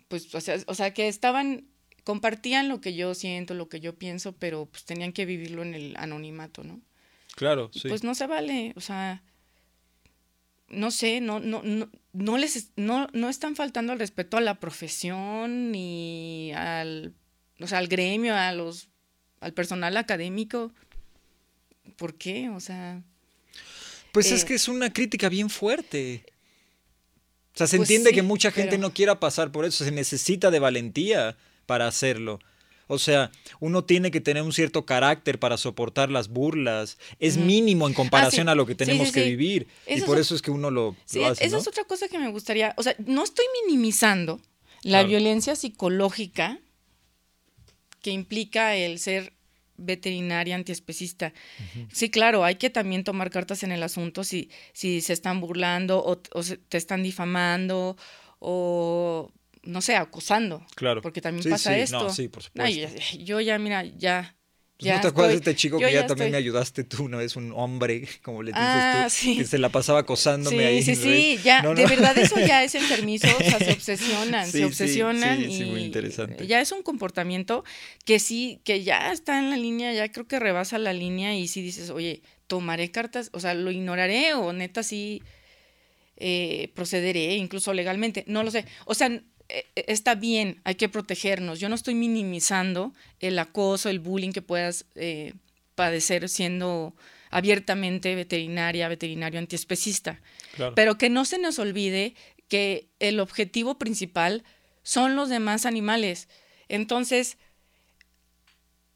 [0.07, 1.65] pues, o sea, o sea, que estaban,
[2.03, 5.73] compartían lo que yo siento, lo que yo pienso, pero pues tenían que vivirlo en
[5.73, 6.81] el anonimato, ¿no?
[7.35, 7.87] Claro, sí.
[7.87, 9.23] Pues no se vale, o sea,
[10.67, 14.59] no sé, no, no, no, no les, no, no están faltando al respeto a la
[14.59, 17.15] profesión ni al,
[17.63, 18.89] o sea, al gremio, a los,
[19.39, 20.71] al personal académico.
[21.95, 22.49] ¿Por qué?
[22.49, 23.01] O sea.
[24.11, 26.25] Pues es eh, que es una crítica bien fuerte.
[27.53, 30.49] O sea, se pues entiende que mucha gente no quiera pasar por eso, se necesita
[30.51, 32.39] de valentía para hacerlo.
[32.87, 36.97] O sea, uno tiene que tener un cierto carácter para soportar las burlas.
[37.19, 39.67] Es mínimo en comparación ah, a lo que tenemos que vivir.
[39.87, 41.45] y por eso es que uno lo, hace.
[41.45, 42.73] Esa es otra cosa que me gustaría.
[42.77, 44.41] O sea, no estoy minimizando
[44.81, 46.59] la violencia psicológica
[48.03, 49.33] que implica el ser
[49.77, 51.33] veterinaria antiespecista.
[51.91, 56.03] Sí, claro, hay que también tomar cartas en el asunto si, si se están burlando
[56.05, 57.97] o, te están difamando
[58.37, 59.31] o,
[59.63, 60.63] no sé, acosando.
[60.75, 61.01] Claro.
[61.01, 62.11] Porque también pasa esto.
[62.11, 63.17] sí, por supuesto.
[63.17, 64.35] yo ya, mira, ya
[64.83, 67.51] ¿No te acuerdas de este chico que ya, también me ayudaste tú una vez, un
[67.55, 70.83] hombre, como le dices ah, tú, que se la pasaba acosándome ahí?
[70.83, 75.49] Sí, sí, ya, de verdad eso ya es enfermizo, o sea, se obsesionan, se obsesionan
[75.49, 76.47] y muy interesante.
[76.47, 77.63] ya es un comportamiento
[78.05, 81.47] que sí, que ya está en la línea, ya creo que rebasa la línea y
[81.47, 85.21] si dices, oye, tomaré cartas, o sea, lo ignoraré o neta sí
[86.17, 89.09] eh, procederé, incluso legalmente, no lo sé, o sea,
[89.75, 91.59] está bien, hay que protegernos.
[91.59, 95.33] Yo no estoy minimizando el acoso, el bullying que puedas eh,
[95.75, 96.95] padecer siendo
[97.29, 100.21] abiertamente veterinaria, veterinario antiespecista.
[100.75, 102.13] Pero que no se nos olvide
[102.47, 104.43] que el objetivo principal
[104.83, 106.27] son los demás animales.
[106.69, 107.37] Entonces,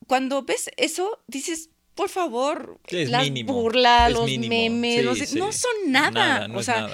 [0.06, 6.48] cuando ves eso, dices, por favor, las burlas, los memes, no son nada.
[6.54, 6.88] o sea,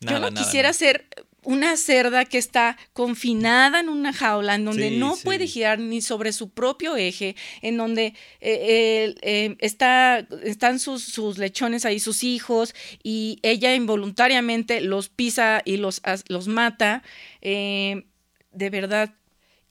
[0.00, 1.06] yo no quisiera ser
[1.44, 6.32] una cerda que está confinada en una jaula, en donde no puede girar ni sobre
[6.32, 12.74] su propio eje, en donde eh, eh, está, están sus, sus, lechones ahí, sus hijos,
[13.02, 17.02] y ella involuntariamente los pisa y los, los mata.
[17.40, 18.04] Eh,
[18.52, 19.14] de verdad.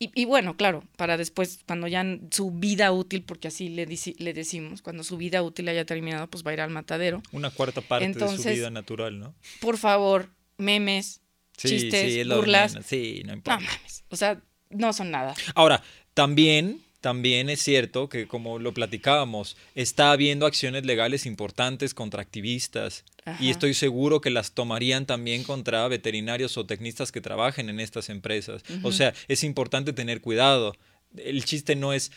[0.03, 4.81] Y, bueno, claro, para después, cuando ya su vida útil, porque así le, le decimos,
[4.81, 7.21] cuando su vida útil haya terminado, pues va a ir al matadero.
[7.31, 9.35] Una cuarta parte de su vida natural, ¿no?
[9.59, 11.20] Por favor, memes,
[11.63, 12.77] chistes, burlas.
[12.85, 13.65] Sí, no importa.
[14.09, 15.33] O sea, no son nada.
[15.55, 15.83] Ahora,
[16.13, 23.03] también también es cierto que, como lo platicábamos, está habiendo acciones legales importantes contra activistas
[23.39, 28.09] y estoy seguro que las tomarían también contra veterinarios o tecnistas que trabajen en estas
[28.09, 28.63] empresas.
[28.83, 30.75] O sea, es importante tener cuidado.
[31.17, 32.11] El chiste no es,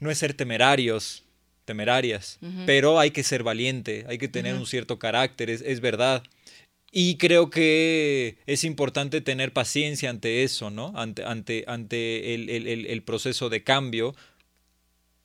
[0.00, 1.24] no es ser temerarios,
[1.66, 6.22] temerarias, pero hay que ser valiente, hay que tener un cierto carácter, es, es verdad.
[6.90, 10.92] Y creo que es importante tener paciencia ante eso, ¿no?
[10.96, 14.14] Ante, ante, ante el, proceso de cambio,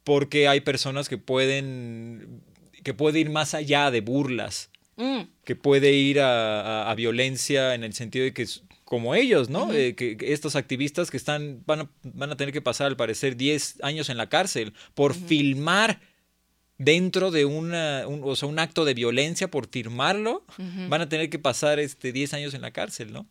[0.04, 2.44] porque hay personas que pueden,
[2.84, 5.22] que puede ir más allá de burlas, mm.
[5.46, 8.46] que puede ir a, violencia en el sentido de que,
[8.84, 9.72] como ellos, ¿no?
[9.74, 13.38] Eh, que, estos activistas que están, van a, van a tener que pasar, al parecer,
[13.38, 16.02] 10 años en la cárcel por filmar
[16.84, 20.44] dentro de una, un, o sea, un acto de violencia por firmarlo,
[20.90, 23.28] van a tener que pasar este 10 años en la cárcel, ¿no?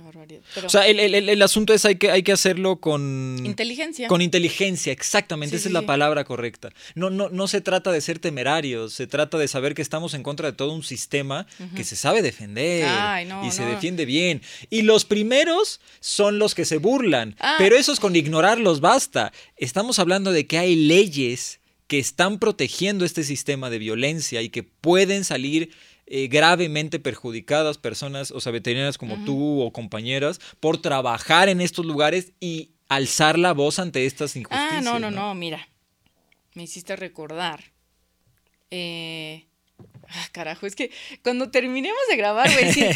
[0.00, 0.40] barbaridad.
[0.64, 3.38] o sea, el, el, el, asunto es hay que, hay que hacerlo con...
[3.44, 4.08] Inteligencia.
[4.08, 6.70] Con inteligencia, exactamente, esa es la palabra correcta.
[6.94, 10.22] No, no, no se trata de ser temerarios, se trata de saber que estamos en
[10.22, 11.46] contra de todo un sistema
[11.76, 12.88] que se sabe defender
[13.44, 14.40] y se defiende bien.
[14.70, 17.56] Y los primeros son los que se burlan, ah.
[17.58, 19.32] pero esos con ignorarlos basta.
[19.56, 21.60] Estamos hablando de que hay leyes
[21.92, 25.74] que están protegiendo este sistema de violencia y que pueden salir
[26.06, 31.84] eh, gravemente perjudicadas personas, o sea, veterinarias como tú o compañeras, por trabajar en estos
[31.84, 34.72] lugares y alzar la voz ante estas injusticias.
[34.72, 35.68] Ah, no, no, no, mira,
[36.54, 37.62] me hiciste recordar.
[38.70, 39.48] Eh,
[40.14, 40.90] Ah, carajo, es que
[41.22, 42.86] cuando terminemos de grabar voy a decir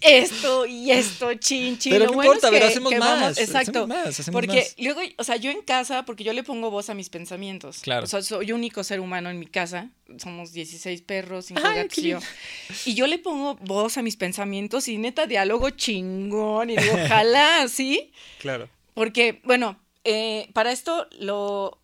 [0.00, 1.92] esto y esto, chin, chin.
[1.92, 3.38] Pero no importa, pero hacemos más.
[3.38, 3.86] exacto.
[4.30, 7.80] porque luego, o sea, yo en casa, porque yo le pongo voz a mis pensamientos.
[7.80, 8.04] Claro.
[8.04, 9.90] O sea, soy único ser humano en mi casa.
[10.18, 13.06] Somos 16 perros, 5 gatos y yo.
[13.06, 16.70] le pongo voz a mis pensamientos y neta diálogo chingón.
[16.70, 18.12] Y digo, ojalá, ¿sí?
[18.38, 18.68] Claro.
[18.94, 21.80] Porque, bueno, eh, para esto lo.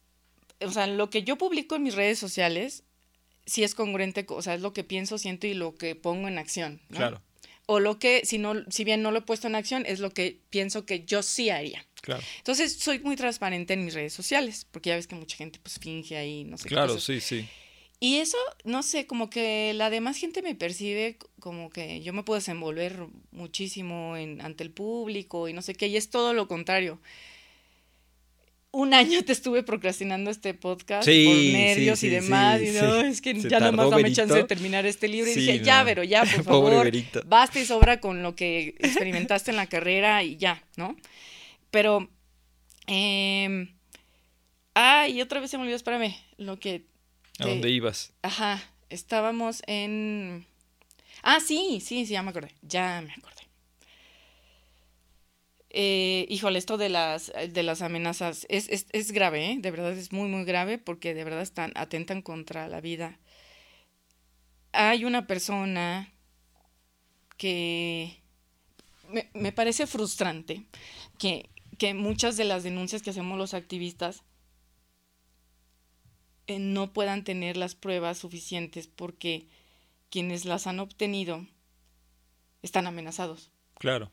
[0.61, 2.83] O sea, lo que yo publico en mis redes sociales
[3.49, 6.39] si es congruente, o sea, es lo que pienso, siento y lo que pongo en
[6.39, 6.81] acción.
[6.91, 7.23] Claro.
[7.67, 10.11] O lo que, si, no, si bien no lo he puesto en acción, es lo
[10.11, 11.85] que pienso que yo sí haría.
[12.03, 12.23] Claro.
[12.39, 15.79] Entonces, soy muy transparente en mis redes sociales, porque ya ves que mucha gente pues
[15.79, 17.01] finge ahí, no sé claro, qué.
[17.01, 17.49] Claro, sí, sí.
[18.01, 22.23] Y eso, no sé, como que la demás gente me percibe como que yo me
[22.23, 26.47] puedo desenvolver muchísimo en, ante el público y no sé qué, y es todo lo
[26.47, 27.01] contrario
[28.71, 32.61] un año te estuve procrastinando este podcast por nervios y demás.
[32.61, 35.31] y no, es que ya ya nomás dame chance de terminar este libro.
[35.31, 36.93] Y dije, ya, pero ya, por favor,
[37.27, 40.97] basta y sobra con lo que experimentaste en la carrera y ya, ¿no?
[41.71, 42.09] Pero,
[42.87, 43.69] eh,
[44.75, 46.87] ah, y otra vez se me olvidó, espérame, lo que...
[47.39, 48.13] ¿A dónde ibas?
[48.23, 50.47] Ajá, estábamos en...
[51.23, 53.48] Ah, sí, sí, sí, ya me acordé, ya me acordé.
[55.71, 59.57] Eh, híjole, esto de las, de las amenazas es, es, es grave, ¿eh?
[59.59, 63.19] de verdad es muy, muy grave porque de verdad están, atentan contra la vida.
[64.73, 66.13] Hay una persona
[67.37, 68.23] que
[69.11, 70.67] me, me parece frustrante
[71.19, 74.23] que, que, muchas de las denuncias que hacemos los activistas
[76.47, 79.49] eh, no puedan tener las pruebas suficientes porque
[80.11, 81.47] quienes las han obtenido
[82.63, 83.51] están amenazados.
[83.79, 84.11] Claro.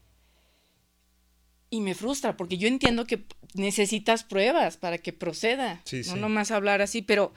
[1.75, 5.83] Y me frustra porque yo entiendo que necesitas pruebas para que proceda.
[6.07, 7.33] no nomás hablar así, pero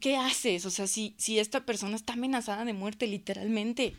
[0.00, 0.66] ¿qué haces?
[0.66, 3.94] O sea, si, si esta persona está amenazada de muerte, literalmente.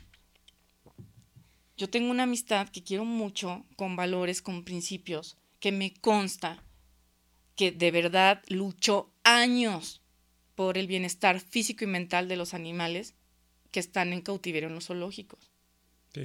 [1.78, 6.62] Yo tengo una amistad que quiero mucho, con valores, con principios, que me consta
[7.56, 10.02] que de verdad luchó años
[10.54, 13.14] por el bienestar físico y mental de los animales
[13.70, 15.50] que están en cautiverio en los zoológicos.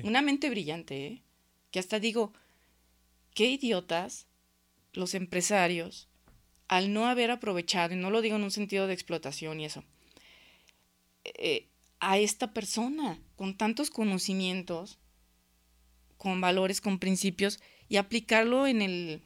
[0.03, 1.24] Una mente brillante, ¿eh?
[1.75, 2.31] Que hasta digo,
[3.33, 4.27] qué idiotas
[4.93, 6.07] los empresarios
[6.69, 9.83] al no haber aprovechado, y no lo digo en un sentido de explotación y eso,
[11.25, 11.67] eh,
[11.99, 14.99] a esta persona con tantos conocimientos,
[16.15, 19.21] con valores, con principios, y aplicarlo en el...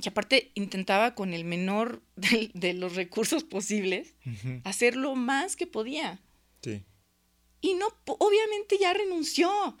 [0.00, 4.14] que aparte intentaba con el menor de, los recursos posibles,
[4.64, 6.22] hacer lo más que podía.
[6.62, 6.82] Sí.
[7.60, 9.76] Y no, obviamente ya renunció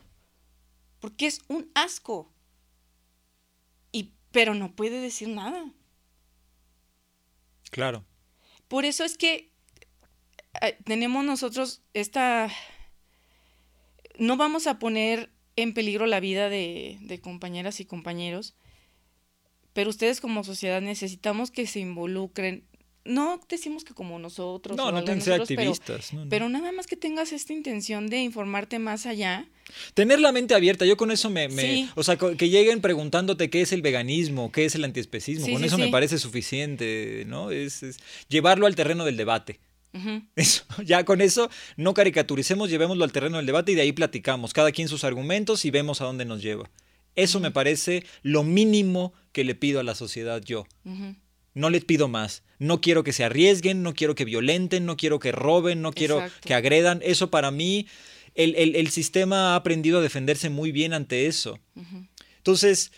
[1.00, 2.32] porque es un asco.
[3.92, 5.72] Y, pero no puede decir nada.
[7.70, 8.04] Claro.
[8.68, 9.52] Por eso es que
[10.62, 12.50] eh, tenemos nosotros esta...
[14.18, 18.54] No vamos a poner en peligro la vida de, de compañeras y compañeros,
[19.72, 22.66] pero ustedes como sociedad necesitamos que se involucren
[23.06, 24.76] no decimos que como nosotros.
[24.76, 26.10] No, no tienen que ser activistas.
[26.28, 29.46] Pero, nada más que tengas esta intención de informarte más allá.
[29.94, 31.88] Tener la mente abierta, yo con eso me...
[31.94, 35.78] O sea, que lleguen preguntándote qué es el veganismo, qué es el antiespecismo, con eso
[35.78, 37.50] me parece suficiente, ¿no?
[37.50, 37.82] Es,
[38.28, 39.60] llevarlo al terreno del debate.
[40.34, 44.52] Eso, ya con eso no caricaturicemos, llevémoslo al terreno del debate y de ahí platicamos,
[44.52, 46.70] cada quien sus argumentos y vemos a dónde nos lleva.
[47.14, 50.66] Eso me parece lo mínimo que le pido a la sociedad yo.
[51.56, 52.42] No les pido más.
[52.58, 56.22] No quiero que se arriesguen, no quiero que violenten, no quiero que roben, no quiero
[56.42, 57.00] que agredan.
[57.02, 57.86] Eso para mí,
[58.34, 61.58] el, sistema ha aprendido a defenderse muy bien ante eso.
[62.36, 62.92] Entonces,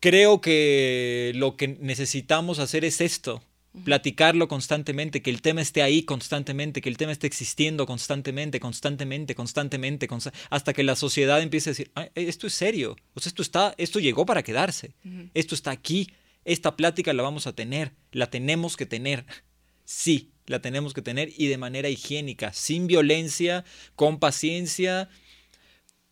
[0.00, 3.42] creo que lo que necesitamos hacer es esto,
[3.84, 9.34] platicarlo constantemente, que el tema esté ahí constantemente, que el tema esté existiendo constantemente, constantemente,
[9.34, 10.08] constantemente,
[10.50, 13.98] hasta que la sociedad empiece a decir, esto es serio, o sea, esto, está, esto
[13.98, 14.92] llegó para quedarse,
[15.32, 16.08] esto está aquí,
[16.46, 19.26] esta plática la vamos a tener, la tenemos que tener.
[19.84, 23.64] Sí, la tenemos que tener y de manera higiénica, sin violencia,
[23.96, 25.08] con paciencia,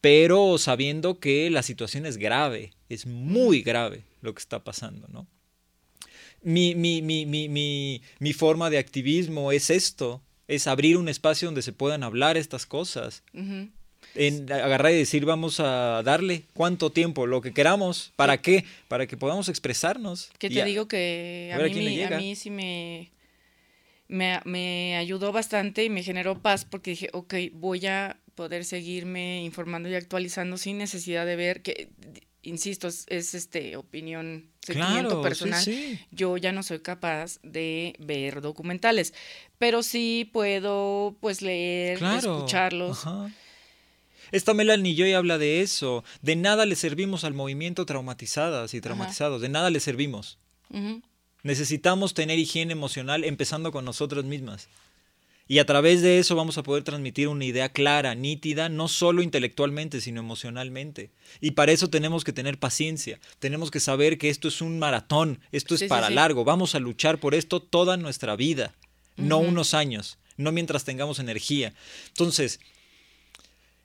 [0.01, 5.28] pero sabiendo que la situación es grave, es muy grave lo que está pasando, ¿no?
[6.43, 11.73] Mi, mi, mi, mi, forma de activismo es esto, es abrir un espacio donde se
[11.73, 13.23] puedan hablar estas cosas.
[14.15, 18.65] En agarrar y decir, vamos a darle cuánto tiempo, lo que queramos, ¿para qué?
[18.89, 20.31] Para que podamos expresarnos.
[20.39, 23.11] Que te digo que a, mí, a, mí, sí me,
[24.09, 29.43] me, me, ayudó bastante y me generó paz porque dije, ok, voy a poder seguirme
[29.45, 31.91] informando y actualizando sin necesidad de ver que
[32.45, 35.65] insisto, es, este opinión, sentimiento personal.
[36.11, 39.15] Yo ya no soy capaz de ver documentales,
[39.59, 43.05] pero sí puedo pues leer, escucharlos.
[44.35, 46.02] Esta Melanie Joy habla de eso.
[46.20, 49.40] De nada le servimos al movimiento traumatizadas y traumatizados.
[49.40, 50.39] De nada le servimos.
[51.44, 54.66] Necesitamos tener higiene emocional empezando con nosotras mismas.
[55.47, 59.23] Y a través de eso vamos a poder transmitir una idea clara, nítida, no solo
[59.23, 61.12] intelectualmente, sino emocionalmente.
[61.40, 65.39] Y para eso tenemos que tener paciencia, tenemos que saber que esto es un maratón,
[65.52, 68.74] esto es para largo, vamos a luchar por esto toda nuestra vida,
[69.16, 71.74] no unos años, no mientras tengamos energía.
[72.09, 72.59] Entonces,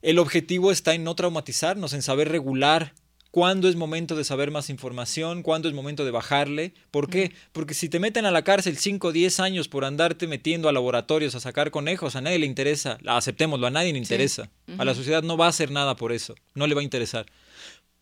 [0.02, 2.94] el objetivo está en no traumatizarnos, en saber regular
[3.32, 6.74] cuándo es momento de saber más información, cuándo es momento de bajarle.
[6.92, 7.32] ¿Por qué?
[7.52, 10.74] Porque si te meten a la cárcel 5 o 10 años por andarte metiendo a
[10.74, 14.50] laboratorios a sacar conejos, a nadie le interesa, aceptémoslo, a nadie le interesa.
[14.78, 17.26] A la sociedad no va a hacer nada por eso, no le va a interesar.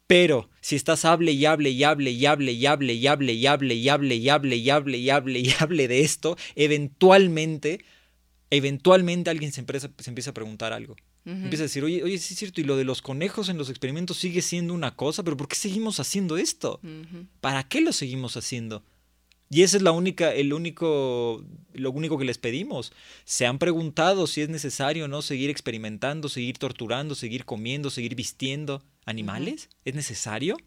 [0.07, 3.47] Pero si estás hable y hable y hable y hable y hable y hable y
[3.47, 7.83] hable y hable y hable y hable y hable y hable de esto, eventualmente,
[8.49, 10.95] eventualmente alguien se empieza a preguntar algo.
[11.27, 13.69] Empieza a decir, oye, oye, sí es cierto, y lo de los conejos en los
[13.69, 16.79] experimentos sigue siendo una cosa, pero ¿por qué seguimos haciendo esto?
[17.41, 18.83] ¿Para qué lo seguimos haciendo?
[19.49, 21.43] Y ese es la única, el único,
[21.73, 22.91] lo único que les pedimos.
[23.23, 28.83] Se han preguntado si es necesario no seguir experimentando, seguir torturando, seguir comiendo, seguir vistiendo
[29.05, 29.69] animales.
[29.85, 30.57] ¿Es necesario?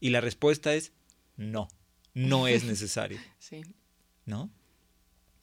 [0.00, 0.92] Y la respuesta es
[1.36, 1.68] no,
[2.14, 3.18] no es necesario.
[3.38, 3.62] sí.
[4.24, 4.50] ¿No?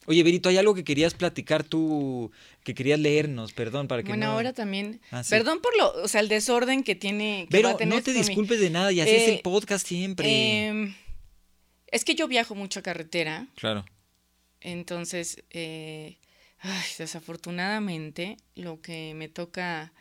[0.05, 2.31] Oye, Berito, hay algo que querías platicar tú,
[2.63, 6.21] que querías leernos, perdón, para que Bueno, ahora también, ah, perdón por lo, o sea,
[6.21, 7.47] el desorden que tiene...
[7.49, 10.67] Pero no te disculpes de nada, y así es el eh, podcast siempre.
[10.67, 10.95] Em,
[11.87, 13.47] es que yo viajo mucho a carretera.
[13.55, 13.85] Claro.
[14.59, 16.17] Entonces, eh,
[16.97, 19.93] desafortunadamente, lo que me toca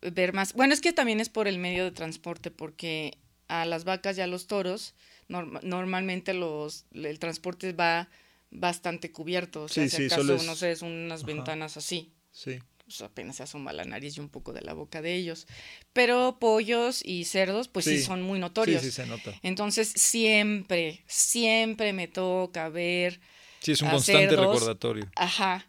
[0.00, 3.18] ver más, bueno, es que también es por el medio de transporte, porque
[3.48, 4.94] a las vacas y a los toros,
[5.28, 8.08] normalmente los, el transporte va
[8.50, 9.64] bastante cubierto.
[9.64, 12.12] O sea, si acaso, no sé, es unas ventanas así.
[12.30, 12.58] Sí.
[12.84, 15.46] Pues apenas se asoma la nariz y un poco de la boca de ellos.
[15.92, 18.80] Pero pollos y cerdos, pues sí, son muy notorios.
[18.80, 19.34] Sí, sí, se nota.
[19.42, 23.20] Entonces, siempre, siempre me toca ver.
[23.60, 25.10] Sí, es un constante recordatorio.
[25.16, 25.66] Ajá.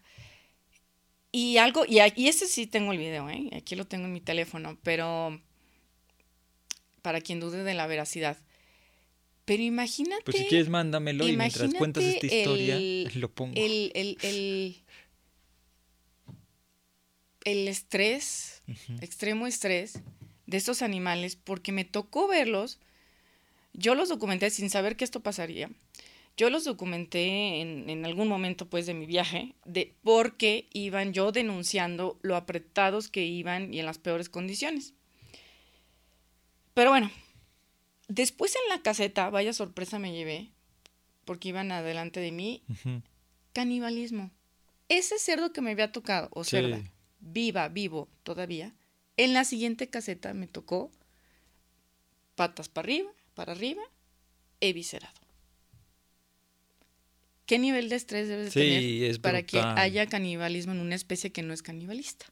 [1.32, 3.50] Y algo, y, y ese sí tengo el video, ¿eh?
[3.54, 5.40] Aquí lo tengo en mi teléfono, pero
[7.02, 8.38] para quien dude de la veracidad.
[9.44, 10.22] Pero imagínate.
[10.24, 12.78] Pues si quieres, mándamelo y mientras cuentas esta historia,
[13.14, 13.54] lo pongo.
[13.56, 13.90] El,
[17.44, 18.62] el, estrés,
[19.00, 20.00] extremo estrés
[20.46, 22.78] de estos animales, porque me tocó verlos.
[23.72, 25.70] Yo los documenté sin saber que esto pasaría.
[26.36, 31.32] Yo los documenté en, en, algún momento pues de mi viaje, de porque iban yo
[31.32, 34.94] denunciando lo apretados que iban y en las peores condiciones.
[36.74, 37.10] Pero bueno,
[38.10, 40.50] Después en la caseta, vaya sorpresa me llevé,
[41.24, 42.60] porque iban adelante de mí,
[43.52, 44.32] canibalismo.
[44.88, 46.82] Ese cerdo que me había tocado, o cerda,
[47.20, 48.74] viva, vivo todavía,
[49.16, 50.90] en la siguiente caseta me tocó
[52.34, 53.82] patas para arriba, para arriba,
[54.60, 55.14] eviscerado.
[57.46, 61.54] ¿Qué nivel de estrés debes tener para que haya canibalismo en una especie que no
[61.54, 62.26] es canibalista?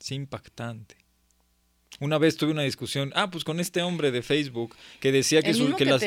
[0.00, 0.96] Es impactante.
[2.00, 5.52] Una vez tuve una discusión, ah, pues con este hombre de Facebook que decía que,
[5.76, 6.02] que, las,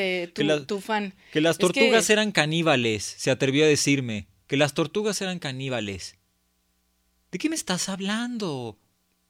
[0.82, 1.14] fan.
[1.32, 6.16] que las tortugas eran caníbales, se atrevió a decirme, que las tortugas eran caníbales.
[7.30, 8.76] ¿De qué me estás hablando?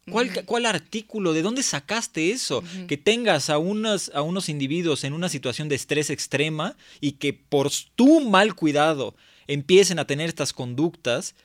[0.09, 1.33] ¿Cuál, ¿Cuál, artículo?
[1.33, 2.63] ¿De dónde sacaste eso?
[2.87, 7.33] Que tengas a, unos, a unos individuos en una situación de estrés extrema y que
[7.33, 9.15] por tu mal cuidado
[9.47, 11.35] empiecen a tener estas conductas,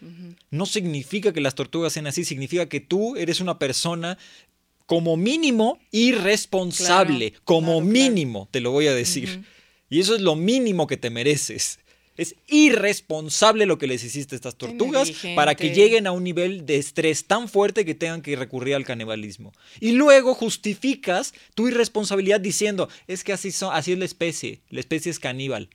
[0.51, 4.19] no significa que las tortugas sean así, significa que tú eres una persona
[4.91, 9.45] como mínimo irresponsable, como mínimo, te lo voy a decir.
[9.89, 11.79] Y eso es lo mínimo que te mereces.
[12.17, 16.67] Es irresponsable lo que les hiciste a estas tortugas para que lleguen a un nivel
[16.67, 19.53] de estrés tan fuerte que tengan que recurrir al canibalismo.
[19.79, 24.81] Y luego justificas tu irresponsabilidad diciendo, es que así, son, así es la especie, la
[24.81, 25.71] especie es caníbal.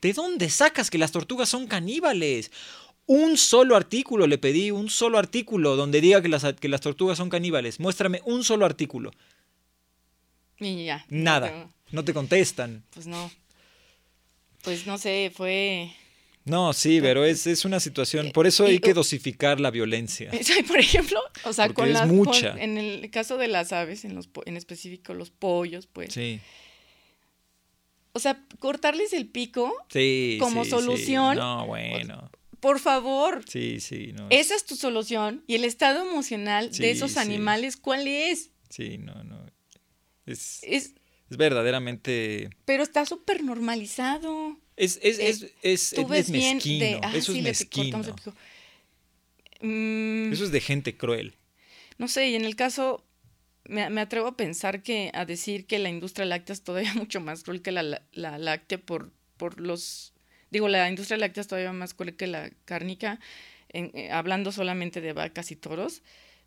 [0.00, 2.52] ¿De dónde sacas que las tortugas son caníbales?
[3.06, 7.18] Un solo artículo le pedí, un solo artículo donde diga que las, que las tortugas
[7.18, 7.80] son caníbales.
[7.80, 9.10] Muéstrame un solo artículo.
[10.58, 11.04] Y ya.
[11.08, 11.68] Nada.
[11.90, 12.84] No te contestan.
[12.94, 13.30] Pues no.
[14.62, 15.92] Pues no sé, fue...
[16.44, 18.30] No, sí, pero es, es una situación.
[18.32, 20.30] Por eso hay que dosificar la violencia.
[20.68, 22.08] Por ejemplo, o sea, Porque con es las...
[22.08, 22.50] mucha.
[22.52, 26.12] con- en el caso de las aves, en, los, en específico los pollos, pues.
[26.14, 26.40] Sí,
[28.12, 30.36] O sea, cortarles el pico, sí.
[30.40, 30.76] Como sí, sí.
[30.76, 32.28] solución, No, bueno.
[32.62, 33.42] Por favor.
[33.48, 34.28] Sí, sí, no.
[34.30, 35.42] Esa es tu solución.
[35.46, 37.18] Y el estado emocional Sí, de esos sí.
[37.18, 38.50] animales, ¿cuál es?
[38.70, 39.44] Sí, no, no.
[40.24, 40.94] Es, Es,
[41.28, 42.48] es verdaderamente.
[42.64, 44.58] pero está súper normalizado.
[44.76, 48.16] Es, es, es, es, Tú es ves bien de, ah, eso sí, es mezquino.
[49.60, 51.36] Mm, Eso es de gente cruel.
[51.98, 53.04] No sé, y en el caso,
[53.64, 57.20] me, me atrevo a pensar que, a decir que la industria láctea es todavía mucho
[57.20, 60.11] más cruel que la, la- la láctea por, por los,
[60.52, 63.18] digo, la industria láctea es todavía más cruel que la cárnica,
[63.70, 66.02] en- eh, hablando solamente de vacas y toros,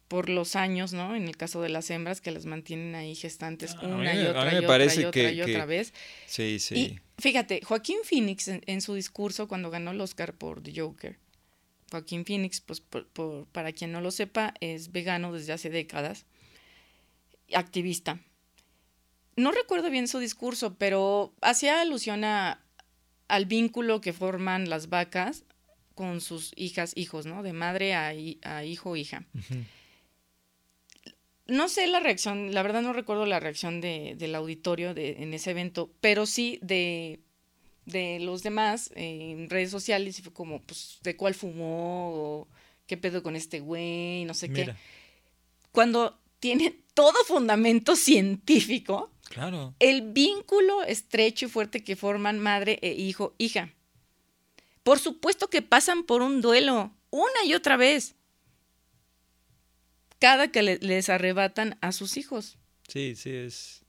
[0.07, 1.15] por los años, ¿no?
[1.15, 4.21] En el caso de las hembras que las mantienen ahí gestantes Ah, mí una me-
[4.21, 5.93] y otra mí y otra parece y otra que- y que- otra vez.
[6.27, 6.75] Sí, sí.
[6.75, 11.17] Y fíjate, Joaquín Phoenix en, en su discurso cuando ganó el Oscar por The Joker,
[11.89, 16.25] Joaquín Phoenix, pues por- por- para quien no lo sepa, es vegano desde hace décadas,
[17.53, 18.19] activista.
[19.35, 22.63] No recuerdo bien su discurso, pero hacía alusión a,
[23.27, 25.43] al vínculo que forman las vacas
[25.93, 27.41] con sus hijas, hijos, ¿no?
[27.43, 29.25] De madre a, hi- a hijo, hija.
[31.47, 35.33] No sé la reacción, la verdad no recuerdo la reacción de, del auditorio de, en
[35.33, 37.19] ese evento, pero sí de,
[37.85, 42.09] de los demás eh, en redes sociales, y fue como, pues, ¿de cuál fumó?
[42.13, 42.47] O,
[42.87, 44.25] ¿Qué pedo con este güey?
[44.25, 44.61] No sé qué.
[44.61, 44.77] Mira,
[45.71, 49.73] Cuando tiene todo fundamento científico, claro.
[49.79, 53.73] el vínculo estrecho y fuerte que forman madre e hijo, hija.
[54.83, 58.15] Por supuesto que pasan por un duelo, una y otra vez,
[60.19, 62.57] cada que le- les arrebatan a sus hijos.
[62.87, 63.81] Sí, sí, es.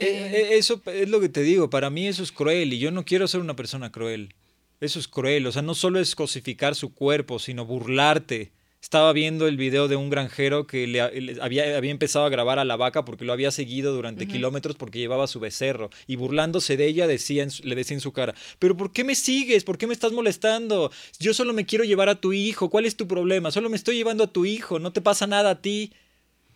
[0.00, 0.06] Eh,
[0.52, 3.04] eh, Eso es lo que te digo, para mí eso es cruel y yo no
[3.04, 4.34] quiero ser una persona cruel.
[4.80, 8.52] Eso es cruel, o sea, no solo es cosificar su cuerpo, sino burlarte.
[8.80, 12.58] Estaba viendo el video de un granjero que le, le había, había empezado a grabar
[12.58, 16.76] a la vaca porque lo había seguido durante kilómetros porque llevaba su becerro y burlándose
[16.76, 19.64] de ella decía en le decía en su cara, pero ¿por qué me sigues?
[19.64, 20.92] ¿Por qué me estás molestando?
[21.18, 23.50] Yo solo me quiero llevar a tu hijo, ¿cuál es tu problema?
[23.50, 25.92] Solo me estoy llevando a tu hijo, no te pasa nada a ti.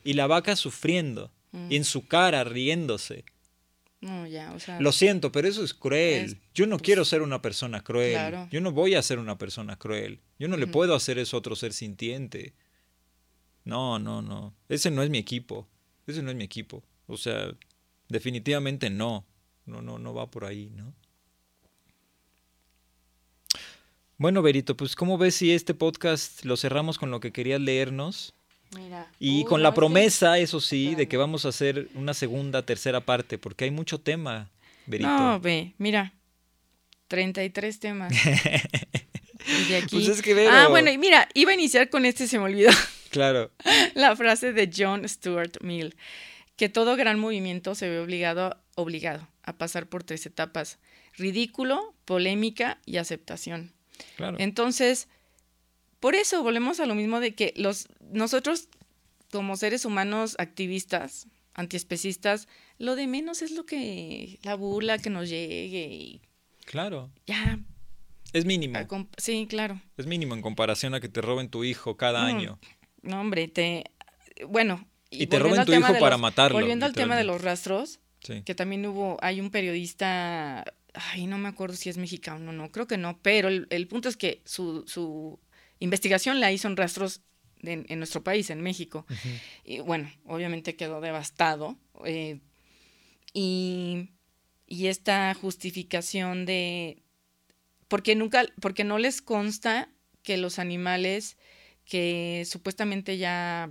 [0.04, 1.70] Y la vaca sufriendo Mm.
[1.70, 3.24] y en su cara riéndose.
[4.02, 4.80] No, ya, o sea.
[4.80, 6.24] Lo siento, pero eso es cruel.
[6.24, 8.12] Es- Yo no pues, quiero ser una persona cruel.
[8.12, 8.48] claro.
[8.50, 10.20] Yo no voy a ser una persona cruel.
[10.38, 12.52] Yo no le puedo hacer eso a otro ser sintiente.
[13.64, 14.54] No, no, no.
[14.68, 15.68] Ese no es mi equipo.
[16.06, 16.82] Ese no es mi equipo.
[17.06, 17.54] O sea,
[18.08, 19.24] definitivamente no.
[19.66, 20.92] No, no, no va por ahí, ¿no?
[24.18, 28.34] Bueno, Berito, pues ¿cómo ves si este podcast lo cerramos con lo que querías leernos?
[28.76, 29.10] Mira.
[29.18, 33.38] Y con la promesa, eso sí, de que vamos a hacer una segunda, tercera parte,
[33.38, 34.50] porque hay mucho tema,
[34.86, 35.10] Berito.
[35.10, 36.14] No, ve, mira.
[37.08, 38.12] 33 temas.
[39.44, 39.96] Y de aquí.
[39.96, 42.70] Pues es que, Ah, bueno, y mira, iba a iniciar con este, se me olvidó.
[43.10, 43.50] Claro.
[43.94, 45.94] la frase de John Stuart Mill,
[46.56, 50.78] que todo gran movimiento se ve obligado, obligado a pasar por tres etapas,
[51.18, 53.72] ridículo, polémica y aceptación.
[54.16, 54.38] Claro.
[54.40, 55.08] Entonces,
[56.02, 58.68] por eso volvemos a lo mismo de que los, nosotros
[59.30, 62.48] como seres humanos activistas, antiespecistas,
[62.78, 66.20] lo de menos es lo que la burla que nos llegue y
[66.66, 67.10] Claro.
[67.26, 67.60] ya.
[68.32, 68.78] Es mínimo.
[69.16, 69.80] Sí, claro.
[69.96, 72.58] Es mínimo en comparación a que te roben tu hijo cada No, año.
[73.02, 73.84] No, hombre, te...
[74.48, 74.88] Bueno.
[75.10, 78.42] Y te roben tu hijo para los- matarlo, Volviendo al tema de los rastros, Sí.
[78.42, 80.64] que también hubo, hay un periodista,
[80.94, 83.86] ay, no me acuerdo si es mexicano o no, creo que no, pero el, el
[83.88, 85.38] punto es que su, su
[85.82, 87.20] investigación la hizo en rastros
[87.62, 89.06] en, en nuestro país, en México.
[89.64, 91.76] Y bueno, obviamente quedó devastado.
[92.04, 92.40] eh,
[93.34, 94.10] y,
[94.66, 97.02] y esta justificación de.
[97.88, 99.88] Porque nunca, porque no les consta
[100.22, 101.36] que los animales
[101.84, 103.70] que supuestamente ya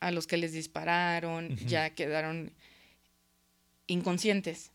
[0.00, 2.52] a los que les dispararon ya quedaron
[3.86, 4.70] inconscientes.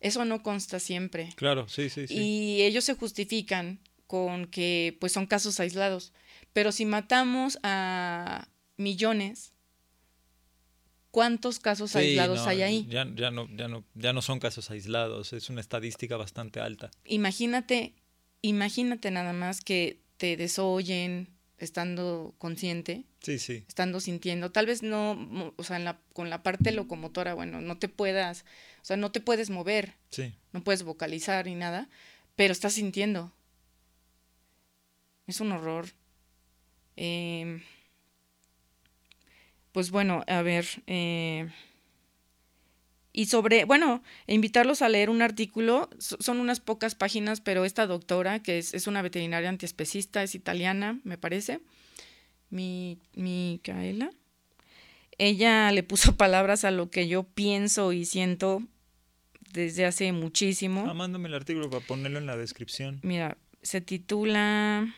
[0.00, 1.30] Eso no consta siempre.
[1.36, 2.14] Claro, sí, sí, sí.
[2.14, 3.78] Y ellos se justifican
[4.10, 6.12] con que pues son casos aislados.
[6.52, 9.52] Pero si matamos a millones,
[11.12, 12.86] ¿cuántos casos Sí, aislados no, hay ahí?
[12.90, 16.90] Ya, ya no, ya, no, ya no son casos aislados, es una estadística bastante alta.
[17.04, 17.94] Imagínate,
[18.42, 21.28] imagínate nada más que te desoyen
[21.58, 23.64] estando consciente, Sí, sí.
[23.68, 27.78] estando sintiendo, tal vez no, o sea, en la- con la parte locomotora, bueno, no
[27.78, 28.44] te puedas,
[28.82, 30.34] o sea, no te puedes mover, Sí.
[30.52, 31.88] no puedes vocalizar ni nada,
[32.34, 33.32] pero estás sintiendo.
[35.30, 35.86] Es un horror.
[36.96, 37.62] Em,
[39.70, 40.66] pues bueno, a ver.
[40.88, 41.48] Eh,
[43.12, 48.42] y sobre, bueno, invitarlos a leer un artículo, son unas pocas páginas, pero esta doctora,
[48.42, 51.60] que es, una veterinaria antiespecista, es italiana, me parece,
[52.50, 54.10] mi, Micaela,
[55.16, 58.64] ella le puso palabras a lo que yo pienso y siento
[59.52, 60.86] desde hace muchísimo.
[60.88, 62.98] Ah, mándame el artículo para ponerlo en la descripción.
[63.04, 64.94] Mira, se titula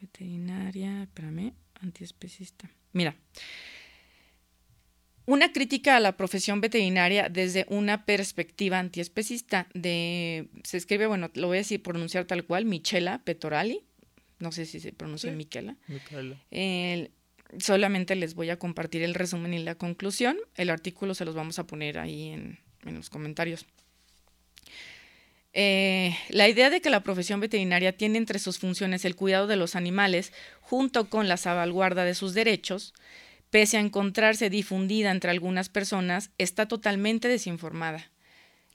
[0.00, 2.70] Veterinaria, espérame, antiespecista.
[2.92, 3.16] Mira,
[5.26, 11.48] una crítica a la profesión veterinaria desde una perspectiva antiespecista de, se escribe, bueno, lo
[11.48, 13.84] voy a decir, pronunciar tal cual, Michela Petorali,
[14.38, 15.76] no sé si se pronuncia Michela.
[17.58, 20.38] solamente les voy a compartir el resumen y la conclusión.
[20.54, 23.66] El artículo se los vamos a poner ahí en, los comentarios.
[25.60, 29.56] Eh, la idea de que la profesión veterinaria tiene entre sus funciones el cuidado de
[29.56, 32.94] los animales junto con la salvaguarda de sus derechos,
[33.50, 38.08] pese a encontrarse difundida entre algunas personas, está totalmente desinformada.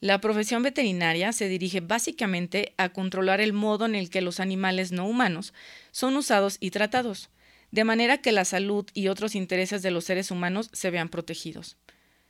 [0.00, 4.92] La profesión veterinaria se dirige básicamente a controlar el modo en el que los animales
[4.92, 5.54] no humanos
[5.90, 7.30] son usados y tratados,
[7.70, 11.78] de manera que la salud y otros intereses de los seres humanos se vean protegidos.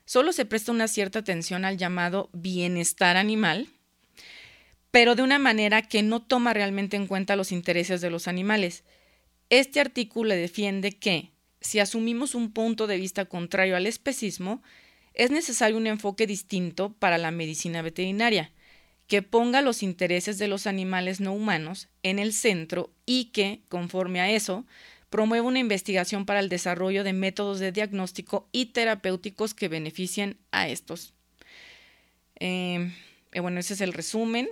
[0.04, 3.66] Solo se presta una cierta atención al llamado bienestar animal,
[4.94, 8.84] pero de una manera que no toma realmente en cuenta los intereses de los animales.
[9.50, 14.62] Este artículo defiende que, si asumimos un punto de vista contrario al especismo,
[15.12, 18.52] es necesario un enfoque distinto para la medicina veterinaria,
[19.08, 24.20] que ponga los intereses de los animales no humanos en el centro y que, conforme
[24.20, 24.64] a eso,
[25.10, 30.68] promueva una investigación para el desarrollo de métodos de diagnóstico y terapéuticos que beneficien a
[30.68, 31.14] estos.
[32.38, 32.92] Eh,
[33.32, 34.48] eh, bueno, ese es el resumen,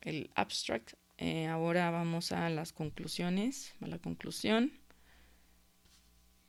[0.00, 0.94] el abstract.
[1.18, 4.72] Eh, ahora vamos a las conclusiones, a la conclusión.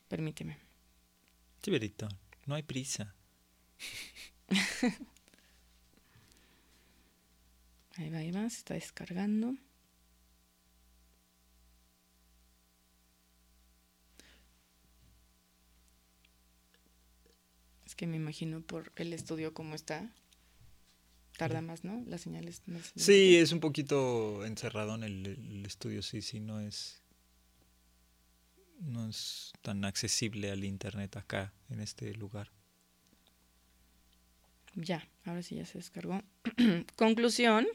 [0.08, 0.58] Permíteme.
[1.62, 2.08] Chiverito,
[2.46, 3.14] no hay prisa.
[7.98, 9.56] ahí va, ahí va, se está descargando.
[17.86, 20.12] Es que me imagino por el estudio cómo está.
[21.38, 22.04] Tarda más, ¿no?
[22.08, 22.62] Las señales.
[22.96, 27.02] sí, es un poquito encerrado en el estudio, sí, sí, no es
[28.80, 32.52] no es tan accesible al internet acá en este lugar.
[34.76, 36.22] Ya, ahora sí ya se descargó.
[36.96, 37.68] Conclusión.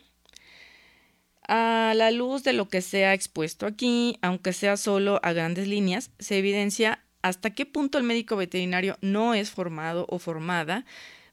[1.48, 5.66] A la luz de lo que se ha expuesto aquí, aunque sea solo a grandes
[5.66, 10.84] líneas, se evidencia hasta qué punto el médico veterinario no es formado o formada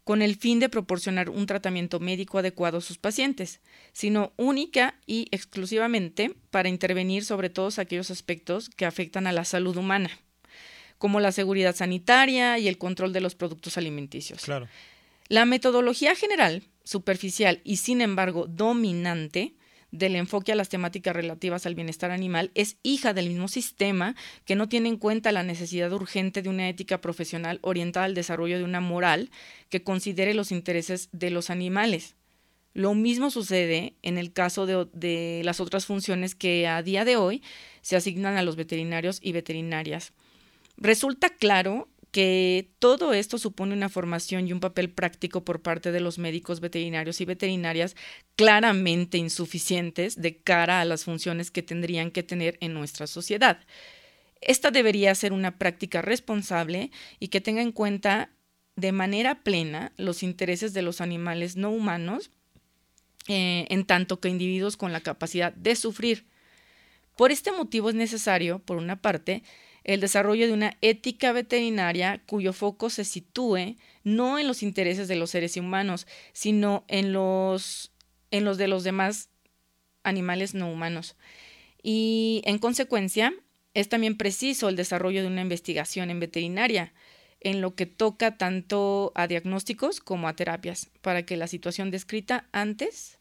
[0.10, 3.60] con el fin de proporcionar un tratamiento médico adecuado a sus pacientes,
[3.94, 9.78] sino única y exclusivamente para intervenir sobre todos aquellos aspectos que afectan a la salud
[9.78, 10.10] humana,
[10.98, 14.46] como la seguridad sanitaria y el control de los productos alimenticios.
[14.46, 14.68] Claro.
[15.28, 19.54] La metodología general, superficial y sin embargo dominante,
[19.92, 24.56] del enfoque a las temáticas relativas al bienestar animal es hija del mismo sistema que
[24.56, 28.64] no tiene en cuenta la necesidad urgente de una ética profesional orientada al desarrollo de
[28.64, 29.32] una moral
[29.70, 32.16] que considere los intereses de los animales.
[32.74, 37.42] Lo mismo sucede en el caso de, las otras funciones que a día de hoy
[37.82, 40.14] se asignan a los veterinarios y veterinarias.
[40.78, 46.00] Resulta claro que todo esto supone una formación y un papel práctico por parte de
[46.00, 47.96] los médicos veterinarios y veterinarias
[48.36, 53.60] claramente insuficientes de cara a las funciones que tendrían que tener en nuestra sociedad.
[54.42, 58.32] Esta debería ser una práctica responsable y que tenga en cuenta
[58.76, 62.32] de manera plena los intereses de los animales no humanos,
[63.28, 66.26] eh, en tanto que individuos con la capacidad de sufrir.
[67.18, 69.44] Por este motivo es necesario, por una parte,
[69.90, 75.16] el desarrollo de una ética veterinaria cuyo foco se sitúe no en los intereses de
[75.16, 77.92] los seres humanos, sino en los,
[78.30, 79.30] en los de los demás
[80.04, 81.18] animales no humanos.
[81.82, 83.34] Y en consecuencia,
[83.74, 86.94] es también preciso el desarrollo de una investigación en veterinaria,
[87.40, 92.48] en lo que toca tanto a diagnósticos como a terapias, para que la situación descrita
[92.52, 93.18] antes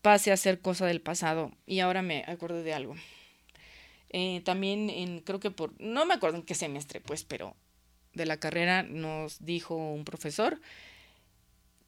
[0.00, 1.50] pase a ser cosa del pasado.
[1.66, 2.94] Y ahora me acuerdo de algo.
[4.10, 7.54] Eh, también en, creo que por, no me acuerdo en qué semestre, pues, pero
[8.14, 10.60] de la carrera nos dijo un profesor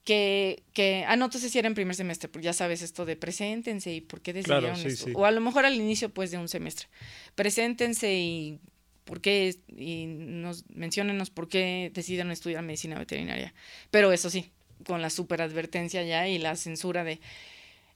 [0.03, 3.15] que, que ah, no, entonces si era en primer semestre, porque ya sabes esto de
[3.15, 5.11] preséntense y por qué decidieron esto.
[5.13, 6.87] O a lo mejor al inicio, pues, de un semestre.
[7.35, 8.59] Preséntense y
[9.03, 13.53] por qué, y nos menciónenos por qué decidieron estudiar medicina veterinaria.
[13.91, 14.51] Pero eso sí,
[14.85, 17.19] con la superadvertencia ya y la censura de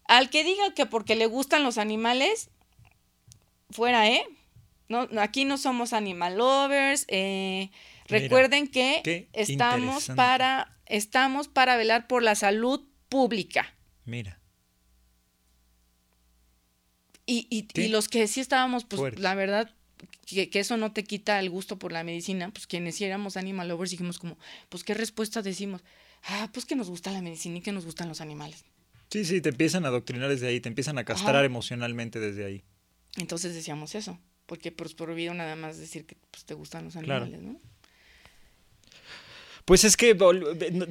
[0.07, 2.49] al que diga que porque le gustan los animales,
[3.69, 4.23] fuera, ¿eh?
[4.87, 7.05] No, aquí no somos animal lovers.
[7.07, 7.71] Eh,
[8.07, 13.75] recuerden que estamos para, estamos para velar por la salud pública.
[14.05, 14.39] Mira.
[17.27, 19.73] Y, y, los que sí estábamos, pues la verdad,
[20.27, 23.89] que, eso no te quita el gusto por la medicina, pues quienes éramos animal lovers
[23.89, 24.37] dijimos como,
[24.69, 25.83] pues qué respuesta decimos,
[26.23, 28.63] ah, pues que nos gusta la medicina y que nos gustan los animales.
[29.09, 32.63] Sí, sí, te empiezan a adoctrinar desde ahí, te empiezan a castrar emocionalmente desde ahí.
[33.17, 37.41] Entonces decíamos eso, porque pues prohibido nada más decir que pues, te gustan los animales,
[37.41, 37.59] ¿no?
[39.65, 40.15] Pues es que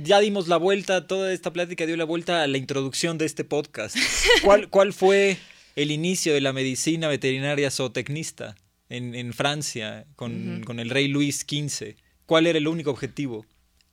[0.02, 3.44] ya dimos la vuelta, toda esta plática dio la vuelta a la introducción de este
[3.44, 3.96] podcast.
[4.42, 5.36] ¿Cuál, cuál fue
[5.76, 8.56] el inicio de la medicina veterinaria zootecnista
[8.88, 11.94] en, en Francia con, con, el rey Luis XV?
[12.26, 13.46] ¿Cuál era el único objetivo?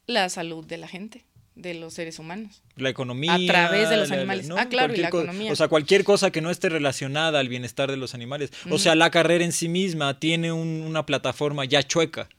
[0.08, 1.26] La salud de la gente
[1.56, 2.64] de los seres humanos.
[2.76, 3.34] La economía.
[3.34, 4.50] A través de los animales.
[4.58, 5.52] ah, claro, y la economía.
[5.52, 8.52] O sea, cualquier cosa que no esté relacionada al bienestar de los animales.
[8.70, 12.30] O sea, la carrera en sí misma tiene una plataforma ya chueca.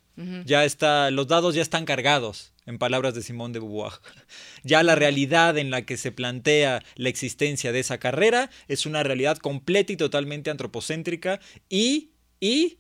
[0.45, 3.93] Ya está, los dados ya están cargados, en palabras de Simón de Beauvoir.
[4.63, 9.03] Ya la realidad en la que se plantea la existencia de esa carrera es una
[9.03, 12.79] realidad completa y totalmente antropocéntrica y, y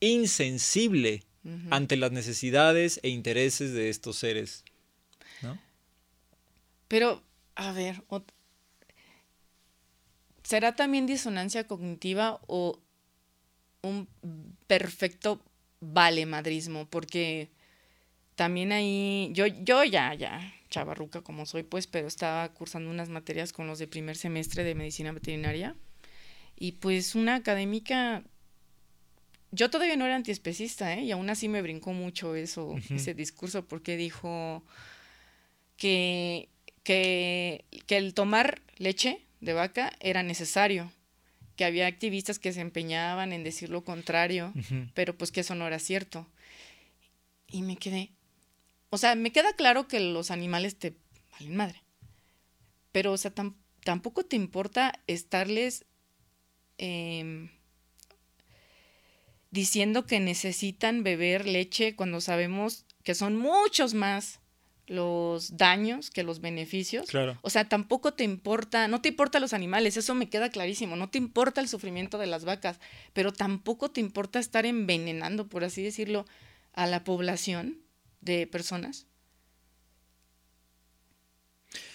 [0.00, 1.22] insensible
[1.70, 4.64] ante las necesidades e intereses de estos seres.
[6.92, 7.22] Pero,
[7.54, 8.04] a ver,
[10.42, 12.82] ¿será también disonancia cognitiva o
[13.80, 14.06] un
[14.66, 15.40] perfecto
[15.80, 17.48] valemadrismo, porque
[18.34, 23.54] también ahí, yo, yo ya, ya, chavarruca como soy, pues, pero estaba cursando unas materias
[23.54, 25.74] con los de primer semestre de medicina veterinaria.
[26.56, 28.22] Y pues una académica,
[29.50, 31.04] yo todavía no era antiespecista, ¿eh?
[31.04, 34.62] Y aún así me brincó mucho eso, ese discurso, porque dijo
[35.78, 36.51] que,
[36.82, 40.92] que, que el tomar leche de vaca era necesario
[41.56, 44.52] que había activistas que se empeñaban en decir lo contrario,
[44.94, 46.26] pero pues que eso no era cierto.
[47.48, 48.10] Y me quedé,
[48.90, 50.94] o sea, me queda claro que los animales te
[51.32, 51.82] valen madre,
[52.90, 53.32] pero o sea,
[53.84, 55.84] tampoco te importa estarles
[56.78, 57.50] em,
[59.50, 64.40] diciendo que necesitan beber leche cuando sabemos que son muchos más
[64.86, 67.06] los daños que los beneficios.
[67.06, 67.38] Claro.
[67.42, 71.08] O sea, tampoco te importa, no te importa los animales, eso me queda clarísimo, no
[71.08, 72.80] te importa el sufrimiento de las vacas,
[73.12, 76.26] pero tampoco te importa estar envenenando, por así decirlo,
[76.72, 77.78] a la población
[78.20, 79.06] de personas.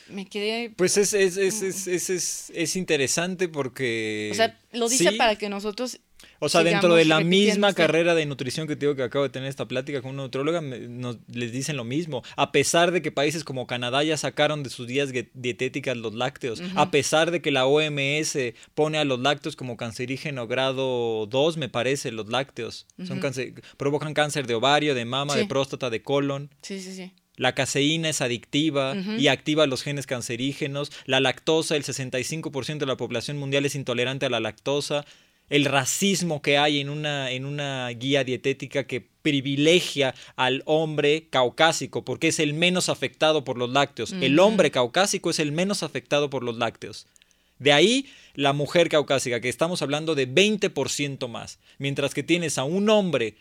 [0.10, 0.70] Me quedé...
[0.70, 4.30] Pues es, es, es, es, es, es interesante porque...
[4.32, 6.00] O sea, lo dice para que nosotros
[6.40, 9.30] o sea, dentro de la misma carrera de nutrición que te digo que acabo de
[9.30, 12.24] tener esta plática con una nutróloga, nos, les dicen lo mismo.
[12.36, 16.62] A pesar de que países como Canadá ya sacaron de sus días dietéticas los lácteos,
[16.76, 18.38] a pesar de que la OMS
[18.74, 22.88] pone a los lácteos como cancerígeno grado 2, me parece, los lácteos.
[23.06, 23.22] Son
[23.78, 26.50] provocan cáncer de ovario, de mama, de próstata, de colon.
[26.62, 27.12] Sí, sí, sí.
[27.36, 30.92] La caseína es adictiva y activa los genes cancerígenos.
[31.06, 35.06] La lactosa, el 65% de la población mundial es intolerante a la lactosa
[35.50, 42.04] el racismo que hay en una, en una guía dietética que privilegia al hombre caucásico
[42.06, 44.14] porque es el menos afectado por los lácteos.
[44.14, 47.08] El hombre caucásico es el menos afectado por los lácteos.
[47.60, 52.64] De ahí la mujer caucásica, que estamos hablando de 20% más, mientras que tienes a
[52.64, 53.36] un hombre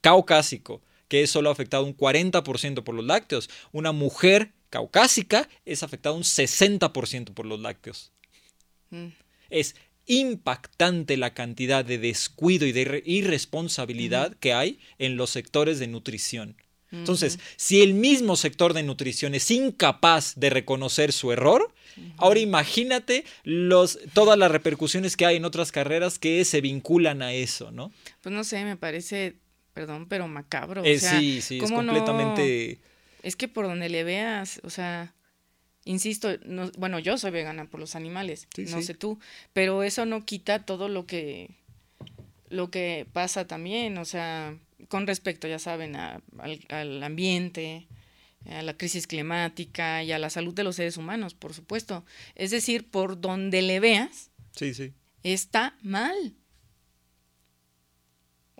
[0.00, 6.16] caucásico que es solo afectado un 40% por los lácteos, una mujer caucásica es afectada
[6.16, 8.12] un 60% por los lácteos.
[8.90, 9.08] Mm.
[9.50, 9.76] Es
[10.12, 16.56] impactante la cantidad de descuido y de irresponsabilidad que hay en los sectores de nutrición.
[16.90, 21.72] Entonces, si el mismo sector de nutrición es incapaz de reconocer su error,
[22.18, 27.32] ahora imagínate los, todas las repercusiones que hay en otras carreras que se vinculan a
[27.32, 27.92] eso, ¿no?
[28.20, 29.36] Pues no sé, me parece,
[29.72, 30.84] perdón, pero macabro.
[30.84, 32.78] Eh, sí, sí, es completamente...
[33.22, 35.14] Es que por donde le veas, o sea,
[35.84, 39.18] Insisto, no, bueno, yo soy vegana por los animales, no sé tú,
[39.52, 41.50] pero eso no quita todo lo que
[42.52, 44.56] lo que pasa también, o sea,
[44.88, 47.88] con respecto, ya saben, al, ambiente,
[48.46, 52.04] a la crisis climática y a la salud de los seres humanos, por supuesto.
[52.34, 54.92] Es decir, por donde le veas, sí, sí.
[55.22, 56.34] está mal.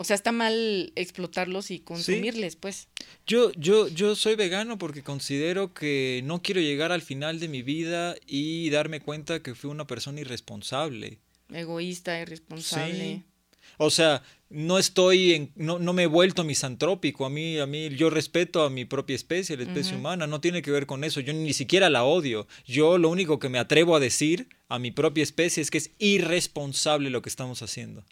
[0.03, 2.89] O sea, está mal explotarlos y consumirles, pues.
[3.25, 7.63] Yo, yo, yo soy vegano porque considero que no quiero llegar al final de mi
[7.63, 11.21] vida y darme cuenta que fui una persona irresponsable.
[11.53, 13.23] Egoísta, irresponsable.
[13.79, 17.25] O sea, no estoy en, no, no me he vuelto misantrópico.
[17.25, 20.27] A mí, a mí, yo respeto a mi propia especie, la especie humana.
[20.27, 21.21] No tiene que ver con eso.
[21.21, 22.49] Yo ni siquiera la odio.
[22.67, 25.93] Yo lo único que me atrevo a decir a mi propia especie es que es
[26.01, 28.05] irresponsable lo que estamos haciendo.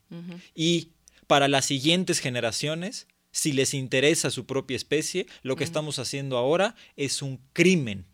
[0.54, 0.90] Y
[1.30, 6.74] para las siguientes generaciones, si les interesa su propia especie, lo que estamos haciendo ahora
[6.96, 8.04] es un crimen.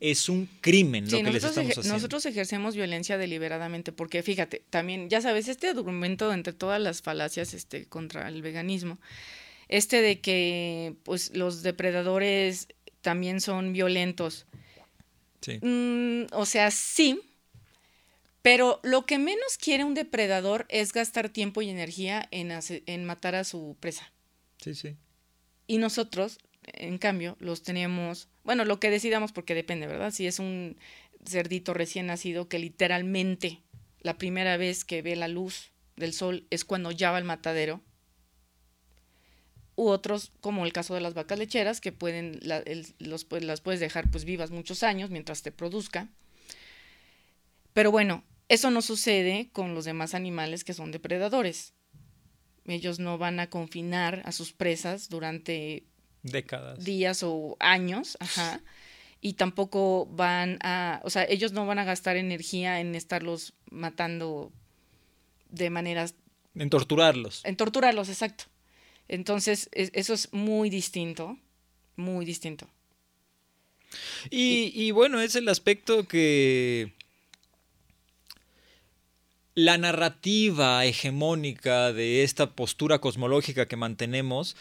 [0.00, 1.94] Es un crimen lo que les estamos haciendo.
[1.94, 7.54] Nosotros ejercemos violencia deliberadamente, porque fíjate, también, ya sabes, este argumento entre todas las falacias
[7.54, 8.98] este, contra el veganismo,
[9.68, 12.68] este de que pues los depredadores
[13.00, 14.44] también son violentos.
[15.40, 15.58] Sí.
[15.62, 17.18] Mm, o sea, sí,
[18.48, 23.34] pero lo que menos quiere un depredador es gastar tiempo y energía en, en matar
[23.34, 24.10] a su presa.
[24.56, 24.96] Sí, sí.
[25.66, 30.12] Y nosotros, en cambio, los tenemos, bueno, lo que decidamos porque depende, ¿verdad?
[30.12, 30.78] Si es un
[31.26, 33.60] cerdito recién nacido que literalmente
[34.00, 37.82] la primera vez que ve la luz del sol es cuando ya va al matadero.
[39.76, 42.40] U otros, como el caso de las vacas lecheras, que pueden,
[42.98, 46.08] los, pues, las puedes dejar pues vivas muchos años mientras te produzca.
[47.74, 51.74] Pero bueno, eso no sucede con los demás animales que son depredadores.
[52.66, 55.84] Ellos no van a confinar a sus presas durante
[56.22, 58.60] décadas, días o años, ajá.
[59.20, 64.52] Y tampoco van a, o sea, ellos no van a gastar energía en estarlos matando
[65.50, 66.14] de maneras...
[66.54, 67.44] En torturarlos.
[67.44, 68.44] En torturarlos, exacto.
[69.08, 71.38] Entonces, eso es muy distinto,
[71.96, 72.68] muy distinto.
[74.30, 76.92] Y, y, bueno, es el aspecto que
[79.58, 84.54] la narrativa hegemónica de esta postura cosmológica que mantenemos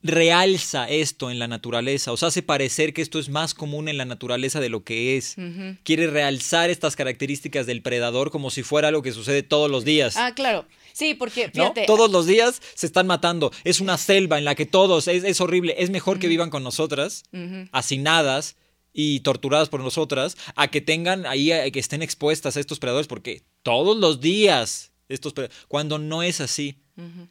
[0.00, 3.96] realza esto en la naturaleza, o sea, hace parecer que esto es más común en
[3.96, 5.34] la naturaleza de lo que es.
[5.82, 10.16] Quiere realzar estas características del predador como si fuera algo que sucede todos los días.
[10.16, 10.64] Ah, claro.
[10.92, 11.84] Sí, porque fíjate.
[11.84, 13.50] Todos los días se están matando.
[13.64, 15.74] Es una selva en la que todos, es, horrible.
[15.78, 17.24] Es mejor que vivan con nosotras,
[17.72, 18.54] hacinadas
[19.00, 23.44] y torturadas por nosotras, a que tengan ahí, que estén expuestas a estos predadores, porque
[23.62, 25.34] todos los días, estos
[25.68, 26.80] cuando no es así.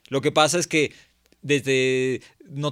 [0.08, 0.94] Lo que pasa es que
[1.42, 2.22] desde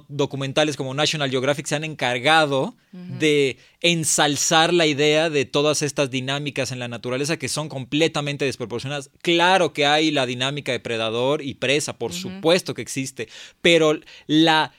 [0.07, 6.71] documentales como National Geographic se han encargado de ensalzar la idea de todas estas dinámicas
[6.71, 9.11] en la naturaleza que son completamente desproporcionadas.
[9.21, 13.27] Claro que hay la dinámica de predador y presa, por supuesto que existe,
[13.61, 14.71] pero la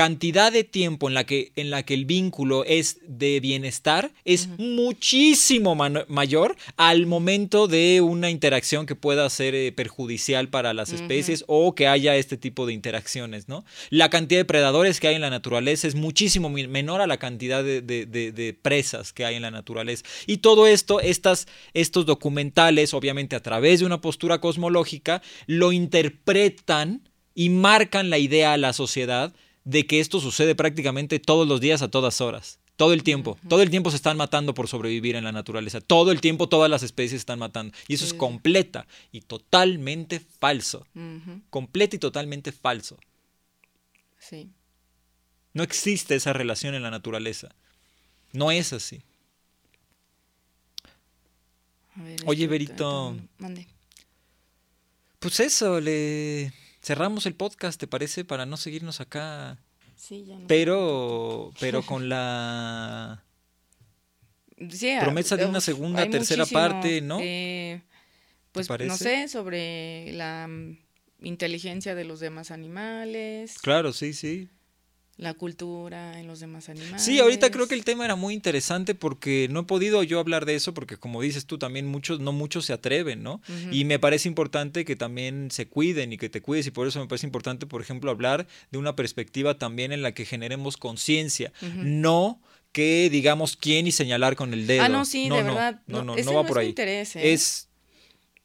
[0.00, 4.48] cantidad de tiempo en la que, en la que el vínculo es de bienestar es
[4.56, 11.44] muchísimo mayor al momento de una interacción que pueda ser eh, perjudicial para las especies
[11.48, 13.66] o que haya este tipo de interacciones, ¿no?
[13.90, 17.62] La cantidad de predadores que hay en la naturaleza es muchísimo menor a la cantidad
[17.62, 20.06] de, presas que hay en la naturaleza.
[20.26, 27.02] Y todo esto, estas, estos documentales, obviamente a través de una postura cosmológica, lo interpretan
[27.34, 29.34] y marcan la idea a la sociedad
[29.70, 32.58] de que esto sucede prácticamente todos los días a todas horas.
[32.74, 33.38] Todo el tiempo.
[33.48, 35.80] Todo el tiempo se están matando por sobrevivir en la naturaleza.
[35.80, 37.76] Todo el tiempo todas las especies se están matando.
[37.86, 40.86] Y eso es completa y totalmente falso.
[41.50, 42.98] Completa y totalmente falso.
[44.18, 44.50] Sí.
[45.52, 47.54] No existe esa relación en la naturaleza.
[48.32, 49.02] No es así.
[52.26, 53.16] Oye, Berito.
[53.38, 53.68] Mande.
[55.18, 56.52] Pues eso, le
[56.82, 58.24] cerramos el podcast, ¿te parece?
[58.24, 59.58] Para no seguirnos acá.
[59.96, 63.24] Sí, ya no pero, pero con la
[65.00, 67.18] promesa de una segunda, tercera parte, ¿no?
[67.20, 67.82] Eh,
[68.52, 70.78] pues no sé, sobre la mm,
[71.22, 73.58] inteligencia de los demás animales.
[73.60, 74.48] Claro, sí, sí
[75.20, 77.02] la cultura en los demás animales.
[77.02, 80.46] Sí, ahorita creo que el tema era muy interesante porque no he podido yo hablar
[80.46, 83.42] de eso porque como dices tú también muchos no muchos se atreven, ¿no?
[83.70, 87.00] Y me parece importante que también se cuiden y que te cuides y por eso
[87.00, 91.52] me parece importante, por ejemplo, hablar de una perspectiva también en la que generemos conciencia,
[91.76, 92.40] no
[92.72, 94.84] que digamos quién y señalar con el dedo.
[94.84, 95.82] Ah, no, sí, de verdad.
[95.86, 96.68] No, no, no, va por ahí.
[96.68, 97.32] Interés, ¿eh?
[97.32, 97.68] Es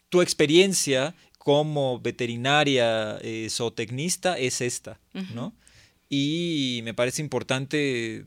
[0.09, 4.99] tu experiencia como veterinaria eh, zootecnista es esta,
[5.33, 5.53] ¿no?
[6.09, 8.25] Y me parece importante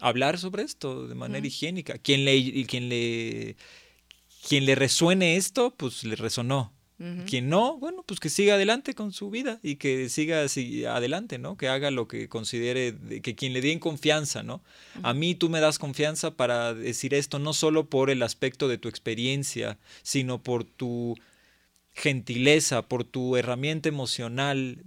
[0.00, 1.98] hablar sobre esto de manera higiénica.
[1.98, 3.56] Quien le, quien, le,
[4.48, 6.72] quien le resuene esto, pues le resonó.
[7.26, 11.36] Quien no, bueno, pues que siga adelante con su vida y que siga así, adelante,
[11.36, 11.58] ¿no?
[11.58, 14.62] Que haga lo que considere, que quien le den confianza, ¿no?
[15.02, 18.78] A mí tú me das confianza para decir esto no solo por el aspecto de
[18.78, 21.18] tu experiencia, sino por tu
[21.92, 24.82] gentileza, por tu herramienta emocional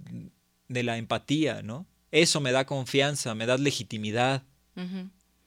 [0.66, 1.86] de la empatía, ¿no?
[2.10, 4.42] Eso me da confianza, me da legitimidad.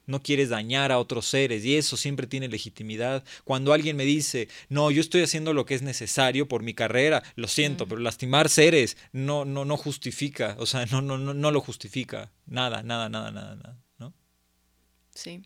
[0.05, 3.23] no quieres dañar a otros seres y eso siempre tiene legitimidad.
[3.43, 7.23] Cuando alguien me dice, no, yo estoy haciendo lo que es necesario por mi carrera,
[7.35, 11.51] lo siento, pero lastimar seres no, no, no justifica, o sea, no, no, no, no
[11.51, 12.31] lo justifica.
[12.45, 14.13] Nada, nada, nada, nada, nada, ¿no?
[15.15, 15.41] Sí.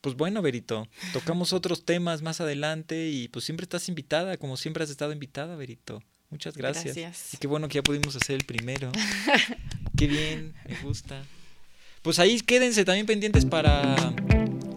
[0.00, 4.82] Pues bueno, Berito, tocamos otros temas más adelante y pues siempre estás invitada, como siempre
[4.82, 6.02] has estado invitada, Berito.
[6.32, 6.96] Muchas gracias.
[6.96, 7.34] Gracias.
[7.34, 8.90] Y qué bueno que ya pudimos hacer el primero.
[9.96, 11.22] qué bien, me gusta.
[12.00, 13.94] Pues ahí quédense también pendientes para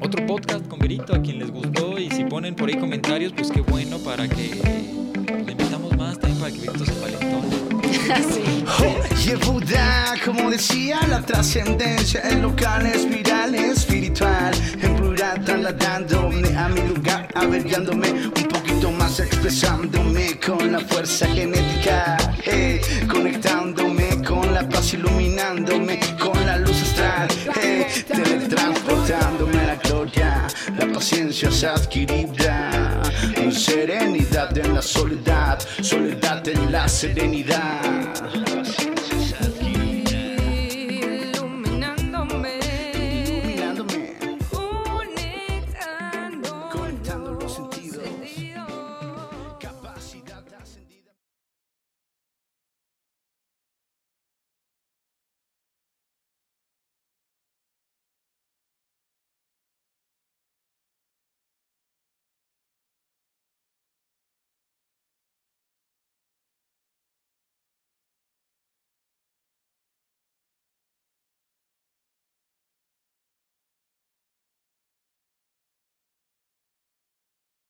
[0.02, 1.98] otro podcast con Berito, a quien les gustó.
[1.98, 4.53] Y si ponen por ahí comentarios, pues qué bueno para que
[5.45, 7.65] le invitamos más también para que Berito se palentone.
[9.15, 9.26] sí.
[9.26, 17.30] Yehuda, como decía, la trascendencia, el local espiral espiritual, en plural trasladándome a mi lugar,
[17.34, 18.35] averiguándome
[19.19, 22.17] expresándome con la fuerza genética,
[23.07, 27.27] conectándome con la paz, iluminándome con la luz astral,
[28.07, 30.47] teletransportándome a la gloria,
[30.77, 33.01] la paciencia es adquirida,
[33.35, 38.64] en serenidad en la soledad, soledad en la serenidad.